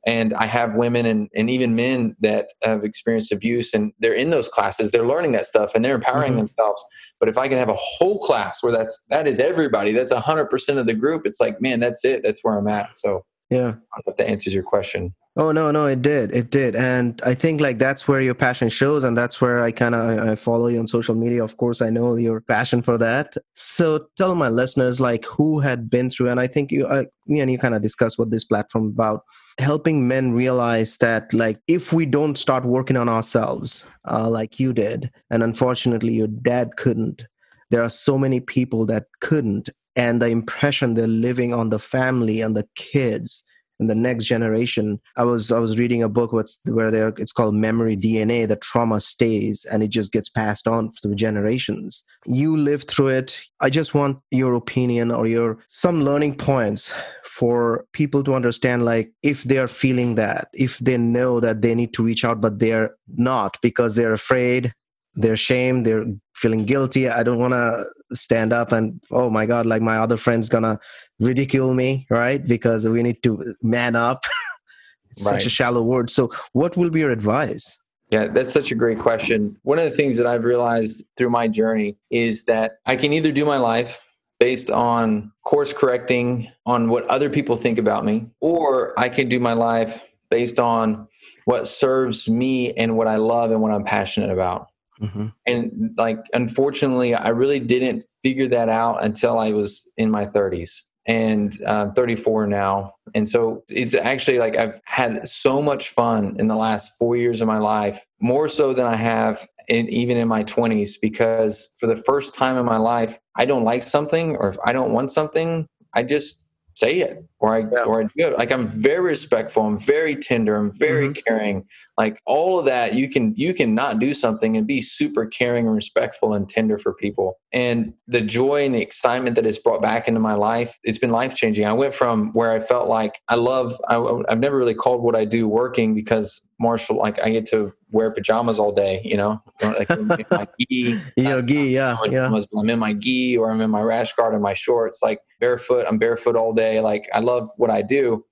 and 0.08 0.34
i 0.36 0.46
have 0.46 0.76
women 0.76 1.06
and, 1.06 1.30
and 1.36 1.50
even 1.50 1.76
men 1.76 2.16
that 2.22 2.50
have 2.64 2.84
experienced 2.84 3.32
abuse 3.32 3.74
and 3.74 3.92
they're 4.00 4.14
in 4.14 4.30
those 4.30 4.48
classes. 4.48 4.90
They're 4.90 5.06
learning 5.06 5.34
that 5.34 5.46
stuff 5.46 5.74
and 5.76 5.84
they're 5.84 5.96
empowering 5.96 6.34
mm-hmm. 6.34 6.48
themselves. 6.48 6.84
But 7.20 7.30
if 7.30 7.38
i 7.38 7.48
can 7.48 7.58
have 7.58 7.70
a 7.70 7.76
whole 7.76 8.20
class 8.20 8.64
where 8.64 8.72
that's 8.72 8.98
that 9.10 9.28
is 9.28 9.40
everybody 9.40 9.92
that's 9.92 10.14
100% 10.14 10.78
of 10.78 10.88
the 10.88 10.94
group 10.94 11.24
it's 11.26 11.40
like 11.40 11.62
man 11.62 11.80
that's 11.80 12.04
it. 12.06 12.24
That's 12.24 12.44
where 12.44 12.58
i'm 12.58 12.68
at. 12.68 12.96
So 12.96 13.26
yeah. 13.50 13.76
I 13.94 14.02
hope 14.06 14.18
that 14.18 14.28
answers 14.28 14.54
your 14.54 14.64
question 14.64 15.14
oh 15.38 15.52
no 15.52 15.72
no 15.72 15.86
it 15.86 16.02
did 16.02 16.32
it 16.36 16.52
did. 16.52 16.76
And 16.76 17.22
i 17.24 17.34
think 17.34 17.62
like 17.62 17.80
that's 17.80 18.08
where 18.08 18.22
your 18.22 18.34
passion 18.34 18.70
shows 18.70 19.04
and 19.04 19.18
that's 19.18 19.40
where 19.40 19.64
i 19.64 19.72
kind 19.72 19.96
of 19.96 20.02
I, 20.10 20.32
I 20.32 20.36
follow 20.36 20.68
you 20.68 20.80
on 20.80 20.88
social 20.88 21.16
media. 21.16 21.44
Of 21.44 21.58
course 21.58 21.82
i 21.82 21.90
know 21.90 22.16
your 22.16 22.42
passion 22.42 22.82
for 22.82 22.98
that. 22.98 23.36
So 23.56 24.08
tell 24.18 24.36
my 24.36 24.50
listeners 24.50 25.00
like 25.00 25.26
who 25.26 25.60
had 25.60 25.90
been 25.90 26.10
through 26.10 26.30
and 26.30 26.40
i 26.40 26.48
think 26.48 26.72
you 26.72 26.86
uh, 26.88 27.06
me 27.28 27.40
and 27.40 27.52
you 27.52 27.58
kind 27.58 27.76
of 27.76 27.82
discussed 27.82 28.20
what 28.20 28.32
this 28.32 28.44
platform 28.44 28.88
about 28.88 29.22
helping 29.60 30.08
men 30.08 30.34
realize 30.34 30.98
that 30.98 31.34
like 31.34 31.60
if 31.68 31.92
we 31.92 32.06
don't 32.06 32.38
start 32.38 32.64
working 32.64 32.96
on 32.96 33.10
ourselves 33.10 33.86
uh, 34.10 34.30
like 34.30 34.60
you 34.60 34.72
did 34.72 35.10
and 35.32 35.42
unfortunately 35.42 36.14
your 36.14 36.28
dad 36.28 36.78
couldn't 36.78 37.26
there 37.72 37.84
are 37.84 37.90
so 37.90 38.18
many 38.18 38.40
people 38.40 38.86
that 38.86 39.06
couldn't 39.20 39.70
and 39.96 40.22
the 40.22 40.28
impression 40.28 40.94
they're 40.94 41.08
living 41.08 41.54
on 41.54 41.70
the 41.70 41.80
family 41.80 42.40
and 42.40 42.56
the 42.56 42.68
kids 42.76 43.44
and 43.80 43.90
the 43.90 43.96
next 43.96 44.26
generation. 44.26 45.00
I 45.16 45.24
was 45.24 45.52
i 45.52 45.60
was 45.60 45.78
reading 45.78 46.04
a 46.04 46.10
book 46.10 46.34
what's 46.34 46.60
where 46.66 46.92
there 46.92 47.10
it's 47.18 47.32
called 47.32 47.56
memory 47.56 47.96
dna 47.96 48.48
the 48.48 48.56
trauma 48.56 49.00
stays 49.02 49.66
and 49.66 49.84
it 49.84 49.90
just 49.90 50.12
gets 50.12 50.30
passed 50.30 50.68
on 50.68 50.92
through 50.94 51.16
generations. 51.16 52.04
You 52.26 52.58
lived 52.58 52.90
through 52.90 53.10
it. 53.10 53.40
I 53.60 53.70
just 53.70 53.94
want 53.94 54.20
your 54.32 54.54
opinion 54.54 55.12
or 55.12 55.28
your 55.28 55.60
some 55.68 56.04
learning 56.04 56.36
points 56.36 56.94
for 57.26 57.86
people 57.94 58.24
to 58.24 58.34
understand 58.34 58.86
like 58.86 59.12
if 59.24 59.44
they 59.44 59.58
are 59.58 59.68
feeling 59.68 60.16
that 60.16 60.48
if 60.54 60.80
they 60.80 60.98
know 60.98 61.40
that 61.40 61.62
they 61.62 61.76
need 61.76 61.94
to 61.94 62.04
reach 62.04 62.26
out 62.26 62.42
but 62.42 62.60
they're 62.60 62.92
not 63.16 63.58
because 63.62 63.96
they're 63.96 64.14
afraid 64.14 64.74
they're 65.16 65.34
ashamed 65.34 65.86
they're 65.86 66.06
feeling 66.38 66.66
guilty. 66.66 67.10
I 67.10 67.24
don't 67.24 67.40
want 67.40 67.54
to 67.54 67.86
stand 68.14 68.54
up 68.54 68.72
and 68.72 69.02
oh 69.12 69.30
my 69.30 69.46
god 69.46 69.66
like 69.66 69.82
my 69.82 69.98
other 69.98 70.18
friend's 70.18 70.50
gonna 70.50 70.80
ridicule 71.20 71.74
me 71.74 72.06
right 72.10 72.46
because 72.46 72.88
we 72.88 73.04
need 73.04 73.22
to 73.24 73.56
man 73.62 73.96
up 73.96 74.24
it's 75.12 75.26
right. 75.26 75.34
such 75.34 75.46
a 75.46 75.50
shallow 75.50 75.82
word 75.82 76.10
so 76.10 76.32
what 76.54 76.78
will 76.78 76.90
be 76.90 77.00
your 77.00 77.12
advice 77.12 77.78
yeah, 78.10 78.28
that's 78.28 78.54
such 78.54 78.72
a 78.72 78.76
great 78.76 79.00
question. 79.00 79.58
One 79.64 79.80
of 79.80 79.84
the 79.90 79.96
things 79.96 80.16
that 80.16 80.26
I've 80.26 80.46
realized 80.46 81.04
through 81.18 81.30
my 81.30 81.48
journey 81.48 81.98
is 82.10 82.46
that 82.46 82.78
I 82.86 82.96
can 82.96 83.12
either 83.12 83.34
do 83.34 83.44
my 83.44 83.58
life 83.58 84.00
based 84.40 84.72
on 84.72 85.32
course 85.44 85.74
correcting 85.74 86.50
on 86.66 86.90
what 86.90 87.06
other 87.08 87.30
people 87.30 87.58
think 87.58 87.78
about 87.78 88.06
me, 88.06 88.28
or 88.40 88.98
I 88.98 89.10
can 89.10 89.28
do 89.28 89.40
my 89.40 89.54
life 89.54 90.00
based 90.30 90.60
on 90.60 91.08
what 91.46 91.68
serves 91.68 92.30
me 92.30 92.74
and 92.74 92.96
what 92.96 93.08
I 93.08 93.18
love 93.18 93.52
and 93.52 93.62
what 93.62 93.72
I'm 93.72 93.84
passionate 93.84 94.30
about. 94.30 94.68
Mm-hmm. 95.02 95.28
And 95.46 95.94
like, 95.98 96.18
unfortunately, 96.34 97.14
I 97.14 97.30
really 97.30 97.60
didn't 97.60 98.06
figure 98.24 98.48
that 98.48 98.70
out 98.70 99.04
until 99.04 99.40
I 99.40 99.52
was 99.52 99.90
in 99.98 100.10
my 100.10 100.26
30s 100.26 100.84
and 101.06 101.58
uh, 101.66 101.92
34 101.92 102.48
now. 102.48 102.94
And 103.16 103.30
so 103.30 103.64
it's 103.70 103.96
actually 103.96 104.40
like 104.40 104.58
I've 104.58 104.82
had 104.86 105.28
so 105.28 105.62
much 105.62 105.90
fun 105.90 106.36
in 106.38 106.48
the 106.48 106.56
last 106.56 106.98
four 106.98 107.16
years 107.16 107.42
of 107.42 107.48
my 107.48 107.60
life, 107.60 108.06
more 108.20 108.48
so 108.48 108.74
than 108.74 108.86
I 108.86 108.96
have 108.96 109.48
in, 109.70 109.88
even 109.90 110.18
in 110.18 110.28
my 110.28 110.44
20s, 110.44 110.96
because 111.02 111.70
for 111.80 111.88
the 111.88 111.96
first 111.96 112.34
time 112.34 112.58
in 112.58 112.66
my 112.66 112.78
life, 112.78 113.20
I 113.38 113.46
don't 113.46 113.64
like 113.64 113.84
something 113.84 114.36
or 114.36 114.50
if 114.50 114.58
I 114.66 114.74
don't 114.74 114.92
want 114.92 115.12
something, 115.12 115.68
I 115.94 116.04
just 116.04 116.44
say 116.76 117.00
it 117.00 117.26
or 117.40 117.56
I 117.56 117.60
yeah. 117.60 117.84
or 117.84 118.02
I 118.02 118.04
do 118.04 118.28
it. 118.28 118.38
Like 118.38 118.52
I'm 118.52 118.68
very 118.68 119.02
respectful, 119.02 119.64
I'm 119.64 119.78
very 119.78 120.16
tender, 120.16 120.56
I'm 120.56 120.72
very 120.72 121.10
mm-hmm. 121.10 121.20
caring. 121.26 121.66
Like 121.98 122.20
all 122.26 122.60
of 122.60 122.66
that, 122.66 122.94
you 122.94 123.10
can 123.10 123.34
you 123.36 123.54
can 123.54 123.76
not 123.76 124.00
do 124.00 124.14
something 124.14 124.58
and 124.58 124.66
be 124.66 124.82
super 124.82 125.26
caring 125.26 125.68
and 125.68 125.76
respectful 125.76 126.34
and 126.34 126.50
tender 126.50 126.78
for 126.78 126.94
people. 126.94 127.40
And 127.54 127.94
the 128.08 128.22
joy 128.22 128.66
and 128.66 128.74
the 128.74 128.82
excitement 128.82 129.36
that 129.36 129.46
it's 129.46 129.58
brought 129.58 129.82
back 129.82 130.08
into 130.08 130.20
my 130.20 130.34
life, 130.34 130.78
it's 130.84 131.00
been 131.00 131.12
life 131.12 131.36
changing. 131.36 131.66
I 131.66 131.74
went 131.74 131.94
from 131.94 132.32
where 132.34 132.52
I 132.52 132.60
felt 132.60 132.88
like 132.88 133.20
I 133.30 133.36
love. 133.36 133.80
I, 133.88 133.98
I've 134.30 134.40
never 134.40 134.58
really 134.58 134.76
called 134.76 135.02
what 135.02 135.16
I 135.16 135.26
do 135.26 135.48
working 135.48 135.94
because 135.94 136.42
martial, 136.60 136.98
like 136.98 137.20
I 137.22 137.30
get 137.30 137.46
to 137.48 137.72
wear 137.92 138.12
pajamas 138.12 138.60
all 138.60 138.72
day, 138.72 139.02
you 139.04 139.16
know, 139.16 139.42
like 139.62 139.90
my 140.02 140.48
gi, 140.60 141.00
yeah, 141.18 141.42
gi, 141.42 141.70
yeah, 141.70 141.98
yeah. 142.10 142.32
I'm 142.58 142.70
in 142.70 142.80
my 142.80 142.94
gi 142.94 143.38
or 143.38 143.52
I'm 143.52 143.62
in 143.62 143.70
my 143.70 143.82
rash 143.82 144.14
guard 144.14 144.34
and 144.34 144.44
my 144.44 144.54
shorts, 144.54 145.02
like 145.02 145.20
barefoot. 145.40 145.86
I'm 145.88 145.98
barefoot 145.98 146.36
all 146.36 146.54
day. 146.54 146.80
Like 146.80 147.08
I 147.14 147.20
love 147.32 147.50
what 147.58 147.70
I 147.70 147.82
do, 147.82 148.26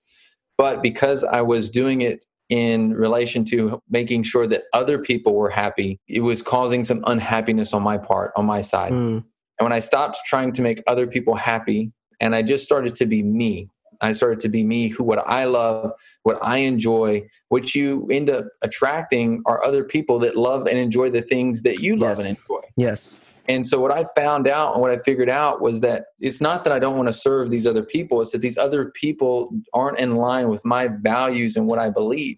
but 0.57 0.81
because 0.81 1.23
I 1.23 1.41
was 1.41 1.69
doing 1.69 2.01
it 2.01 2.25
in 2.49 2.93
relation 2.93 3.43
to 3.45 3.79
making 3.89 4.23
sure 4.23 4.47
that 4.47 4.63
other 4.73 4.97
people 4.99 5.33
were 5.35 5.49
happy, 5.49 5.99
it 6.07 6.21
was 6.21 6.41
causing 6.41 6.83
some 6.83 7.03
unhappiness 7.07 7.73
on 7.73 7.81
my 7.81 7.97
part, 7.97 8.31
on 8.35 8.45
my 8.45 8.61
side. 8.61 8.91
Mm. 8.91 9.23
And 9.57 9.63
when 9.65 9.73
I 9.73 9.79
stopped 9.79 10.19
trying 10.25 10.51
to 10.53 10.61
make 10.61 10.83
other 10.87 11.07
people 11.07 11.35
happy 11.35 11.91
and 12.19 12.35
I 12.35 12.41
just 12.41 12.63
started 12.63 12.95
to 12.95 13.05
be 13.05 13.23
me, 13.23 13.69
I 14.01 14.11
started 14.11 14.39
to 14.41 14.49
be 14.49 14.63
me, 14.63 14.89
who 14.89 15.03
what 15.03 15.25
I 15.25 15.45
love, 15.45 15.91
what 16.23 16.37
I 16.43 16.57
enjoy, 16.57 17.27
what 17.49 17.73
you 17.73 18.07
end 18.11 18.29
up 18.29 18.45
attracting 18.61 19.41
are 19.45 19.63
other 19.63 19.83
people 19.83 20.19
that 20.19 20.35
love 20.35 20.67
and 20.67 20.77
enjoy 20.77 21.09
the 21.09 21.21
things 21.21 21.61
that 21.63 21.79
you 21.79 21.95
love 21.95 22.17
yes. 22.17 22.19
and 22.19 22.27
enjoy. 22.37 22.61
Yes. 22.77 23.21
And 23.47 23.67
so 23.67 23.79
what 23.79 23.91
I 23.91 24.05
found 24.15 24.47
out 24.47 24.73
and 24.73 24.81
what 24.81 24.91
I 24.91 24.97
figured 24.97 25.29
out 25.29 25.61
was 25.61 25.81
that 25.81 26.05
it's 26.19 26.41
not 26.41 26.63
that 26.63 26.73
I 26.73 26.79
don't 26.79 26.97
want 26.97 27.07
to 27.07 27.13
serve 27.13 27.51
these 27.51 27.67
other 27.67 27.83
people, 27.83 28.21
it's 28.21 28.31
that 28.31 28.41
these 28.41 28.57
other 28.57 28.91
people 28.91 29.51
aren't 29.73 29.99
in 29.99 30.15
line 30.15 30.49
with 30.49 30.65
my 30.65 30.87
values 30.87 31.55
and 31.55 31.67
what 31.67 31.79
I 31.79 31.89
believe. 31.89 32.37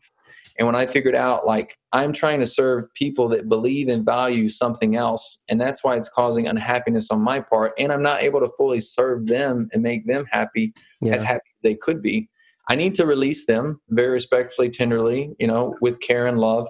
And 0.57 0.65
when 0.65 0.75
I 0.75 0.85
figured 0.85 1.15
out 1.15 1.45
like 1.45 1.77
I'm 1.93 2.11
trying 2.11 2.39
to 2.39 2.45
serve 2.45 2.91
people 2.95 3.29
that 3.29 3.47
believe 3.47 3.87
and 3.89 4.03
value 4.03 4.49
something 4.49 4.95
else, 4.95 5.39
and 5.49 5.61
that's 5.61 5.83
why 5.83 5.95
it's 5.95 6.09
causing 6.09 6.47
unhappiness 6.47 7.11
on 7.11 7.21
my 7.21 7.39
part, 7.39 7.73
and 7.77 7.91
I'm 7.91 8.01
not 8.01 8.23
able 8.23 8.39
to 8.39 8.49
fully 8.57 8.79
serve 8.79 9.27
them 9.27 9.69
and 9.71 9.83
make 9.83 10.07
them 10.07 10.25
happy 10.31 10.73
yeah. 10.99 11.13
as 11.13 11.23
happy 11.23 11.49
as 11.57 11.61
they 11.63 11.75
could 11.75 12.01
be. 12.01 12.29
I 12.69 12.75
need 12.75 12.95
to 12.95 13.05
release 13.05 13.45
them 13.45 13.79
very 13.89 14.09
respectfully, 14.09 14.69
tenderly, 14.69 15.33
you 15.39 15.47
know, 15.47 15.75
with 15.79 16.01
care 16.01 16.27
and 16.27 16.39
love 16.39 16.67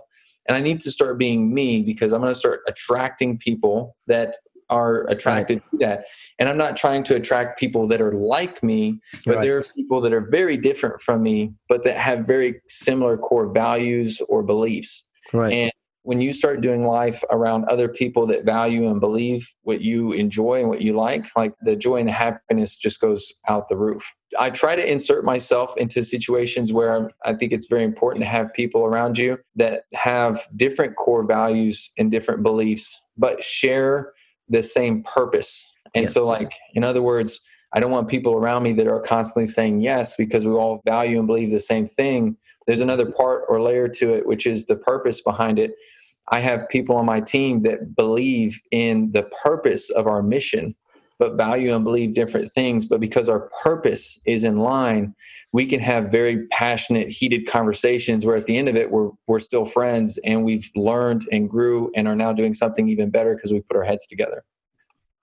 and 0.47 0.55
I 0.55 0.61
need 0.61 0.81
to 0.81 0.91
start 0.91 1.17
being 1.17 1.53
me 1.53 1.81
because 1.81 2.13
I'm 2.13 2.21
going 2.21 2.33
to 2.33 2.39
start 2.39 2.61
attracting 2.67 3.37
people 3.37 3.95
that 4.07 4.37
are 4.69 5.05
attracted 5.09 5.61
right. 5.61 5.71
to 5.71 5.77
that. 5.77 6.05
And 6.39 6.49
I'm 6.49 6.57
not 6.57 6.75
trying 6.75 7.03
to 7.05 7.15
attract 7.15 7.59
people 7.59 7.87
that 7.87 8.01
are 8.01 8.13
like 8.13 8.61
me, 8.63 8.99
but 9.25 9.35
right. 9.35 9.41
there 9.41 9.57
are 9.57 9.63
people 9.75 10.01
that 10.01 10.13
are 10.13 10.21
very 10.21 10.57
different 10.57 11.01
from 11.01 11.23
me, 11.23 11.53
but 11.69 11.83
that 11.85 11.97
have 11.97 12.25
very 12.25 12.61
similar 12.67 13.17
core 13.17 13.51
values 13.51 14.21
or 14.27 14.43
beliefs. 14.43 15.05
Right. 15.33 15.53
And 15.53 15.71
when 16.07 16.21
you 16.21 16.31
start 16.31 16.61
doing 16.61 16.85
life 16.85 17.21
around 17.31 17.65
other 17.65 17.89
people 17.89 18.25
that 18.25 18.45
value 18.45 18.89
and 18.89 19.01
believe 19.01 19.51
what 19.63 19.81
you 19.81 20.13
enjoy 20.13 20.61
and 20.61 20.69
what 20.69 20.81
you 20.81 20.93
like, 20.93 21.25
like 21.35 21.51
the 21.63 21.75
joy 21.75 21.97
and 21.97 22.07
the 22.07 22.13
happiness 22.13 22.77
just 22.77 23.01
goes 23.01 23.33
out 23.49 23.67
the 23.67 23.75
roof. 23.75 24.15
I 24.39 24.49
try 24.51 24.77
to 24.77 24.89
insert 24.89 25.25
myself 25.25 25.75
into 25.75 26.05
situations 26.05 26.71
where 26.71 27.11
I 27.25 27.33
think 27.33 27.51
it's 27.51 27.67
very 27.67 27.83
important 27.83 28.23
to 28.23 28.29
have 28.29 28.53
people 28.53 28.85
around 28.85 29.17
you 29.17 29.37
that 29.57 29.81
have 29.95 30.47
different 30.55 30.95
core 30.95 31.25
values 31.25 31.91
and 31.97 32.09
different 32.09 32.41
beliefs, 32.41 33.01
but 33.17 33.43
share 33.43 34.13
the 34.47 34.63
same 34.63 35.03
purpose. 35.03 35.69
And 35.93 36.03
yes. 36.03 36.13
so, 36.13 36.25
like, 36.25 36.53
in 36.73 36.85
other 36.85 37.01
words, 37.01 37.41
I 37.73 37.81
don't 37.81 37.91
want 37.91 38.07
people 38.07 38.33
around 38.33 38.63
me 38.63 38.71
that 38.71 38.87
are 38.87 39.01
constantly 39.01 39.45
saying 39.45 39.81
yes 39.81 40.15
because 40.15 40.45
we 40.45 40.53
all 40.53 40.81
value 40.85 41.17
and 41.17 41.27
believe 41.27 41.51
the 41.51 41.59
same 41.59 41.85
thing. 41.85 42.37
There's 42.65 42.79
another 42.79 43.11
part 43.11 43.43
or 43.49 43.61
layer 43.61 43.89
to 43.89 44.13
it, 44.13 44.25
which 44.25 44.47
is 44.47 44.67
the 44.67 44.77
purpose 44.77 45.19
behind 45.19 45.59
it. 45.59 45.73
I 46.29 46.39
have 46.39 46.67
people 46.69 46.95
on 46.97 47.05
my 47.05 47.21
team 47.21 47.61
that 47.63 47.95
believe 47.95 48.61
in 48.71 49.11
the 49.11 49.23
purpose 49.23 49.89
of 49.89 50.07
our 50.07 50.21
mission 50.21 50.75
but 51.19 51.35
value 51.35 51.73
and 51.73 51.83
believe 51.83 52.13
different 52.13 52.51
things. 52.51 52.85
But 52.85 52.99
because 52.99 53.29
our 53.29 53.49
purpose 53.63 54.19
is 54.25 54.43
in 54.43 54.59
line, 54.59 55.15
we 55.51 55.65
can 55.65 55.79
have 55.79 56.11
very 56.11 56.47
passionate, 56.47 57.09
heated 57.09 57.47
conversations 57.47 58.25
where 58.25 58.35
at 58.35 58.45
the 58.45 58.57
end 58.57 58.69
of 58.69 58.75
it, 58.75 58.91
we're, 58.91 59.09
we're 59.27 59.39
still 59.39 59.65
friends 59.65 60.17
and 60.19 60.43
we've 60.43 60.69
learned 60.75 61.25
and 61.31 61.49
grew 61.49 61.91
and 61.95 62.07
are 62.07 62.15
now 62.15 62.33
doing 62.33 62.53
something 62.53 62.87
even 62.89 63.09
better 63.09 63.35
because 63.35 63.51
we 63.51 63.61
put 63.61 63.77
our 63.77 63.83
heads 63.83 64.05
together. 64.07 64.43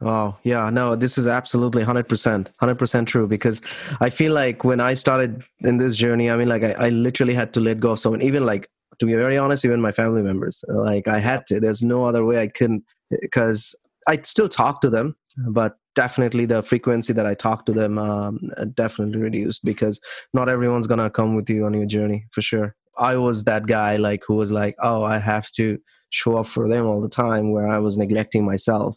Oh, 0.01 0.37
yeah, 0.43 0.69
no, 0.71 0.97
this 0.97 1.17
is 1.17 1.27
absolutely 1.27 1.85
100%, 1.85 2.49
100% 2.61 3.07
true 3.07 3.27
because 3.27 3.62
I 4.01 4.11
feel 4.11 4.33
like 4.33 4.64
when 4.64 4.81
I 4.81 4.95
started 4.95 5.45
in 5.61 5.79
this 5.79 5.97
journey, 5.97 6.31
I 6.31 6.37
mean, 6.37 6.49
like, 6.49 6.64
I, 6.64 6.73
I 6.73 6.88
literally 6.90 7.33
had 7.33 7.55
to 7.55 7.61
let 7.61 7.81
go 7.81 7.93
of 7.93 8.01
someone, 8.01 8.21
even 8.21 8.45
like, 8.45 8.69
to 8.99 9.07
be 9.07 9.15
very 9.15 9.37
honest, 9.37 9.65
even 9.65 9.81
my 9.81 9.93
family 9.93 10.23
members. 10.23 10.65
Like, 10.69 11.09
I 11.09 11.19
had 11.19 11.47
to. 11.49 11.61
There's 11.61 11.83
no 11.83 12.05
other 12.05 12.25
way 12.25 12.41
I 12.41 12.49
couldn't 12.49 12.85
because 13.21 13.75
I 14.07 14.21
still 14.23 14.49
talk 14.49 14.81
to 14.83 14.91
them, 14.91 15.17
but 15.49 15.77
definitely 15.95 16.47
the 16.47 16.63
frequency 16.63 17.13
that 17.13 17.27
I 17.27 17.35
talk 17.35 17.67
to 17.67 17.73
them 17.73 17.99
um, 17.99 18.51
definitely 18.75 19.19
reduced 19.19 19.65
because 19.65 20.01
not 20.33 20.49
everyone's 20.49 20.87
gonna 20.87 21.11
come 21.11 21.35
with 21.35 21.49
you 21.49 21.65
on 21.65 21.75
your 21.75 21.87
journey 21.87 22.27
for 22.33 22.43
sure. 22.43 22.75
I 22.99 23.17
was 23.17 23.45
that 23.45 23.67
guy 23.67 23.97
like 23.97 24.23
who 24.27 24.35
was 24.35 24.53
like, 24.53 24.77
oh, 24.83 25.03
I 25.03 25.19
have 25.19 25.51
to 25.53 25.79
show 26.11 26.37
up 26.37 26.47
for 26.47 26.69
them 26.69 26.87
all 26.87 27.01
the 27.01 27.09
time, 27.09 27.51
where 27.51 27.69
I 27.69 27.79
was 27.79 27.97
neglecting 27.97 28.45
myself 28.45 28.97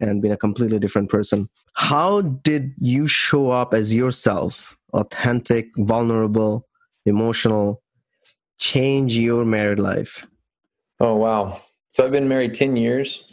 and 0.00 0.20
being 0.20 0.32
a 0.32 0.36
completely 0.36 0.78
different 0.78 1.10
person. 1.10 1.48
How 1.74 2.22
did 2.22 2.74
you 2.78 3.06
show 3.06 3.50
up 3.50 3.72
as 3.74 3.94
yourself, 3.94 4.76
authentic, 4.92 5.68
vulnerable, 5.76 6.66
emotional, 7.06 7.82
change 8.60 9.16
your 9.16 9.44
married 9.44 9.80
life? 9.80 10.26
Oh 11.00 11.16
wow! 11.16 11.60
So 11.88 12.04
I've 12.04 12.12
been 12.12 12.28
married 12.28 12.54
ten 12.54 12.76
years, 12.76 13.24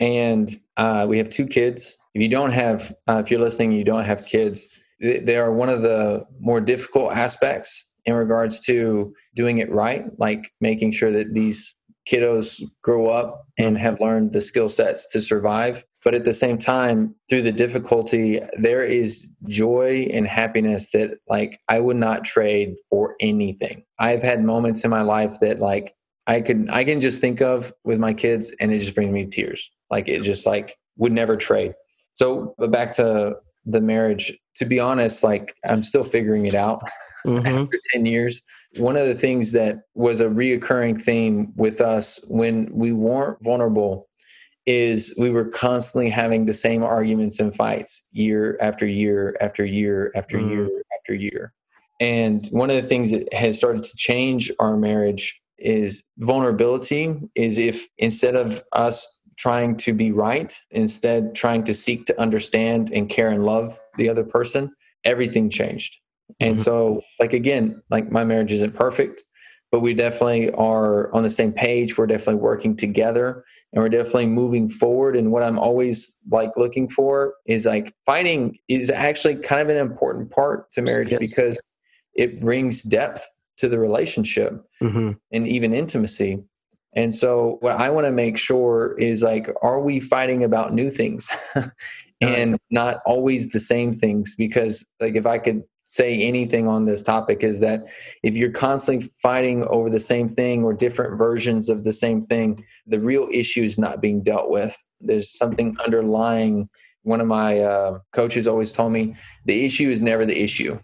and 0.00 0.50
uh, 0.76 1.06
we 1.08 1.18
have 1.18 1.30
two 1.30 1.46
kids. 1.46 1.96
If 2.14 2.22
you 2.22 2.28
don't 2.28 2.50
have, 2.50 2.92
uh, 3.08 3.22
if 3.24 3.30
you're 3.30 3.40
listening, 3.40 3.72
you 3.72 3.84
don't 3.84 4.04
have 4.04 4.26
kids. 4.26 4.66
They 5.00 5.36
are 5.36 5.52
one 5.52 5.68
of 5.68 5.82
the 5.82 6.26
more 6.40 6.60
difficult 6.60 7.12
aspects 7.12 7.86
in 8.04 8.14
regards 8.14 8.60
to 8.60 9.14
doing 9.34 9.58
it 9.58 9.70
right, 9.70 10.06
like 10.18 10.50
making 10.60 10.92
sure 10.92 11.12
that 11.12 11.32
these 11.34 11.74
kiddos 12.10 12.60
grow 12.82 13.08
up 13.08 13.44
and 13.58 13.78
have 13.78 14.00
learned 14.00 14.32
the 14.32 14.40
skill 14.40 14.68
sets 14.68 15.06
to 15.12 15.20
survive. 15.20 15.84
But 16.02 16.14
at 16.14 16.24
the 16.24 16.32
same 16.32 16.56
time, 16.56 17.14
through 17.28 17.42
the 17.42 17.52
difficulty, 17.52 18.40
there 18.56 18.82
is 18.84 19.28
joy 19.46 20.08
and 20.12 20.26
happiness 20.26 20.90
that 20.92 21.18
like 21.28 21.60
I 21.68 21.80
would 21.80 21.96
not 21.96 22.24
trade 22.24 22.76
for 22.88 23.16
anything. 23.20 23.84
I've 23.98 24.22
had 24.22 24.42
moments 24.42 24.82
in 24.84 24.90
my 24.90 25.02
life 25.02 25.40
that 25.40 25.58
like 25.58 25.94
I 26.26 26.40
can 26.40 26.70
I 26.70 26.84
can 26.84 27.00
just 27.00 27.20
think 27.20 27.42
of 27.42 27.72
with 27.84 27.98
my 27.98 28.14
kids 28.14 28.54
and 28.60 28.72
it 28.72 28.78
just 28.78 28.94
brings 28.94 29.12
me 29.12 29.26
tears. 29.26 29.70
Like 29.90 30.08
it 30.08 30.22
just 30.22 30.46
like 30.46 30.76
would 30.96 31.12
never 31.12 31.36
trade. 31.36 31.74
So 32.14 32.54
but 32.56 32.70
back 32.70 32.94
to 32.96 33.36
the 33.66 33.80
marriage, 33.80 34.36
to 34.56 34.64
be 34.64 34.80
honest, 34.80 35.22
like 35.22 35.54
I'm 35.68 35.82
still 35.82 36.04
figuring 36.04 36.46
it 36.46 36.54
out 36.54 36.82
mm-hmm. 37.26 37.46
after 37.46 37.78
10 37.92 38.06
years. 38.06 38.42
One 38.76 38.96
of 38.96 39.06
the 39.06 39.14
things 39.14 39.52
that 39.52 39.80
was 39.94 40.20
a 40.20 40.26
reoccurring 40.26 41.00
theme 41.00 41.52
with 41.56 41.80
us 41.80 42.20
when 42.28 42.70
we 42.72 42.92
weren't 42.92 43.42
vulnerable 43.42 44.08
is 44.70 45.12
we 45.18 45.30
were 45.30 45.46
constantly 45.46 46.08
having 46.08 46.46
the 46.46 46.52
same 46.52 46.84
arguments 46.84 47.40
and 47.40 47.52
fights 47.52 48.04
year 48.12 48.56
after 48.60 48.86
year 48.86 49.36
after 49.40 49.64
year 49.64 50.12
after 50.14 50.38
mm. 50.38 50.48
year 50.48 50.70
after 50.96 51.12
year. 51.12 51.52
And 51.98 52.46
one 52.52 52.70
of 52.70 52.80
the 52.80 52.88
things 52.88 53.10
that 53.10 53.32
has 53.34 53.56
started 53.56 53.82
to 53.82 53.96
change 53.96 54.48
our 54.60 54.76
marriage 54.76 55.40
is 55.58 56.04
vulnerability 56.18 57.16
is 57.34 57.58
if 57.58 57.88
instead 57.98 58.36
of 58.36 58.62
us 58.72 59.06
trying 59.36 59.76
to 59.78 59.92
be 59.92 60.12
right, 60.12 60.56
instead 60.70 61.34
trying 61.34 61.64
to 61.64 61.74
seek 61.74 62.06
to 62.06 62.20
understand 62.20 62.92
and 62.92 63.10
care 63.10 63.30
and 63.30 63.44
love 63.44 63.76
the 63.96 64.08
other 64.08 64.22
person, 64.22 64.70
everything 65.04 65.50
changed. 65.50 65.96
And 66.38 66.54
mm-hmm. 66.54 66.62
so, 66.62 67.02
like, 67.18 67.32
again, 67.32 67.82
like 67.90 68.12
my 68.12 68.22
marriage 68.22 68.52
isn't 68.52 68.76
perfect, 68.76 69.24
but 69.70 69.80
we 69.80 69.94
definitely 69.94 70.50
are 70.52 71.12
on 71.14 71.22
the 71.22 71.30
same 71.30 71.52
page. 71.52 71.96
We're 71.96 72.06
definitely 72.06 72.42
working 72.42 72.76
together 72.76 73.44
and 73.72 73.82
we're 73.82 73.88
definitely 73.88 74.26
moving 74.26 74.68
forward. 74.68 75.16
And 75.16 75.30
what 75.30 75.42
I'm 75.42 75.58
always 75.58 76.16
like 76.30 76.50
looking 76.56 76.88
for 76.88 77.34
is 77.46 77.66
like 77.66 77.94
fighting 78.04 78.58
is 78.68 78.90
actually 78.90 79.36
kind 79.36 79.62
of 79.62 79.68
an 79.68 79.76
important 79.76 80.30
part 80.30 80.72
to 80.72 80.82
marriage 80.82 81.10
yes. 81.10 81.20
because 81.20 81.66
it 82.14 82.40
brings 82.40 82.82
depth 82.82 83.24
to 83.58 83.68
the 83.68 83.78
relationship 83.78 84.64
mm-hmm. 84.82 85.12
and 85.32 85.48
even 85.48 85.72
intimacy. 85.72 86.42
And 86.94 87.14
so, 87.14 87.58
what 87.60 87.76
I 87.76 87.88
want 87.90 88.06
to 88.06 88.10
make 88.10 88.36
sure 88.36 88.96
is 88.98 89.22
like, 89.22 89.48
are 89.62 89.80
we 89.80 90.00
fighting 90.00 90.42
about 90.42 90.72
new 90.74 90.90
things 90.90 91.30
and 92.20 92.58
not 92.70 93.00
always 93.06 93.50
the 93.50 93.60
same 93.60 93.92
things? 93.92 94.34
Because, 94.34 94.84
like, 94.98 95.14
if 95.14 95.24
I 95.24 95.38
could 95.38 95.62
say 95.90 96.22
anything 96.22 96.68
on 96.68 96.84
this 96.84 97.02
topic 97.02 97.42
is 97.42 97.58
that 97.58 97.84
if 98.22 98.36
you're 98.36 98.52
constantly 98.52 99.10
fighting 99.20 99.64
over 99.64 99.90
the 99.90 99.98
same 99.98 100.28
thing 100.28 100.62
or 100.62 100.72
different 100.72 101.18
versions 101.18 101.68
of 101.68 101.82
the 101.82 101.92
same 101.92 102.22
thing, 102.22 102.64
the 102.86 103.00
real 103.00 103.26
issue 103.32 103.64
is 103.64 103.76
not 103.76 104.00
being 104.00 104.22
dealt 104.22 104.50
with. 104.50 104.76
There's 105.00 105.36
something 105.36 105.76
underlying. 105.84 106.68
One 107.02 107.20
of 107.20 107.26
my 107.26 107.58
uh, 107.58 107.98
coaches 108.12 108.46
always 108.46 108.70
told 108.70 108.92
me 108.92 109.16
the 109.46 109.64
issue 109.64 109.90
is 109.90 110.00
never 110.00 110.24
the 110.24 110.40
issue. 110.40 110.78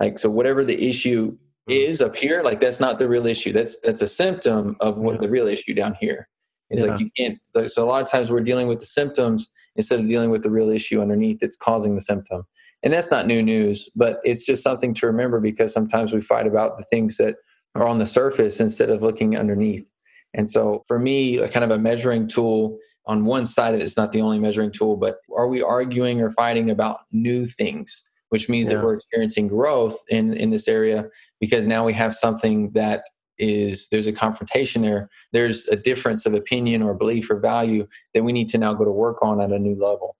Like, 0.00 0.18
so 0.18 0.28
whatever 0.28 0.64
the 0.64 0.88
issue 0.88 1.38
is 1.68 2.02
up 2.02 2.16
here, 2.16 2.42
like 2.42 2.58
that's 2.58 2.80
not 2.80 2.98
the 2.98 3.08
real 3.08 3.26
issue. 3.26 3.52
That's 3.52 3.78
that's 3.78 4.02
a 4.02 4.08
symptom 4.08 4.74
of 4.80 4.96
what 4.96 5.14
yeah. 5.14 5.20
the 5.20 5.28
real 5.28 5.46
issue 5.46 5.72
down 5.74 5.94
here 6.00 6.26
is. 6.70 6.80
Yeah. 6.80 6.86
Like 6.88 6.98
you 6.98 7.10
can't. 7.16 7.38
So, 7.44 7.64
so 7.66 7.84
a 7.84 7.86
lot 7.86 8.02
of 8.02 8.10
times 8.10 8.28
we're 8.28 8.40
dealing 8.40 8.66
with 8.66 8.80
the 8.80 8.86
symptoms 8.86 9.50
instead 9.76 10.00
of 10.00 10.08
dealing 10.08 10.30
with 10.30 10.42
the 10.42 10.50
real 10.50 10.68
issue 10.68 11.00
underneath 11.00 11.38
that's 11.38 11.56
causing 11.56 11.94
the 11.94 12.00
symptom 12.00 12.42
and 12.82 12.92
that's 12.92 13.10
not 13.10 13.26
new 13.26 13.42
news 13.42 13.88
but 13.96 14.18
it's 14.24 14.46
just 14.46 14.62
something 14.62 14.94
to 14.94 15.06
remember 15.06 15.40
because 15.40 15.72
sometimes 15.72 16.12
we 16.12 16.20
fight 16.20 16.46
about 16.46 16.78
the 16.78 16.84
things 16.84 17.16
that 17.16 17.36
are 17.74 17.86
on 17.86 17.98
the 17.98 18.06
surface 18.06 18.60
instead 18.60 18.90
of 18.90 19.02
looking 19.02 19.36
underneath. 19.36 19.88
And 20.34 20.50
so 20.50 20.84
for 20.88 20.98
me 20.98 21.38
a 21.38 21.48
kind 21.48 21.64
of 21.64 21.70
a 21.70 21.78
measuring 21.78 22.28
tool 22.28 22.78
on 23.06 23.24
one 23.24 23.46
side 23.46 23.74
of 23.74 23.80
it 23.80 23.84
is 23.84 23.96
not 23.96 24.12
the 24.12 24.20
only 24.20 24.38
measuring 24.38 24.72
tool 24.72 24.96
but 24.96 25.18
are 25.36 25.48
we 25.48 25.62
arguing 25.62 26.20
or 26.20 26.30
fighting 26.30 26.70
about 26.70 27.00
new 27.12 27.46
things 27.46 28.04
which 28.28 28.48
means 28.48 28.68
yeah. 28.68 28.76
that 28.76 28.84
we're 28.84 28.94
experiencing 28.94 29.48
growth 29.48 29.96
in 30.08 30.34
in 30.34 30.50
this 30.50 30.68
area 30.68 31.08
because 31.40 31.66
now 31.66 31.84
we 31.84 31.94
have 31.94 32.14
something 32.14 32.70
that 32.72 33.02
is 33.38 33.88
there's 33.90 34.06
a 34.06 34.12
confrontation 34.12 34.82
there. 34.82 35.08
There's 35.32 35.68
a 35.68 35.76
difference 35.76 36.26
of 36.26 36.34
opinion 36.34 36.82
or 36.82 36.94
belief 36.94 37.30
or 37.30 37.38
value 37.38 37.86
that 38.12 38.24
we 38.24 38.32
need 38.32 38.48
to 38.50 38.58
now 38.58 38.74
go 38.74 38.84
to 38.84 38.90
work 38.90 39.18
on 39.22 39.40
at 39.40 39.52
a 39.52 39.58
new 39.58 39.80
level 39.80 40.16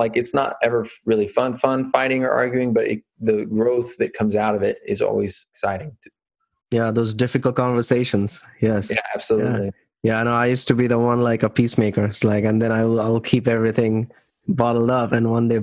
like 0.00 0.16
it's 0.16 0.34
not 0.34 0.56
ever 0.62 0.86
really 1.06 1.28
fun 1.28 1.56
fun 1.56 1.90
fighting 1.90 2.24
or 2.24 2.30
arguing 2.30 2.72
but 2.72 2.86
it, 2.88 3.02
the 3.20 3.44
growth 3.44 3.96
that 3.98 4.14
comes 4.14 4.34
out 4.34 4.54
of 4.56 4.62
it 4.62 4.78
is 4.84 5.00
always 5.00 5.46
exciting 5.52 5.96
yeah 6.70 6.90
those 6.90 7.14
difficult 7.14 7.56
conversations. 7.56 8.42
Yes. 8.60 8.90
Yeah 8.90 9.00
absolutely. 9.14 9.66
Yeah. 10.02 10.18
yeah 10.18 10.22
no 10.22 10.32
i 10.32 10.46
used 10.46 10.68
to 10.68 10.74
be 10.74 10.86
the 10.86 10.98
one 10.98 11.20
like 11.22 11.42
a 11.42 11.50
peacemaker. 11.50 12.04
It's 12.06 12.24
like 12.24 12.44
and 12.44 12.60
then 12.62 12.72
i'll 12.72 13.00
i'll 13.00 13.20
keep 13.20 13.46
everything 13.46 14.10
bottled 14.48 14.90
up 14.90 15.12
and 15.12 15.30
one 15.30 15.48
day 15.48 15.60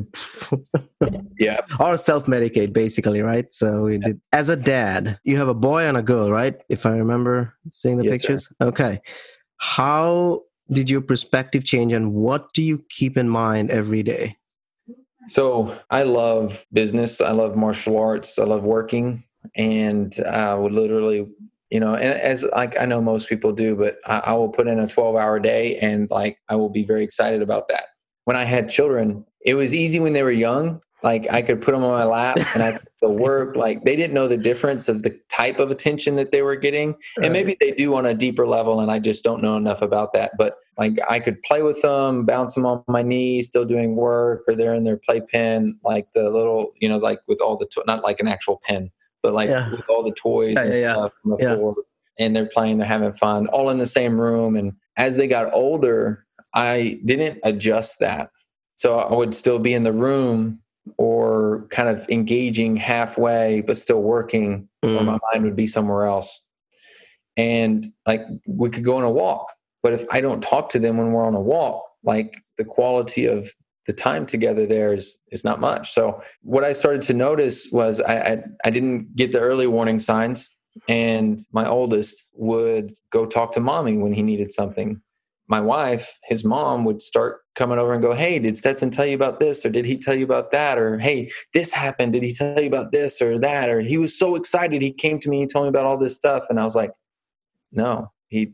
yeah. 1.39 1.61
Or 1.79 1.97
self-medicate 1.97 2.71
basically 2.73 3.21
right? 3.21 3.47
So 3.53 3.83
we 3.83 3.97
did 3.97 4.21
as 4.31 4.49
a 4.49 4.55
dad 4.55 5.19
you 5.23 5.37
have 5.37 5.49
a 5.49 5.53
boy 5.53 5.83
and 5.87 5.97
a 5.97 6.01
girl 6.01 6.31
right? 6.31 6.55
If 6.69 6.85
i 6.85 6.91
remember 6.91 7.53
seeing 7.71 7.97
the 7.97 8.05
yes, 8.05 8.13
pictures? 8.13 8.43
Sir. 8.47 8.67
okay. 8.69 9.01
How 9.57 10.43
did 10.71 10.89
your 10.89 11.01
perspective 11.01 11.63
change 11.63 11.93
and 11.93 12.13
what 12.13 12.53
do 12.53 12.61
you 12.61 12.83
keep 12.89 13.17
in 13.17 13.29
mind 13.29 13.69
every 13.69 14.03
day? 14.03 14.37
So 15.27 15.77
I 15.89 16.03
love 16.03 16.65
business. 16.71 17.19
I 17.19 17.31
love 17.31 17.55
martial 17.55 17.97
arts. 17.97 18.39
I 18.39 18.43
love 18.43 18.63
working 18.63 19.23
and 19.55 20.17
I 20.25 20.53
would 20.53 20.71
literally, 20.71 21.27
you 21.69 21.79
know, 21.79 21.95
and 21.95 22.19
as 22.19 22.43
like 22.43 22.79
I 22.79 22.85
know 22.85 23.01
most 23.01 23.27
people 23.27 23.51
do, 23.51 23.75
but 23.75 23.97
I, 24.05 24.19
I 24.19 24.33
will 24.33 24.49
put 24.49 24.67
in 24.67 24.79
a 24.79 24.87
12 24.87 25.15
hour 25.15 25.39
day 25.39 25.77
and 25.79 26.09
like 26.09 26.37
I 26.49 26.55
will 26.55 26.69
be 26.69 26.85
very 26.85 27.03
excited 27.03 27.41
about 27.41 27.67
that. 27.67 27.85
When 28.25 28.37
I 28.37 28.43
had 28.45 28.69
children, 28.69 29.25
it 29.45 29.55
was 29.55 29.73
easy 29.75 29.99
when 29.99 30.13
they 30.13 30.23
were 30.23 30.31
young 30.31 30.81
like 31.03 31.27
I 31.29 31.41
could 31.41 31.61
put 31.61 31.73
them 31.73 31.83
on 31.83 31.91
my 31.91 32.03
lap 32.03 32.37
and 32.53 32.63
I 32.63 32.79
could 32.99 33.11
work. 33.11 33.55
Like 33.55 33.83
they 33.83 33.95
didn't 33.95 34.13
know 34.13 34.27
the 34.27 34.37
difference 34.37 34.89
of 34.89 35.03
the 35.03 35.19
type 35.29 35.59
of 35.59 35.71
attention 35.71 36.15
that 36.15 36.31
they 36.31 36.41
were 36.41 36.55
getting. 36.55 36.95
Right. 37.17 37.25
And 37.25 37.33
maybe 37.33 37.55
they 37.59 37.71
do 37.71 37.95
on 37.95 38.05
a 38.05 38.13
deeper 38.13 38.47
level 38.47 38.79
and 38.79 38.91
I 38.91 38.99
just 38.99 39.23
don't 39.23 39.41
know 39.41 39.57
enough 39.57 39.81
about 39.81 40.13
that. 40.13 40.31
But 40.37 40.55
like 40.77 40.97
I 41.09 41.19
could 41.19 41.41
play 41.43 41.61
with 41.61 41.81
them, 41.81 42.25
bounce 42.25 42.55
them 42.55 42.65
on 42.65 42.83
my 42.87 43.01
knee, 43.01 43.41
still 43.41 43.65
doing 43.65 43.95
work, 43.95 44.43
or 44.47 44.55
they're 44.55 44.75
in 44.75 44.83
their 44.83 44.97
playpen, 44.97 45.79
like 45.83 46.07
the 46.13 46.29
little, 46.29 46.73
you 46.79 46.89
know, 46.89 46.97
like 46.97 47.19
with 47.27 47.41
all 47.41 47.57
the, 47.57 47.67
to- 47.67 47.83
not 47.87 48.03
like 48.03 48.19
an 48.19 48.27
actual 48.27 48.61
pen, 48.65 48.91
but 49.23 49.33
like 49.33 49.49
yeah. 49.49 49.71
with 49.71 49.85
all 49.89 50.03
the 50.03 50.13
toys 50.13 50.53
yeah, 50.55 50.63
and 50.63 50.73
yeah, 50.73 50.93
stuff 50.93 51.13
on 51.25 51.31
the 51.31 51.37
floor. 51.37 51.75
And 52.19 52.35
they're 52.35 52.47
playing, 52.47 52.79
they're 52.79 52.87
having 52.87 53.13
fun, 53.13 53.45
all 53.47 53.69
in 53.69 53.77
the 53.77 53.85
same 53.85 54.19
room. 54.19 54.55
And 54.55 54.73
as 54.97 55.17
they 55.17 55.27
got 55.27 55.53
older, 55.53 56.25
I 56.55 56.99
didn't 57.05 57.39
adjust 57.43 57.99
that. 57.99 58.31
So 58.73 58.97
I 58.97 59.13
would 59.13 59.35
still 59.35 59.59
be 59.59 59.73
in 59.73 59.83
the 59.83 59.93
room 59.93 60.59
or 60.97 61.67
kind 61.69 61.89
of 61.89 62.07
engaging 62.09 62.75
halfway 62.75 63.61
but 63.61 63.77
still 63.77 64.01
working 64.01 64.67
mm. 64.83 65.05
my 65.05 65.17
mind 65.31 65.43
would 65.43 65.55
be 65.55 65.67
somewhere 65.67 66.05
else. 66.05 66.41
And 67.35 67.91
like 68.05 68.21
we 68.47 68.69
could 68.69 68.83
go 68.83 68.97
on 68.97 69.03
a 69.03 69.11
walk 69.11 69.53
but 69.83 69.93
if 69.93 70.05
i 70.11 70.19
don't 70.19 70.41
talk 70.41 70.69
to 70.69 70.79
them 70.79 70.97
when 70.97 71.11
we're 71.11 71.25
on 71.25 71.35
a 71.35 71.41
walk 71.41 71.83
like 72.03 72.41
the 72.57 72.65
quality 72.65 73.25
of 73.25 73.49
the 73.85 73.93
time 73.93 74.25
together 74.25 74.65
there 74.65 74.93
is 74.93 75.17
is 75.31 75.43
not 75.43 75.61
much. 75.61 75.93
So 75.93 76.21
what 76.41 76.63
i 76.63 76.73
started 76.73 77.01
to 77.03 77.13
notice 77.13 77.69
was 77.71 78.01
i 78.01 78.15
i, 78.17 78.43
I 78.65 78.69
didn't 78.69 79.15
get 79.15 79.31
the 79.31 79.39
early 79.39 79.67
warning 79.67 79.99
signs 79.99 80.49
and 80.87 81.39
my 81.51 81.67
oldest 81.67 82.25
would 82.33 82.93
go 83.11 83.25
talk 83.25 83.51
to 83.53 83.59
mommy 83.59 83.97
when 83.97 84.13
he 84.13 84.21
needed 84.21 84.51
something 84.51 85.01
my 85.47 85.61
wife, 85.61 86.19
his 86.23 86.43
mom, 86.43 86.83
would 86.85 87.01
start 87.01 87.39
coming 87.55 87.79
over 87.79 87.93
and 87.93 88.01
go, 88.01 88.13
Hey, 88.13 88.37
did 88.39 88.57
Stetson 88.57 88.91
tell 88.91 89.05
you 89.05 89.15
about 89.15 89.39
this? 89.39 89.65
Or 89.65 89.69
did 89.69 89.85
he 89.85 89.97
tell 89.97 90.15
you 90.15 90.25
about 90.25 90.51
that? 90.51 90.77
Or 90.77 90.99
hey, 90.99 91.29
this 91.53 91.71
happened. 91.73 92.13
Did 92.13 92.23
he 92.23 92.33
tell 92.33 92.59
you 92.59 92.67
about 92.67 92.91
this 92.91 93.21
or 93.21 93.39
that? 93.39 93.69
Or 93.69 93.81
he 93.81 93.97
was 93.97 94.17
so 94.17 94.35
excited. 94.35 94.81
He 94.81 94.91
came 94.91 95.19
to 95.19 95.29
me 95.29 95.41
and 95.41 95.51
told 95.51 95.65
me 95.65 95.69
about 95.69 95.85
all 95.85 95.97
this 95.97 96.15
stuff. 96.15 96.45
And 96.49 96.59
I 96.59 96.65
was 96.65 96.75
like, 96.75 96.91
No, 97.71 98.11
he 98.27 98.53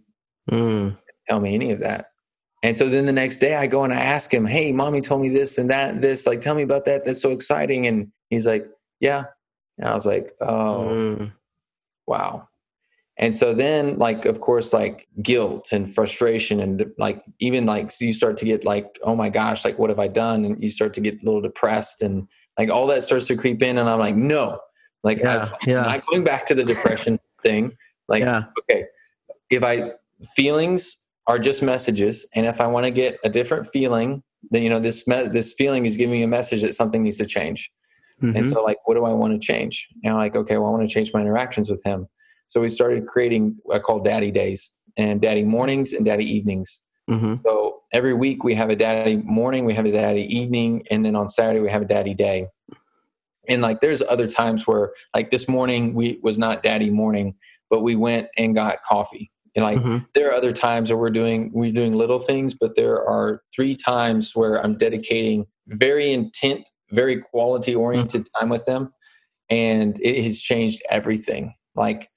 mm. 0.50 0.90
didn't 0.90 0.98
tell 1.28 1.40
me 1.40 1.56
any 1.56 1.72
of 1.72 1.80
that. 1.80 2.08
And 2.62 2.78
so 2.78 2.88
then 2.88 3.06
the 3.06 3.12
next 3.12 3.38
day 3.38 3.56
I 3.56 3.68
go 3.68 3.84
and 3.84 3.94
I 3.94 4.00
ask 4.00 4.34
him, 4.34 4.46
Hey, 4.46 4.72
mommy 4.72 5.02
told 5.02 5.22
me 5.22 5.30
this 5.30 5.58
and 5.58 5.70
that, 5.70 5.90
and 5.96 6.02
this, 6.04 6.26
like, 6.26 6.40
tell 6.42 6.56
me 6.56 6.62
about 6.62 6.86
that. 6.86 7.04
That's 7.06 7.22
so 7.22 7.32
exciting. 7.32 7.88
And 7.88 8.12
he's 8.30 8.48
like, 8.48 8.68
Yeah. 9.00 9.26
And 9.80 9.88
I 9.88 9.94
was 9.94 10.06
like, 10.06 10.34
Oh, 10.40 10.88
Mm. 10.90 11.32
wow. 12.08 12.48
And 13.24 13.38
so 13.38 13.54
then, 13.54 13.98
like, 14.00 14.26
of 14.26 14.42
course, 14.42 14.74
like 14.74 15.08
guilt 15.22 15.72
and 15.72 15.96
frustration, 15.96 16.60
and 16.60 16.86
like, 16.98 17.24
even 17.40 17.66
like, 17.66 17.90
so 17.90 18.04
you 18.04 18.14
start 18.14 18.36
to 18.40 18.46
get 18.46 18.66
like, 18.66 19.00
oh 19.02 19.16
my 19.16 19.30
gosh, 19.30 19.64
like, 19.64 19.80
what 19.80 19.90
have 19.90 19.98
I 19.98 20.10
done? 20.10 20.44
And 20.44 20.62
you 20.62 20.70
start 20.70 20.94
to 20.96 21.00
get 21.00 21.22
a 21.22 21.26
little 21.26 21.40
depressed, 21.40 22.02
and 22.02 22.28
like, 22.58 22.70
all 22.70 22.86
that 22.88 23.02
starts 23.02 23.26
to 23.28 23.38
creep 23.38 23.64
in. 23.64 23.78
And 23.78 23.88
I'm 23.88 24.00
like, 24.00 24.18
no, 24.18 24.60
like, 25.06 25.20
Yeah, 25.20 25.48
I'm 25.54 25.58
yeah. 25.66 25.84
not 25.84 26.06
going 26.06 26.26
back 26.26 26.46
to 26.48 26.54
the 26.54 26.66
depression 26.66 27.18
thing. 27.42 27.72
Like, 28.10 28.24
yeah. 28.24 28.44
okay, 28.60 28.84
if 29.50 29.64
I 29.64 29.92
feelings 30.36 30.98
are 31.28 31.40
just 31.40 31.64
messages, 31.64 32.28
and 32.36 32.46
if 32.46 32.60
I 32.60 32.68
want 32.68 32.84
to 32.84 32.92
get 32.92 33.20
a 33.24 33.30
different 33.30 33.70
feeling, 33.70 34.22
then 34.52 34.64
you 34.64 34.70
know 34.70 34.82
this 34.82 35.08
me- 35.08 35.30
this 35.30 35.54
feeling 35.54 35.86
is 35.86 35.96
giving 35.96 36.12
me 36.20 36.24
a 36.24 36.28
message 36.28 36.62
that 36.64 36.76
something 36.76 37.02
needs 37.02 37.20
to 37.20 37.26
change. 37.26 37.72
And 38.22 38.36
Mhm. 38.36 38.52
so, 38.52 38.62
like, 38.62 38.86
what 38.86 38.96
do 38.96 39.06
I 39.06 39.14
want 39.14 39.32
to 39.34 39.40
change? 39.40 39.88
And 40.04 40.12
I'm 40.12 40.20
like, 40.20 40.36
okay, 40.36 40.58
well, 40.58 40.68
I 40.68 40.72
want 40.72 40.86
to 40.86 40.94
change 40.94 41.14
my 41.14 41.22
interactions 41.22 41.70
with 41.70 41.82
him. 41.86 42.10
So 42.54 42.62
we 42.62 42.70
started 42.70 43.08
creating 43.08 43.58
what 43.63 43.78
I 43.78 43.80
call 43.80 44.00
Daddy 44.00 44.30
Days 44.30 44.70
and 44.96 45.20
Daddy 45.20 45.44
Mornings 45.44 45.94
and 45.94 46.06
Daddy 46.06 46.24
Evenings. 46.24 46.82
Mhm. 47.10 47.42
So 47.42 47.82
every 47.92 48.13
week 48.13 48.44
we 48.44 48.54
have 48.54 48.70
a 48.70 48.76
Daddy 48.76 49.16
Morning, 49.16 49.66
we 49.66 49.74
have 49.74 49.86
a 49.88 49.92
Daddy 49.92 50.28
Evening, 50.32 50.84
and 50.92 51.04
then 51.04 51.16
on 51.16 51.28
Saturday 51.30 51.62
we 51.62 51.72
have 51.72 51.82
a 51.82 51.86
Daddy 51.86 52.13
Day. 52.13 52.46
And 53.50 53.63
like, 53.63 53.82
there's 53.82 54.04
other 54.04 54.28
times 54.28 54.68
where, 54.68 54.92
like, 55.16 55.32
this 55.32 55.48
morning 55.50 55.96
we 55.96 56.20
was 56.22 56.38
not 56.38 56.62
Daddy 56.62 56.92
Morning, 56.92 57.34
but 57.72 57.82
we 57.82 57.96
went 57.96 58.28
and 58.38 58.54
got 58.54 58.84
coffee. 58.88 59.32
And 59.56 59.66
like, 59.66 59.80
Mhm. 59.80 60.06
there 60.13 60.30
are 60.30 60.34
other 60.36 60.54
times 60.54 60.92
where 60.92 61.00
we're 61.02 61.10
doing 61.10 61.50
we're 61.56 61.72
doing 61.72 61.96
little 61.96 62.20
things 62.20 62.54
but 62.54 62.76
there 62.76 63.04
are 63.04 63.42
three 63.56 63.76
times 63.76 64.36
where 64.36 64.56
i'm 64.63 64.76
dedicating 64.78 65.46
very 65.68 66.12
intent 66.12 66.68
very 66.92 67.18
quality 67.22 67.74
oriented 67.76 68.28
time 68.39 68.50
with 68.50 68.66
them 68.66 68.92
and 69.52 70.00
it 70.02 70.24
has 70.24 70.39
changed 70.42 70.82
everything 70.89 71.54
like 71.76 72.10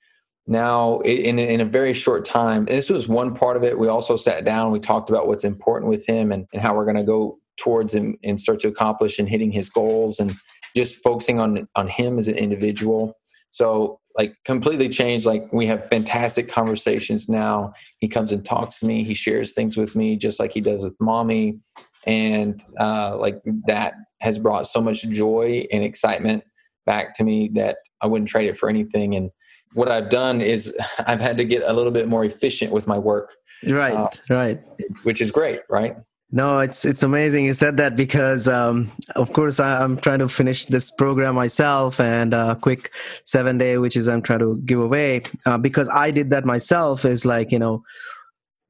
now 0.47 1.01
in, 1.01 1.39
in 1.39 1.61
a 1.61 1.65
very 1.65 1.93
short 1.93 2.25
time 2.25 2.65
this 2.67 2.89
was 2.89 3.09
one 3.09 3.35
part 3.35 3.57
of 3.57 3.65
it 3.65 3.79
we 3.79 3.89
also 3.89 4.17
sat 4.17 4.45
down 4.45 4.71
we 4.71 4.79
talked 4.79 5.11
about 5.11 5.27
what's 5.27 5.45
important 5.45 5.91
with 5.91 6.07
him 6.07 6.31
and, 6.33 6.47
and 6.53 6.63
how 6.63 6.75
we're 6.75 6.85
going 6.85 6.97
to 6.97 7.03
go 7.03 7.39
towards 7.57 7.95
him 7.95 8.19
and 8.23 8.41
start 8.41 8.61
to 8.61 8.69
accomplish 8.69 9.19
and 9.19 9.29
hitting 9.29 9.51
his 9.51 9.69
goals 9.69 10.21
and 10.21 10.35
just 10.77 10.97
focusing 10.97 11.41
on 11.41 11.67
on 11.75 11.89
him 11.89 12.19
as 12.19 12.29
an 12.29 12.37
individual. 12.37 13.17
So 13.51 14.01
like 14.17 14.35
completely 14.45 14.89
changed 14.89 15.27
like 15.27 15.51
we 15.53 15.67
have 15.67 15.89
fantastic 15.89 16.49
conversations 16.49 17.29
now. 17.29 17.73
He 17.99 18.09
comes 18.09 18.33
and 18.33 18.45
talks 18.45 18.81
to 18.81 18.87
me 18.87 19.05
he 19.05 19.15
shares 19.15 19.55
things 19.55 19.77
with 19.77 19.97
me 19.97 20.17
just 20.17 20.39
like 20.39 20.53
he 20.53 20.61
does 20.61 20.83
with 20.83 20.95
mommy. 21.01 21.59
And 22.07 22.61
uh, 22.79 23.17
like 23.19 23.41
that 23.67 23.95
has 24.21 24.39
brought 24.39 24.67
so 24.67 24.81
much 24.81 25.03
joy 25.03 25.67
and 25.73 25.83
excitement 25.83 26.45
back 26.87 27.15
to 27.17 27.25
me 27.25 27.51
that 27.55 27.79
i 28.01 28.07
wouldn't 28.07 28.29
trade 28.29 28.49
it 28.49 28.57
for 28.57 28.69
anything. 28.69 29.15
And 29.15 29.31
what 29.77 29.89
i've 29.89 30.11
done 30.11 30.41
is 30.41 30.75
i've 31.07 31.21
had 31.21 31.37
to 31.37 31.45
get 31.45 31.63
a 31.65 31.73
little 31.73 31.93
bit 31.93 32.09
more 32.09 32.25
efficient 32.25 32.73
with 32.73 32.87
my 32.87 32.99
work 32.99 33.29
Right. 33.67 33.95
Uh, 33.95 34.11
right. 34.29 34.61
which 35.05 35.21
is 35.23 35.31
great 35.31 35.61
right 35.71 35.97
No, 36.33 36.59
it's 36.67 36.85
it's 36.85 37.05
amazing 37.05 37.45
you 37.49 37.55
said 37.55 37.77
that 37.77 37.95
because 37.95 38.49
um, 38.49 38.91
of 39.15 39.33
course 39.33 39.61
I, 39.61 39.81
I'm 39.83 39.97
trying 39.97 40.19
to 40.19 40.29
finish 40.29 40.67
this 40.67 40.91
program 40.91 41.35
myself 41.37 42.01
and 42.01 42.35
a 42.35 42.57
quick 42.61 42.91
seven 43.25 43.59
day, 43.59 43.79
which 43.79 43.97
is 43.97 44.09
I'm 44.09 44.23
trying 44.23 44.41
to 44.41 44.51
give 44.67 44.81
away 44.81 45.23
uh, 45.47 45.57
because 45.59 45.89
I 45.89 46.11
did 46.19 46.29
that 46.31 46.45
myself. 46.45 47.05
Is 47.05 47.25
like 47.25 47.53
you 47.55 47.61
know 47.61 47.83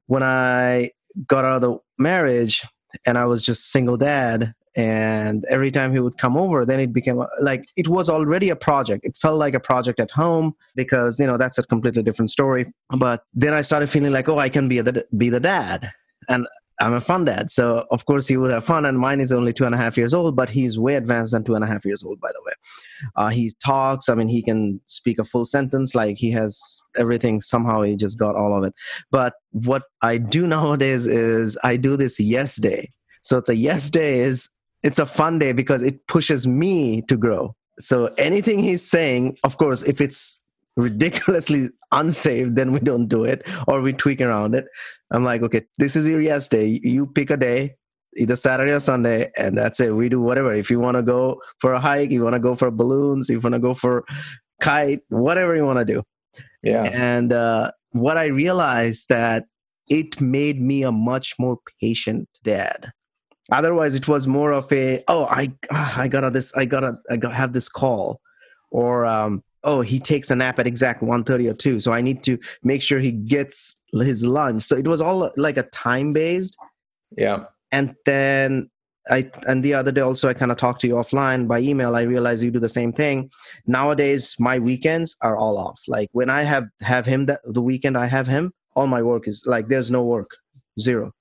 when 0.05 0.21
I 0.23 0.91
got 1.25 1.45
out 1.45 1.55
of 1.57 1.61
the 1.65 1.73
marriage 1.97 2.63
and 3.05 3.17
I 3.17 3.25
was 3.25 3.43
just 3.43 3.71
single 3.71 3.97
dad, 3.97 4.53
and 4.77 5.43
every 5.49 5.71
time 5.71 5.91
he 5.91 5.99
would 5.99 6.19
come 6.19 6.37
over, 6.37 6.63
then 6.63 6.79
it 6.79 6.93
became 6.93 7.21
like 7.41 7.67
it 7.75 7.87
was 7.87 8.09
already 8.09 8.49
a 8.49 8.55
project. 8.55 9.03
It 9.03 9.17
felt 9.17 9.39
like 9.39 9.55
a 9.55 9.59
project 9.59 9.99
at 9.99 10.11
home 10.11 10.53
because 10.75 11.19
you 11.19 11.25
know 11.25 11.35
that's 11.35 11.57
a 11.57 11.63
completely 11.63 12.03
different 12.03 12.29
story. 12.29 12.71
But 12.97 13.23
then 13.33 13.55
I 13.55 13.61
started 13.63 13.89
feeling 13.89 14.11
like, 14.11 14.29
oh, 14.29 14.37
I 14.37 14.49
can 14.49 14.69
be 14.69 14.79
the 14.81 15.03
be 15.17 15.29
the 15.29 15.39
dad, 15.39 15.91
and 16.29 16.47
I'm 16.79 16.93
a 16.93 17.01
fun 17.01 17.25
dad. 17.25 17.49
So 17.49 17.87
of 17.89 18.05
course 18.05 18.27
he 18.27 18.37
would 18.37 18.51
have 18.51 18.65
fun. 18.65 18.85
And 18.85 18.99
mine 18.99 19.19
is 19.19 19.31
only 19.31 19.51
two 19.51 19.65
and 19.65 19.73
a 19.73 19.79
half 19.79 19.97
years 19.97 20.13
old, 20.13 20.35
but 20.35 20.47
he's 20.47 20.77
way 20.77 20.93
advanced 20.93 21.31
than 21.31 21.43
two 21.43 21.55
and 21.55 21.63
a 21.63 21.67
half 21.67 21.83
years 21.83 22.03
old, 22.03 22.19
by 22.21 22.29
the 22.31 22.41
way. 22.45 22.53
Uh, 23.15 23.29
he 23.29 23.53
talks. 23.65 24.09
I 24.09 24.13
mean, 24.13 24.27
he 24.27 24.43
can 24.43 24.79
speak 24.85 25.17
a 25.17 25.23
full 25.23 25.45
sentence. 25.45 25.95
Like 25.95 26.17
he 26.17 26.29
has 26.31 26.79
everything. 26.95 27.41
Somehow 27.41 27.81
he 27.81 27.95
just 27.95 28.19
got 28.19 28.35
all 28.35 28.55
of 28.55 28.63
it. 28.63 28.75
But 29.09 29.33
what 29.49 29.83
I 30.03 30.19
do 30.19 30.45
nowadays 30.45 31.07
is 31.07 31.57
I 31.63 31.77
do 31.77 31.97
this 31.97 32.19
yes 32.19 32.57
day. 32.57 32.91
So 33.23 33.39
it's 33.39 33.49
a 33.49 33.55
yes 33.55 33.89
day 33.89 34.19
is 34.19 34.49
it's 34.83 34.99
a 34.99 35.05
fun 35.05 35.39
day 35.39 35.51
because 35.51 35.81
it 35.81 36.05
pushes 36.07 36.47
me 36.47 37.01
to 37.03 37.17
grow. 37.17 37.55
So 37.79 38.07
anything 38.17 38.59
he's 38.59 38.87
saying, 38.87 39.37
of 39.43 39.57
course, 39.57 39.83
if 39.83 40.01
it's 40.01 40.39
ridiculously 40.75 41.69
unsafe, 41.91 42.49
then 42.51 42.71
we 42.71 42.79
don't 42.79 43.07
do 43.07 43.23
it 43.23 43.43
or 43.67 43.81
we 43.81 43.93
tweak 43.93 44.21
around 44.21 44.55
it. 44.55 44.65
I'm 45.11 45.23
like, 45.23 45.41
okay, 45.41 45.63
this 45.77 45.95
is 45.95 46.07
your 46.07 46.21
yes 46.21 46.49
day. 46.49 46.79
You 46.83 47.07
pick 47.07 47.29
a 47.29 47.37
day, 47.37 47.75
either 48.15 48.35
Saturday 48.35 48.71
or 48.71 48.79
Sunday, 48.79 49.31
and 49.37 49.57
that's 49.57 49.79
it. 49.79 49.95
We 49.95 50.09
do 50.09 50.21
whatever. 50.21 50.53
If 50.53 50.69
you 50.69 50.79
want 50.79 50.97
to 50.97 51.03
go 51.03 51.41
for 51.59 51.73
a 51.73 51.79
hike, 51.79 52.11
you 52.11 52.23
want 52.23 52.33
to 52.33 52.39
go 52.39 52.55
for 52.55 52.71
balloons, 52.71 53.29
you 53.29 53.39
want 53.39 53.53
to 53.53 53.59
go 53.59 53.73
for 53.73 54.05
kite, 54.61 55.01
whatever 55.09 55.55
you 55.55 55.65
want 55.65 55.79
to 55.79 55.85
do. 55.85 56.03
yeah 56.63 56.83
And 56.83 57.33
uh, 57.33 57.71
what 57.91 58.17
I 58.17 58.25
realized 58.25 59.09
that 59.09 59.45
it 59.87 60.19
made 60.19 60.61
me 60.61 60.83
a 60.83 60.91
much 60.91 61.35
more 61.39 61.57
patient 61.81 62.27
dad. 62.43 62.91
Otherwise, 63.51 63.95
it 63.95 64.07
was 64.07 64.27
more 64.27 64.51
of 64.51 64.71
a 64.71 65.03
oh 65.07 65.25
I 65.25 65.53
ah, 65.71 65.99
I 65.99 66.07
gotta 66.07 66.29
this 66.29 66.53
I 66.55 66.65
gotta 66.65 66.97
I 67.09 67.17
gotta 67.17 67.35
have 67.35 67.53
this 67.53 67.69
call, 67.69 68.21
or 68.71 69.05
um, 69.05 69.43
oh 69.63 69.81
he 69.81 69.99
takes 69.99 70.31
a 70.31 70.35
nap 70.35 70.59
at 70.59 70.67
exact 70.67 71.01
1.30 71.01 71.49
or 71.49 71.53
two, 71.53 71.79
so 71.79 71.91
I 71.91 72.01
need 72.01 72.23
to 72.23 72.37
make 72.63 72.81
sure 72.81 72.99
he 72.99 73.11
gets 73.11 73.77
his 73.93 74.23
lunch. 74.23 74.63
So 74.63 74.75
it 74.75 74.87
was 74.87 75.01
all 75.01 75.31
like 75.37 75.57
a 75.57 75.63
time 75.63 76.13
based 76.13 76.57
yeah 77.15 77.45
and 77.71 77.95
then 78.05 78.69
I 79.09 79.31
and 79.47 79.63
the 79.63 79.73
other 79.73 79.91
day 79.91 80.01
also 80.01 80.27
I 80.27 80.33
kind 80.33 80.51
of 80.51 80.57
talked 80.57 80.81
to 80.81 80.87
you 80.87 80.95
offline 80.95 81.47
by 81.47 81.59
email. 81.59 81.95
I 81.95 82.01
realized 82.01 82.43
you 82.43 82.51
do 82.51 82.59
the 82.59 82.67
same 82.67 82.91
thing. 82.91 83.29
Nowadays, 83.65 84.35
my 84.37 84.59
weekends 84.59 85.15
are 85.21 85.37
all 85.37 85.57
off. 85.57 85.81
Like 85.87 86.09
when 86.11 86.29
I 86.29 86.43
have 86.43 86.65
have 86.81 87.05
him 87.05 87.25
that 87.27 87.39
the 87.45 87.61
weekend 87.61 87.97
I 87.97 88.07
have 88.07 88.27
him, 88.27 88.53
all 88.75 88.87
my 88.87 89.01
work 89.01 89.27
is 89.27 89.43
like 89.45 89.69
there's 89.69 89.89
no 89.89 90.03
work, 90.03 90.31
zero. 90.79 91.13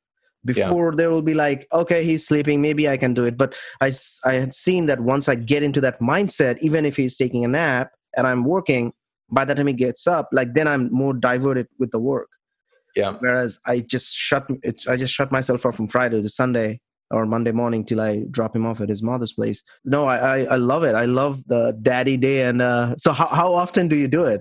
Before 0.46 0.94
there 0.94 1.10
will 1.10 1.22
be 1.22 1.34
like 1.34 1.66
okay 1.72 2.04
he's 2.04 2.26
sleeping 2.26 2.62
maybe 2.62 2.88
I 2.88 2.96
can 2.96 3.14
do 3.14 3.24
it, 3.24 3.36
but 3.36 3.54
i 3.80 3.92
i 4.24 4.34
had 4.34 4.54
seen 4.54 4.86
that 4.86 5.00
once 5.00 5.28
I 5.28 5.34
get 5.34 5.62
into 5.62 5.80
that 5.82 6.00
mindset, 6.00 6.58
even 6.60 6.86
if 6.86 6.96
he's 6.96 7.16
taking 7.16 7.44
a 7.44 7.48
nap 7.48 7.90
and 8.16 8.26
I'm 8.26 8.44
working, 8.44 8.92
by 9.30 9.44
the 9.44 9.54
time 9.54 9.66
he 9.66 9.74
gets 9.74 10.06
up, 10.06 10.28
like 10.32 10.54
then 10.54 10.68
I'm 10.68 10.92
more 10.92 11.12
diverted 11.12 11.68
with 11.78 11.90
the 11.90 11.98
work. 11.98 12.28
Yeah. 12.94 13.14
Whereas 13.18 13.60
i 13.66 13.80
just 13.80 14.16
shut 14.16 14.48
it's 14.62 14.86
i 14.88 14.96
just 14.96 15.12
shut 15.12 15.30
myself 15.30 15.66
off 15.66 15.76
from 15.76 15.86
friday 15.86 16.22
to 16.22 16.28
sunday 16.30 16.80
or 17.10 17.26
monday 17.26 17.52
morning 17.52 17.84
till 17.84 18.00
i 18.00 18.22
drop 18.30 18.56
him 18.56 18.64
off 18.64 18.80
at 18.80 18.88
his 18.88 19.02
mother's 19.02 19.34
place. 19.34 19.62
No 19.84 20.06
i 20.06 20.16
i, 20.16 20.38
I 20.54 20.56
love 20.56 20.82
it. 20.82 20.94
I 20.94 21.04
love 21.04 21.42
the 21.46 21.78
daddy 21.82 22.16
day 22.16 22.44
and 22.44 22.62
uh 22.62 22.96
so 22.96 23.12
how, 23.12 23.26
how 23.26 23.54
often 23.54 23.88
do 23.88 23.96
you 23.96 24.08
do 24.08 24.24
it? 24.24 24.40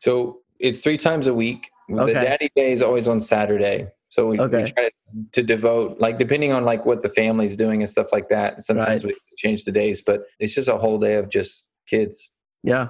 So 0.00 0.40
it's 0.60 0.80
three 0.80 0.96
times 0.96 1.26
a 1.26 1.34
week. 1.34 1.70
Okay. 1.90 2.12
The 2.12 2.20
daddy 2.20 2.50
day 2.54 2.72
is 2.72 2.82
always 2.82 3.08
on 3.08 3.20
Saturday. 3.20 3.88
So 4.16 4.28
we, 4.28 4.40
Okay. 4.40 4.64
we 4.64 4.70
try 4.72 4.84
to, 4.88 4.92
to 5.32 5.42
devote, 5.42 5.98
like, 6.00 6.18
depending 6.18 6.50
on 6.50 6.64
like 6.64 6.86
what 6.86 7.02
the 7.02 7.10
family's 7.10 7.54
doing 7.54 7.82
and 7.82 7.90
stuff 7.90 8.12
like 8.12 8.30
that. 8.30 8.62
Sometimes 8.62 9.04
we 9.04 9.14
change 9.36 9.64
the 9.64 9.72
days, 9.72 10.00
but 10.00 10.22
it's 10.38 10.54
just 10.54 10.70
a 10.70 10.78
whole 10.78 10.98
day 10.98 11.16
of 11.16 11.28
just 11.28 11.68
kids. 11.86 12.32
yeah 12.62 12.88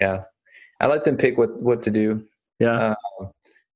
Yeah, 0.00 0.22
I 0.80 0.86
let 0.86 1.04
them 1.04 1.16
pick 1.16 1.36
what 1.36 1.60
what 1.60 1.82
to 1.82 1.90
do. 1.90 2.24
yeah 2.60 2.94
Uh, 3.20 3.26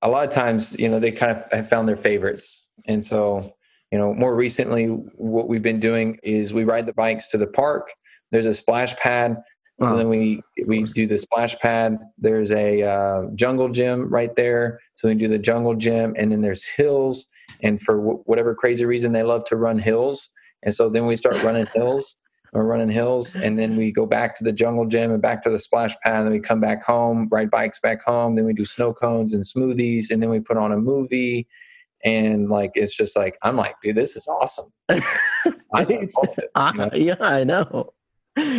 a 0.03 0.09
lot 0.09 0.23
of 0.25 0.31
times, 0.31 0.79
you 0.79 0.89
know, 0.89 1.01
they 1.01 1.11
kind 1.11 1.33
of 1.33 1.39
have 1.51 1.69
found 1.69 1.89
their 1.89 1.97
favorites, 2.09 2.69
and 2.87 3.05
so 3.05 3.53
you 3.91 3.99
know, 3.99 4.15
more 4.15 4.35
recently, 4.37 4.87
what 5.33 5.49
we've 5.49 5.63
been 5.71 5.81
doing 5.81 6.19
is 6.23 6.55
we 6.55 6.65
ride 6.65 6.87
the 6.87 6.95
bikes 6.95 7.29
to 7.33 7.37
the 7.37 7.47
park. 7.49 7.85
There's 8.31 8.47
a 8.47 8.55
splash 8.55 8.95
pad. 8.97 9.37
So 9.83 9.95
Oh, 9.95 9.97
then 9.97 10.09
we 10.09 10.41
we 10.67 10.85
do 10.85 11.07
the 11.07 11.19
splash 11.19 11.59
pad. 11.59 11.99
There's 12.19 12.53
a 12.53 12.83
uh, 12.83 13.23
jungle 13.35 13.69
gym 13.69 14.09
right 14.09 14.35
there. 14.37 14.79
So 14.95 15.09
we 15.09 15.15
do 15.15 15.29
the 15.29 15.39
jungle 15.39 15.75
gym, 15.75 16.15
and 16.19 16.31
then 16.31 16.41
there's 16.41 16.65
hills. 16.65 17.27
And 17.63 17.81
for 17.83 17.99
wh- 18.01 18.27
whatever 18.29 18.55
crazy 18.55 18.85
reason, 18.85 19.13
they 19.13 19.23
love 19.25 19.45
to 19.47 19.57
run 19.57 19.79
hills. 19.79 20.31
And 20.63 20.73
so 20.75 20.89
then 20.89 21.07
we 21.07 21.17
start 21.17 21.43
running 21.43 21.67
hills. 21.75 22.17
We're 22.53 22.65
running 22.65 22.91
hills, 22.91 23.35
and 23.35 23.59
then 23.59 23.77
we 23.77 23.91
go 23.91 24.05
back 24.05 24.37
to 24.39 24.45
the 24.45 24.53
jungle 24.53 24.85
gym 24.87 25.11
and 25.11 25.23
back 25.23 25.43
to 25.45 25.51
the 25.51 25.59
splash 25.59 25.97
pad. 26.05 26.17
And 26.17 26.27
then 26.27 26.33
we 26.33 26.41
come 26.41 26.61
back 26.61 26.85
home, 26.85 27.29
ride 27.31 27.51
bikes 27.51 27.81
back 27.81 28.03
home. 28.05 28.35
Then 28.37 28.45
we 28.45 28.53
do 28.53 28.67
snow 28.67 28.93
cones 28.93 29.33
and 29.33 29.43
smoothies, 29.43 30.11
and 30.11 30.23
then 30.23 30.29
we 30.31 30.39
put 30.39 30.59
on 30.59 30.71
a 30.71 30.77
movie. 30.77 31.49
And 32.05 32.49
like 32.51 32.73
it's 32.75 32.95
just 32.97 33.17
like 33.17 33.39
I'm 33.43 33.57
like, 33.57 33.75
dude, 33.83 33.95
this 33.97 34.17
is 34.17 34.27
awesome. 34.29 34.71
I 34.91 35.01
love 35.75 35.91
It's- 35.91 36.15
all 36.15 36.25
of 36.31 36.39
it, 36.39 36.51
you 36.55 36.79
know? 36.79 36.91
Ah, 36.93 36.95
yeah 36.95 37.17
i 37.21 37.43
know 37.45 37.93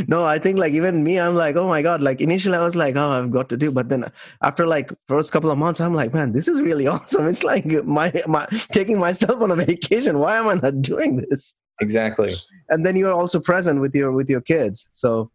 no, 0.08 0.24
I 0.24 0.38
think 0.38 0.60
like 0.60 0.74
even 0.74 1.04
me, 1.04 1.20
I'm 1.20 1.36
like, 1.36 1.56
oh 1.56 1.68
my 1.68 1.82
god. 1.82 2.02
Like 2.02 2.22
initially, 2.22 2.56
I 2.58 2.64
was 2.64 2.76
like, 2.76 2.96
oh, 2.96 3.12
I've 3.12 3.32
got 3.32 3.50
to 3.50 3.58
do, 3.58 3.72
but 3.72 3.90
then 3.90 4.12
after 4.42 4.68
like 4.68 4.92
first 5.08 5.32
couple 5.32 5.50
of 5.50 5.58
months, 5.58 5.82
I'm 5.82 5.96
like, 5.96 6.14
man, 6.14 6.32
this 6.32 6.48
is 6.48 6.62
really 6.62 6.86
awesome. 6.94 7.28
It's 7.28 7.44
like 7.44 7.66
my 7.84 8.14
my 8.28 8.46
taking 8.72 9.00
myself 9.00 9.42
on 9.42 9.52
a 9.52 9.56
vacation. 9.56 10.20
Why 10.20 10.38
am 10.38 10.48
I 10.48 10.56
not 10.56 10.82
doing 10.82 11.18
this? 11.18 11.56
Exactly. 11.82 12.36
And 12.70 12.86
then 12.86 12.96
you're 12.96 13.14
also 13.14 13.40
present 13.40 13.82
with 13.82 13.96
your 13.96 14.12
with 14.12 14.30
your 14.30 14.42
kids. 14.42 14.88
So 14.92 15.32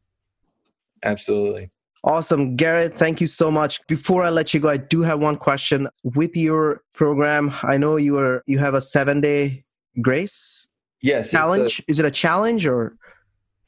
absolutely. 1.02 1.70
Awesome. 2.04 2.54
Garrett, 2.54 2.94
thank 2.94 3.20
you 3.20 3.26
so 3.26 3.50
much. 3.50 3.84
Before 3.88 4.22
I 4.22 4.30
let 4.30 4.54
you 4.54 4.60
go, 4.60 4.68
I 4.68 4.76
do 4.76 5.02
have 5.02 5.18
one 5.18 5.36
question. 5.36 5.88
With 6.04 6.36
your 6.36 6.82
program, 6.94 7.52
I 7.64 7.76
know 7.76 7.96
you 7.96 8.18
are 8.18 8.44
you 8.46 8.58
have 8.60 8.74
a 8.74 8.80
seven 8.80 9.20
day 9.20 9.64
grace 10.00 10.68
yes 11.02 11.32
challenge. 11.32 11.80
A, 11.80 11.90
Is 11.90 11.98
it 11.98 12.06
a 12.06 12.10
challenge 12.10 12.66
or 12.66 12.96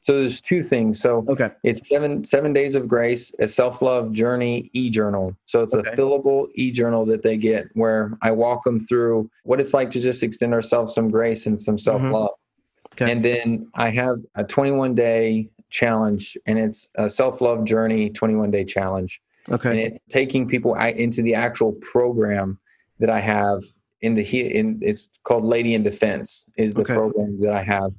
so 0.01 0.17
there's 0.19 0.41
two 0.41 0.63
things. 0.63 0.99
So 0.99 1.23
okay, 1.29 1.51
it's 1.63 1.87
seven 1.87 2.23
seven 2.23 2.53
days 2.53 2.73
of 2.73 2.87
grace, 2.87 3.33
a 3.39 3.47
self 3.47 3.81
love 3.81 4.11
journey 4.11 4.71
e 4.73 4.89
journal. 4.89 5.35
So 5.45 5.61
it's 5.61 5.75
okay. 5.75 5.91
a 5.91 5.95
fillable 5.95 6.47
e 6.55 6.71
journal 6.71 7.05
that 7.05 7.21
they 7.21 7.37
get 7.37 7.67
where 7.73 8.17
I 8.23 8.31
walk 8.31 8.63
them 8.63 8.79
through 8.79 9.29
what 9.43 9.59
it's 9.59 9.73
like 9.73 9.91
to 9.91 10.01
just 10.01 10.23
extend 10.23 10.53
ourselves 10.53 10.95
some 10.95 11.11
grace 11.11 11.45
and 11.45 11.59
some 11.59 11.77
self 11.77 12.01
love. 12.01 12.11
Mm-hmm. 12.11 13.03
Okay. 13.03 13.11
And 13.11 13.23
then 13.23 13.69
I 13.75 13.89
have 13.89 14.17
a 14.35 14.43
21 14.43 14.95
day 14.95 15.49
challenge, 15.69 16.35
and 16.47 16.57
it's 16.57 16.89
a 16.95 17.07
self 17.09 17.39
love 17.39 17.63
journey 17.63 18.09
21 18.09 18.49
day 18.49 18.65
challenge. 18.65 19.21
Okay. 19.49 19.69
And 19.69 19.79
it's 19.79 19.99
taking 20.09 20.47
people 20.47 20.73
into 20.75 21.21
the 21.21 21.35
actual 21.35 21.73
program 21.73 22.59
that 22.99 23.09
I 23.09 23.19
have 23.19 23.63
in 24.01 24.15
the 24.15 24.23
in 24.23 24.79
it's 24.81 25.09
called 25.23 25.43
Lady 25.43 25.75
in 25.75 25.83
Defense 25.83 26.49
is 26.57 26.73
the 26.73 26.81
okay. 26.81 26.93
program 26.95 27.39
that 27.41 27.53
I 27.53 27.63
have 27.63 27.93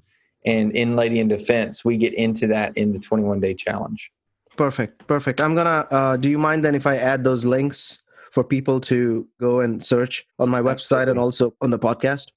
and 0.45 0.72
in 0.72 0.97
lady 0.97 1.20
in 1.20 1.28
defense 1.28 1.84
we 1.84 1.97
get 1.97 2.14
into 2.14 2.47
that 2.47 2.76
in 2.76 2.93
the 2.93 2.99
21 2.99 3.40
day 3.40 3.55
challenge 3.55 4.12
perfect 4.57 5.07
perfect 5.07 5.40
i'm 5.40 5.55
gonna 5.55 5.86
uh, 5.90 6.16
do 6.16 6.28
you 6.28 6.38
mind 6.38 6.64
then 6.64 6.74
if 6.74 6.86
i 6.86 6.97
add 6.97 7.24
those 7.24 7.45
links 7.45 8.03
for 8.30 8.43
people 8.43 8.80
to 8.80 9.26
go 9.38 9.61
and 9.61 9.84
search 9.84 10.26
on 10.38 10.49
my 10.49 10.61
website 10.61 11.03
absolutely. 11.03 11.11
and 11.11 11.18
also 11.18 11.55
on 11.61 11.70
the 11.70 11.78
podcast 11.78 12.28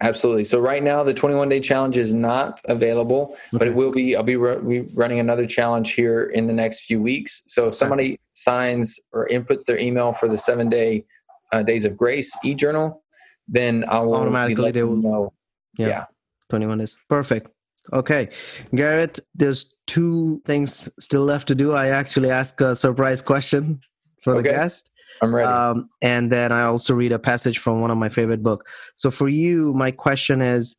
absolutely 0.00 0.44
so 0.44 0.58
right 0.58 0.82
now 0.82 1.02
the 1.04 1.14
21 1.14 1.48
day 1.48 1.60
challenge 1.60 1.96
is 1.96 2.12
not 2.12 2.60
available 2.66 3.30
okay. 3.30 3.58
but 3.58 3.68
it 3.68 3.74
will 3.74 3.92
be 3.92 4.16
i'll 4.16 4.22
be 4.22 4.36
re- 4.36 4.88
running 4.94 5.20
another 5.20 5.46
challenge 5.46 5.92
here 5.92 6.24
in 6.34 6.46
the 6.46 6.52
next 6.52 6.80
few 6.80 7.00
weeks 7.00 7.42
so 7.46 7.68
if 7.68 7.74
somebody 7.74 8.18
signs 8.32 8.98
or 9.12 9.28
inputs 9.28 9.64
their 9.64 9.78
email 9.78 10.12
for 10.12 10.28
the 10.28 10.36
seven 10.36 10.68
day 10.68 11.04
uh, 11.52 11.62
days 11.62 11.84
of 11.84 11.96
grace 11.96 12.34
e-journal 12.44 13.02
then 13.46 13.84
i 13.88 14.00
will 14.00 14.14
automatically 14.14 14.70
they 14.70 14.82
will 14.82 14.96
know 14.96 15.32
yeah. 15.78 15.86
yeah 15.86 16.04
21 16.52 16.78
days. 16.78 16.98
Perfect. 17.08 17.50
Okay. 17.92 18.28
Garrett, 18.74 19.18
there's 19.34 19.74
two 19.86 20.40
things 20.46 20.88
still 20.98 21.24
left 21.24 21.48
to 21.48 21.54
do. 21.54 21.72
I 21.72 21.88
actually 21.88 22.30
ask 22.30 22.60
a 22.60 22.76
surprise 22.76 23.22
question 23.22 23.80
for 24.22 24.34
okay. 24.34 24.48
the 24.48 24.54
guest. 24.54 24.90
I'm 25.20 25.34
ready. 25.34 25.48
Um, 25.48 25.88
and 26.00 26.30
then 26.32 26.52
I 26.52 26.62
also 26.62 26.94
read 26.94 27.12
a 27.12 27.18
passage 27.18 27.58
from 27.58 27.80
one 27.80 27.90
of 27.90 27.98
my 27.98 28.08
favorite 28.08 28.42
book. 28.42 28.66
So 28.96 29.10
for 29.10 29.28
you, 29.28 29.72
my 29.74 29.90
question 29.90 30.40
is, 30.40 30.76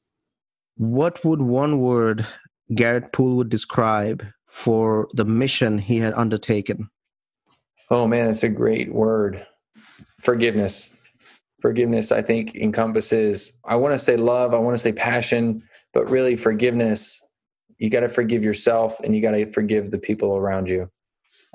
what 0.75 1.23
would 1.23 1.41
one 1.41 1.79
word 1.79 2.25
Garrett 2.73 3.11
Poole 3.13 3.35
would 3.37 3.49
describe 3.49 4.25
for 4.49 5.07
the 5.13 5.25
mission 5.25 5.77
he 5.77 5.99
had 5.99 6.13
undertaken? 6.13 6.89
Oh 7.91 8.07
man, 8.07 8.29
it's 8.29 8.43
a 8.43 8.49
great 8.49 8.93
word. 8.93 9.45
Forgiveness 10.17 10.89
forgiveness 11.63 12.11
i 12.11 12.21
think 12.21 12.55
encompasses 12.55 13.53
i 13.63 13.73
want 13.73 13.97
to 13.97 13.97
say 13.97 14.17
love 14.17 14.53
i 14.53 14.57
want 14.57 14.75
to 14.75 14.83
say 14.83 14.91
passion 14.91 15.63
but 15.93 16.09
really 16.09 16.35
forgiveness 16.35 17.21
you 17.77 17.89
got 17.89 18.01
to 18.01 18.09
forgive 18.09 18.43
yourself 18.43 18.99
and 19.01 19.15
you 19.15 19.21
got 19.21 19.31
to 19.31 19.51
forgive 19.51 19.91
the 19.91 19.97
people 19.97 20.37
around 20.37 20.69
you 20.69 20.89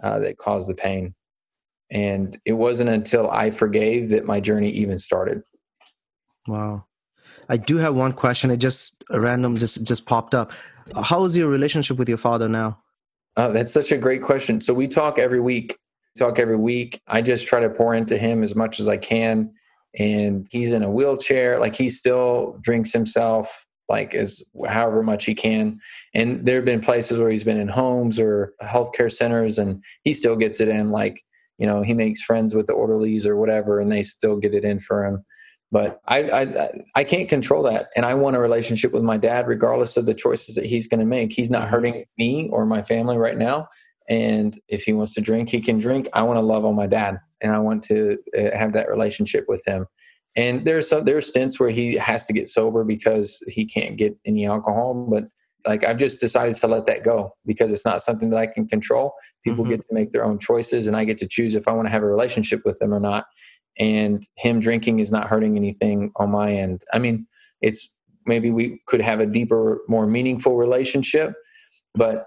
uh, 0.02 0.18
that 0.18 0.36
caused 0.36 0.68
the 0.68 0.74
pain. 0.74 1.14
And 1.90 2.38
it 2.44 2.52
wasn't 2.52 2.90
until 2.90 3.30
i 3.30 3.50
forgave 3.50 4.10
that 4.10 4.26
my 4.26 4.40
journey 4.40 4.68
even 4.70 4.98
started. 4.98 5.42
Wow. 6.46 6.84
I 7.48 7.56
do 7.56 7.78
have 7.78 7.94
one 7.94 8.12
question. 8.12 8.50
It 8.50 8.58
just 8.58 9.02
random 9.10 9.56
just 9.56 9.84
just 9.84 10.04
popped 10.04 10.34
up. 10.34 10.52
How 11.02 11.24
is 11.24 11.34
your 11.34 11.48
relationship 11.48 11.96
with 11.96 12.08
your 12.08 12.18
father 12.18 12.48
now? 12.48 12.78
Uh, 13.36 13.48
that's 13.48 13.72
such 13.72 13.92
a 13.92 13.96
great 13.96 14.22
question. 14.22 14.60
So 14.60 14.74
we 14.74 14.86
talk 14.86 15.18
every 15.18 15.40
week 15.40 15.78
talk 16.18 16.38
every 16.38 16.56
week. 16.56 17.00
I 17.06 17.22
just 17.22 17.46
try 17.46 17.60
to 17.60 17.70
pour 17.70 17.94
into 17.94 18.18
him 18.18 18.42
as 18.42 18.54
much 18.54 18.80
as 18.80 18.88
i 18.88 18.96
can. 18.96 19.52
And 19.98 20.46
he's 20.50 20.72
in 20.72 20.82
a 20.82 20.90
wheelchair 20.90 21.58
like 21.58 21.74
he 21.74 21.88
still 21.88 22.58
drinks 22.60 22.92
himself 22.92 23.66
like 23.88 24.14
as 24.14 24.42
however 24.66 25.02
much 25.02 25.24
he 25.24 25.34
can. 25.34 25.78
And 26.14 26.44
there 26.46 26.56
have 26.56 26.64
been 26.64 26.80
places 26.80 27.18
where 27.18 27.30
he's 27.30 27.44
been 27.44 27.60
in 27.60 27.68
homes 27.68 28.20
or 28.20 28.54
healthcare 28.62 29.10
centers 29.10 29.58
and 29.58 29.82
he 30.04 30.12
still 30.12 30.36
gets 30.36 30.60
it 30.60 30.68
in 30.68 30.90
like 30.90 31.22
you 31.58 31.66
know 31.66 31.82
he 31.82 31.94
makes 31.94 32.22
friends 32.22 32.54
with 32.54 32.66
the 32.66 32.72
orderlies 32.72 33.26
or 33.26 33.36
whatever 33.36 33.80
and 33.80 33.90
they 33.90 34.02
still 34.02 34.36
get 34.36 34.54
it 34.54 34.64
in 34.64 34.80
for 34.80 35.04
him. 35.04 35.24
But 35.70 36.00
I, 36.06 36.22
I 36.22 36.70
i 36.96 37.04
can't 37.04 37.28
control 37.28 37.62
that. 37.64 37.86
And 37.96 38.06
i 38.06 38.14
want 38.14 38.36
a 38.36 38.40
relationship 38.40 38.92
with 38.92 39.02
my 39.02 39.16
dad 39.16 39.46
regardless 39.48 39.96
of 39.96 40.06
the 40.06 40.14
choices 40.14 40.54
that 40.54 40.66
he's 40.66 40.86
going 40.86 41.00
to 41.00 41.06
make. 41.06 41.32
He's 41.32 41.50
not 41.50 41.68
hurting 41.68 42.04
me 42.18 42.48
or 42.52 42.66
my 42.66 42.82
family 42.82 43.18
right 43.18 43.36
now. 43.36 43.68
And 44.08 44.58
if 44.68 44.84
he 44.84 44.92
wants 44.92 45.14
to 45.14 45.20
drink 45.20 45.48
he 45.48 45.60
can 45.60 45.78
drink. 45.78 46.08
I 46.12 46.22
want 46.22 46.36
to 46.38 46.42
love 46.42 46.64
on 46.64 46.74
my 46.74 46.86
dad 46.86 47.18
and 47.40 47.52
I 47.52 47.58
want 47.58 47.82
to 47.84 48.18
uh, 48.36 48.56
have 48.56 48.72
that 48.74 48.88
relationship 48.88 49.44
with 49.48 49.62
him. 49.66 49.86
And 50.38 50.64
there's 50.64 50.88
some 50.88 51.04
there's 51.04 51.26
stints 51.26 51.58
where 51.58 51.68
he 51.68 51.94
has 51.94 52.24
to 52.26 52.32
get 52.32 52.48
sober 52.48 52.84
because 52.84 53.42
he 53.48 53.66
can't 53.66 53.96
get 53.96 54.16
any 54.24 54.46
alcohol, 54.46 55.08
but 55.10 55.24
like 55.66 55.82
I've 55.82 55.98
just 55.98 56.20
decided 56.20 56.54
to 56.54 56.68
let 56.68 56.86
that 56.86 57.02
go 57.02 57.34
because 57.44 57.72
it's 57.72 57.84
not 57.84 58.02
something 58.02 58.30
that 58.30 58.38
I 58.38 58.46
can 58.46 58.68
control. 58.68 59.14
People 59.44 59.64
mm-hmm. 59.64 59.72
get 59.72 59.80
to 59.80 59.94
make 59.94 60.12
their 60.12 60.24
own 60.24 60.38
choices, 60.38 60.86
and 60.86 60.96
I 60.96 61.04
get 61.04 61.18
to 61.18 61.26
choose 61.26 61.56
if 61.56 61.66
I 61.66 61.72
want 61.72 61.88
to 61.88 61.90
have 61.90 62.04
a 62.04 62.06
relationship 62.06 62.62
with 62.64 62.78
them 62.78 62.94
or 62.94 63.00
not. 63.00 63.26
And 63.80 64.22
him 64.36 64.60
drinking 64.60 65.00
is 65.00 65.10
not 65.10 65.26
hurting 65.26 65.56
anything 65.56 66.12
on 66.16 66.30
my 66.30 66.52
end. 66.52 66.84
I 66.92 67.00
mean, 67.00 67.26
it's 67.60 67.88
maybe 68.24 68.52
we 68.52 68.80
could 68.86 69.00
have 69.00 69.18
a 69.18 69.26
deeper, 69.26 69.80
more 69.88 70.06
meaningful 70.06 70.56
relationship, 70.56 71.34
but 71.96 72.26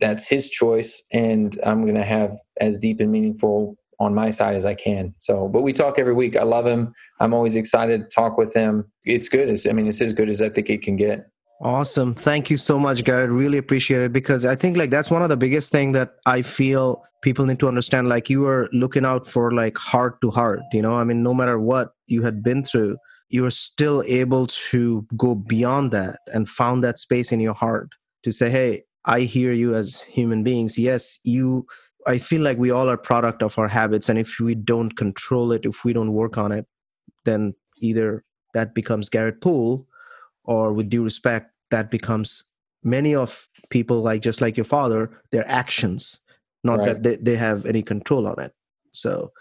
that's 0.00 0.26
his 0.26 0.50
choice, 0.50 1.00
and 1.12 1.56
I'm 1.64 1.82
going 1.82 1.94
to 1.94 2.02
have 2.02 2.36
as 2.60 2.80
deep 2.80 2.98
and 2.98 3.12
meaningful 3.12 3.76
on 4.02 4.14
my 4.14 4.30
side 4.30 4.56
as 4.56 4.66
I 4.66 4.74
can. 4.74 5.14
So, 5.18 5.48
but 5.48 5.62
we 5.62 5.72
talk 5.72 5.98
every 5.98 6.14
week. 6.14 6.36
I 6.36 6.42
love 6.42 6.66
him. 6.66 6.92
I'm 7.20 7.32
always 7.32 7.56
excited 7.56 8.02
to 8.02 8.08
talk 8.14 8.36
with 8.36 8.52
him. 8.52 8.90
It's 9.04 9.28
good. 9.28 9.48
It's, 9.48 9.66
I 9.66 9.72
mean, 9.72 9.86
it's 9.86 10.00
as 10.00 10.12
good 10.12 10.28
as 10.28 10.42
I 10.42 10.48
think 10.48 10.70
it 10.70 10.82
can 10.82 10.96
get. 10.96 11.28
Awesome. 11.62 12.14
Thank 12.14 12.50
you 12.50 12.56
so 12.56 12.78
much, 12.78 13.04
Garrett. 13.04 13.30
Really 13.30 13.58
appreciate 13.58 14.02
it 14.02 14.12
because 14.12 14.44
I 14.44 14.56
think 14.56 14.76
like 14.76 14.90
that's 14.90 15.10
one 15.10 15.22
of 15.22 15.28
the 15.28 15.36
biggest 15.36 15.70
thing 15.70 15.92
that 15.92 16.14
I 16.26 16.42
feel 16.42 17.04
people 17.22 17.46
need 17.46 17.60
to 17.60 17.68
understand. 17.68 18.08
Like 18.08 18.28
you 18.28 18.44
are 18.46 18.68
looking 18.72 19.04
out 19.04 19.28
for 19.28 19.52
like 19.52 19.78
heart 19.78 20.20
to 20.22 20.30
heart, 20.32 20.60
you 20.72 20.82
know, 20.82 20.96
I 20.96 21.04
mean, 21.04 21.22
no 21.22 21.32
matter 21.32 21.60
what 21.60 21.92
you 22.06 22.22
had 22.22 22.42
been 22.42 22.64
through, 22.64 22.96
you 23.28 23.46
are 23.46 23.50
still 23.50 24.02
able 24.08 24.48
to 24.48 25.06
go 25.16 25.36
beyond 25.36 25.92
that 25.92 26.18
and 26.34 26.48
found 26.48 26.82
that 26.82 26.98
space 26.98 27.30
in 27.30 27.38
your 27.38 27.54
heart 27.54 27.90
to 28.24 28.32
say, 28.32 28.50
Hey, 28.50 28.82
I 29.04 29.20
hear 29.20 29.52
you 29.52 29.74
as 29.74 30.00
human 30.00 30.42
beings. 30.42 30.78
Yes, 30.78 31.18
you 31.22 31.66
I 32.06 32.18
feel 32.18 32.42
like 32.42 32.58
we 32.58 32.70
all 32.70 32.88
are 32.88 32.96
product 32.96 33.42
of 33.42 33.58
our 33.58 33.68
habits, 33.68 34.08
and 34.08 34.18
if 34.18 34.38
we 34.40 34.54
don't 34.54 34.96
control 34.96 35.52
it, 35.52 35.64
if 35.64 35.84
we 35.84 35.92
don't 35.92 36.12
work 36.12 36.36
on 36.36 36.52
it, 36.52 36.66
then 37.24 37.54
either 37.80 38.24
that 38.54 38.74
becomes 38.74 39.08
Garrett 39.08 39.40
Poole, 39.40 39.86
or 40.44 40.72
with 40.72 40.90
due 40.90 41.04
respect, 41.04 41.50
that 41.70 41.90
becomes 41.90 42.44
many 42.82 43.14
of 43.14 43.46
people 43.70 44.02
like 44.02 44.22
just 44.22 44.40
like 44.40 44.56
your 44.56 44.64
father, 44.64 45.10
their 45.30 45.48
actions, 45.48 46.18
not 46.64 46.78
right. 46.78 46.86
that 46.86 47.02
they, 47.02 47.16
they 47.16 47.36
have 47.36 47.64
any 47.66 47.82
control 47.82 48.26
on 48.26 48.38
it. 48.40 48.52
So 48.92 49.32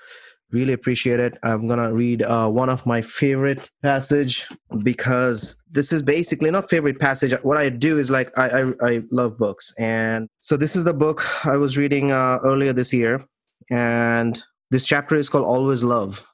really 0.51 0.73
appreciate 0.73 1.19
it. 1.19 1.37
I'm 1.43 1.67
gonna 1.67 1.93
read 1.93 2.21
uh, 2.23 2.47
one 2.47 2.69
of 2.69 2.85
my 2.85 3.01
favorite 3.01 3.69
passage 3.81 4.47
because 4.83 5.55
this 5.69 5.91
is 5.91 6.01
basically 6.01 6.51
not 6.51 6.69
favorite 6.69 6.99
passage. 6.99 7.33
What 7.43 7.57
i 7.57 7.69
do 7.69 7.97
is 7.97 8.09
like 8.09 8.31
i 8.37 8.61
i, 8.61 8.73
I 8.81 9.01
love 9.11 9.37
books. 9.37 9.73
And 9.77 10.27
so 10.39 10.57
this 10.57 10.75
is 10.75 10.83
the 10.83 10.93
book 10.93 11.45
i 11.45 11.57
was 11.57 11.77
reading 11.77 12.11
uh, 12.11 12.39
earlier 12.43 12.73
this 12.73 12.93
year. 12.93 13.25
And 13.69 14.41
this 14.69 14.85
chapter 14.85 15.15
is 15.15 15.29
called 15.29 15.45
always 15.45 15.83
love. 15.83 16.25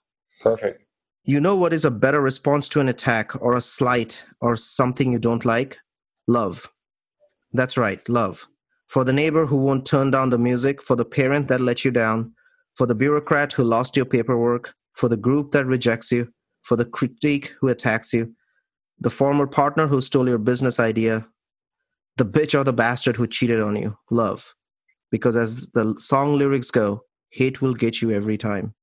Perfect. 0.41 0.84
You 1.24 1.39
know 1.39 1.55
what 1.55 1.74
is 1.74 1.86
a 1.86 1.91
better 1.91 2.22
response 2.22 2.70
to 2.70 2.80
an 2.80 2.88
attack 2.88 3.39
or 3.41 3.55
a 3.55 3.61
slight 3.61 4.24
or 4.39 4.55
something 4.55 5.11
you 5.11 5.20
don't 5.20 5.43
like? 5.43 5.78
Love. 6.28 6.72
That's 7.53 7.78
right 7.78 8.07
love. 8.07 8.47
For 8.88 9.03
the 9.03 9.13
neighbor 9.13 9.45
who 9.45 9.57
won't 9.57 9.86
turn 9.86 10.11
down 10.11 10.30
the 10.30 10.38
music 10.38 10.82
for 10.82 10.95
the 10.95 11.03
parent 11.03 11.49
that 11.49 11.59
let 11.59 11.84
you 11.84 11.91
down 11.91 12.34
for 12.78 12.86
the 12.86 12.95
bureaucrat 12.95 13.51
who 13.53 13.63
lost 13.63 13.95
your 13.95 14.05
paperwork, 14.05 14.73
for 14.93 15.09
the 15.09 15.17
group 15.17 15.51
that 15.51 15.65
rejects 15.65 16.11
you, 16.11 16.32
for 16.61 16.75
the 16.75 16.86
critique 16.86 17.53
who 17.59 17.69
attacks 17.69 18.13
you, 18.13 18.32
the 18.99 19.09
former 19.09 19.47
partner 19.47 19.88
who 19.88 19.99
stole 19.99 20.28
your 20.28 20.38
business 20.38 20.80
idea, 20.80 21.28
the 22.17 22.25
bitch 22.25 22.57
or 22.57 22.63
the 22.63 22.73
bastard 22.73 23.17
who 23.17 23.25
cheated 23.28 23.59
on 23.59 23.75
you. 23.75 23.97
Love. 24.11 24.53
Because 25.09 25.36
as 25.36 25.67
the 25.69 25.95
song 25.97 26.38
lyrics 26.38 26.69
go, 26.69 27.01
hate 27.32 27.61
will 27.61 27.73
get 27.73 28.01
you 28.01 28.11
every 28.11 28.38
time. 28.38 28.75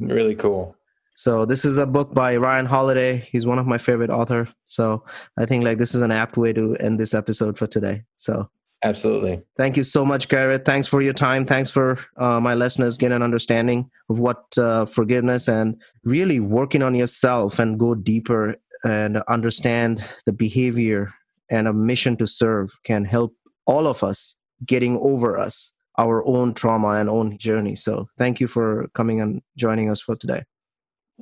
Really 0.00 0.34
cool. 0.34 0.74
So 1.14 1.44
this 1.44 1.64
is 1.64 1.76
a 1.76 1.86
book 1.86 2.14
by 2.14 2.36
Ryan 2.36 2.66
Holiday. 2.66 3.28
He's 3.30 3.46
one 3.46 3.58
of 3.58 3.66
my 3.66 3.78
favorite 3.78 4.10
author. 4.10 4.48
So 4.64 5.04
I 5.38 5.46
think 5.46 5.62
like 5.62 5.78
this 5.78 5.94
is 5.94 6.00
an 6.00 6.10
apt 6.10 6.36
way 6.36 6.52
to 6.54 6.76
end 6.80 6.98
this 6.98 7.14
episode 7.14 7.56
for 7.58 7.66
today. 7.68 8.02
So 8.16 8.48
Absolutely. 8.84 9.40
Thank 9.56 9.76
you 9.76 9.84
so 9.84 10.04
much, 10.04 10.28
Garrett. 10.28 10.64
Thanks 10.64 10.88
for 10.88 11.02
your 11.02 11.12
time. 11.12 11.46
Thanks 11.46 11.70
for 11.70 11.98
uh, 12.16 12.40
my 12.40 12.54
listeners 12.54 12.98
getting 12.98 13.16
an 13.16 13.22
understanding 13.22 13.88
of 14.08 14.18
what 14.18 14.42
uh, 14.58 14.86
forgiveness 14.86 15.48
and 15.48 15.80
really 16.04 16.40
working 16.40 16.82
on 16.82 16.94
yourself 16.94 17.60
and 17.60 17.78
go 17.78 17.94
deeper 17.94 18.56
and 18.84 19.18
understand 19.28 20.04
the 20.26 20.32
behavior 20.32 21.14
and 21.48 21.68
a 21.68 21.72
mission 21.72 22.16
to 22.16 22.26
serve 22.26 22.72
can 22.84 23.04
help 23.04 23.34
all 23.66 23.86
of 23.86 24.02
us 24.02 24.36
getting 24.66 24.98
over 24.98 25.38
us 25.38 25.72
our 25.98 26.26
own 26.26 26.54
trauma 26.54 26.88
and 26.92 27.08
own 27.08 27.36
journey 27.38 27.76
so 27.76 28.08
thank 28.18 28.40
you 28.40 28.46
for 28.46 28.88
coming 28.94 29.20
and 29.20 29.42
joining 29.56 29.90
us 29.90 30.00
for 30.00 30.16
today 30.16 30.42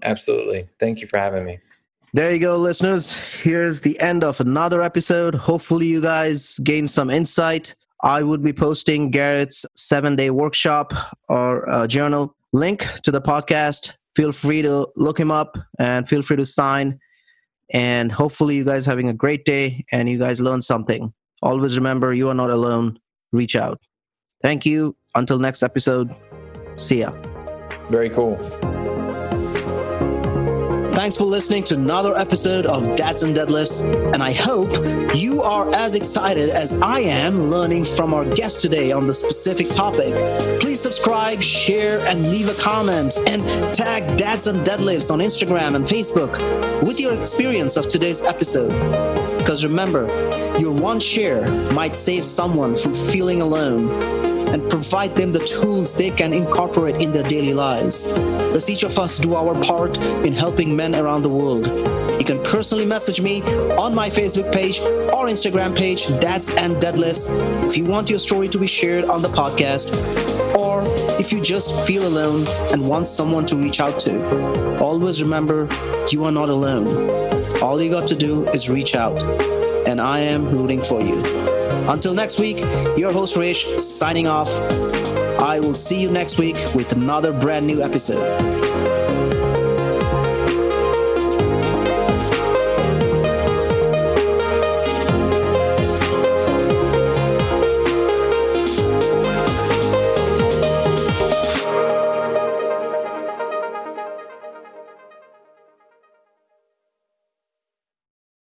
absolutely 0.03 0.69
thank 0.79 1.01
you 1.01 1.07
for 1.07 1.19
having 1.19 1.45
me 1.45 1.59
there 2.13 2.33
you 2.33 2.39
go 2.39 2.57
listeners 2.57 3.17
here's 3.43 3.81
the 3.81 3.99
end 4.01 4.25
of 4.25 4.41
another 4.41 4.83
episode 4.83 5.35
hopefully 5.35 5.87
you 5.87 6.01
guys 6.01 6.59
gained 6.65 6.91
some 6.91 7.11
insight 7.11 7.75
i 8.03 8.23
would 8.23 8.43
be 8.43 8.53
posting 8.53 9.11
garrett's 9.11 9.65
seven 9.77 10.17
day 10.17 10.31
workshop 10.31 10.93
or 11.29 11.69
uh, 11.71 11.87
journal 11.87 12.35
link 12.53 12.87
to 13.03 13.11
the 13.11 13.21
podcast 13.21 13.93
feel 14.17 14.33
free 14.33 14.63
to 14.63 14.89
look 14.97 15.19
him 15.19 15.31
up 15.31 15.57
and 15.79 16.09
feel 16.09 16.23
free 16.23 16.37
to 16.37 16.47
sign 16.47 16.99
and 17.73 18.11
hopefully, 18.11 18.57
you 18.57 18.65
guys 18.65 18.85
having 18.87 19.09
a 19.09 19.13
great 19.13 19.45
day 19.45 19.85
and 19.93 20.09
you 20.09 20.19
guys 20.19 20.41
learn 20.41 20.63
something. 20.63 21.13
Always 21.43 21.77
remember, 21.77 22.13
you 22.13 22.29
are 22.29 22.35
not 22.35 22.51
alone. 22.51 22.99
Reach 23.33 23.55
out. 23.57 23.81
Thank 24.43 24.67
you. 24.67 24.97
Until 25.15 25.39
next 25.39 25.63
episode. 25.63 26.11
See 26.77 27.01
ya. 27.01 27.11
Very 27.91 28.11
cool. 28.11 28.37
Thanks 31.01 31.17
for 31.17 31.25
listening 31.25 31.65
to 31.65 31.77
another 31.77 32.15
episode 32.15 32.67
of 32.67 32.95
Dads 32.95 33.23
and 33.23 33.35
Deadlifts, 33.35 33.83
and 34.13 34.23
I 34.23 34.35
hope 34.35 34.71
you 35.17 35.41
are 35.41 35.75
as 35.75 35.95
excited 35.95 36.51
as 36.51 36.75
I 36.83 37.01
am 37.01 37.49
learning 37.49 37.87
from 37.87 38.13
our 38.13 38.27
guest 38.27 38.61
today 38.61 38.93
on 38.93 39.07
the 39.07 39.15
specific 39.15 39.71
topic. 39.71 40.13
Please 40.61 40.79
subscribe, 40.79 41.41
share, 41.41 42.01
and 42.01 42.31
leave 42.31 42.51
a 42.51 42.63
comment, 42.63 43.17
and 43.27 43.41
tag 43.75 44.19
Dads 44.19 44.47
and 44.47 44.59
Deadlifts 44.59 45.11
on 45.11 45.21
Instagram 45.21 45.75
and 45.75 45.87
Facebook 45.87 46.37
with 46.87 47.01
your 47.01 47.15
experience 47.15 47.79
of 47.79 47.89
today's 47.89 48.23
episode. 48.27 48.69
Because 49.39 49.65
remember, 49.65 50.07
your 50.59 50.75
one 50.75 51.01
share 51.01 51.49
might 51.73 51.97
save 51.97 52.27
someone 52.27 52.77
from 52.77 52.93
feeling 52.93 53.41
alone 53.41 54.30
and 54.53 54.69
provide 54.71 55.11
them 55.13 55.33
the 55.33 55.39
tools 55.41 55.95
they 55.95 56.11
can 56.11 56.33
incorporate 56.33 57.03
in 57.03 57.13
their 57.13 57.23
daily 57.23 57.55
lives. 57.55 58.07
Let's 58.53 58.69
each 58.69 58.83
of 58.83 58.99
us 58.99 59.19
do 59.19 59.35
our 59.35 59.55
part 59.63 59.97
in 60.27 60.33
helping 60.33 60.77
men 60.77 60.95
around 60.95 61.23
the 61.23 61.29
world. 61.29 61.67
You 62.19 62.25
can 62.25 62.43
personally 62.43 62.85
message 62.85 63.21
me 63.21 63.43
on 63.77 63.95
my 63.95 64.09
Facebook 64.09 64.53
page 64.53 64.81
or 65.15 65.29
Instagram 65.29 65.77
page, 65.77 66.07
Dads 66.21 66.55
and 66.57 66.75
Deadlifts, 66.75 67.29
if 67.67 67.77
you 67.77 67.85
want 67.85 68.11
your 68.11 68.19
story 68.19 68.49
to 68.49 68.59
be 68.59 68.67
shared 68.67 69.05
on 69.05 69.23
the 69.23 69.29
podcast, 69.29 69.87
or 70.55 70.83
if 71.21 71.33
you 71.33 71.41
just 71.41 71.87
feel 71.87 72.07
alone 72.07 72.45
and 72.73 72.87
want 72.87 73.07
someone 73.07 73.47
to 73.47 73.57
reach 73.57 73.81
out 73.81 73.99
to. 74.01 74.79
Always 74.79 75.23
remember, 75.23 75.69
you 76.11 76.25
are 76.25 76.33
not 76.33 76.49
alone. 76.49 76.89
All 77.63 77.81
you 77.81 77.91
got 77.91 78.07
to 78.09 78.17
do 78.17 78.47
is 78.49 78.69
reach 78.69 78.95
out, 78.95 79.19
and 79.87 80.01
I 80.01 80.21
am 80.21 80.51
rooting 80.51 80.83
for 80.83 81.01
you. 81.01 81.50
Until 81.89 82.15
next 82.15 82.39
week, 82.39 82.61
your 82.97 83.13
host 83.13 83.37
Rish 83.37 83.67
signing 83.77 84.27
off. 84.27 84.49
I 85.41 85.59
will 85.61 85.75
see 85.75 86.01
you 86.01 86.11
next 86.11 86.39
week 86.39 86.57
with 86.75 86.93
another 86.93 87.33
brand 87.33 87.67
new 87.67 87.83
episode. 87.83 89.00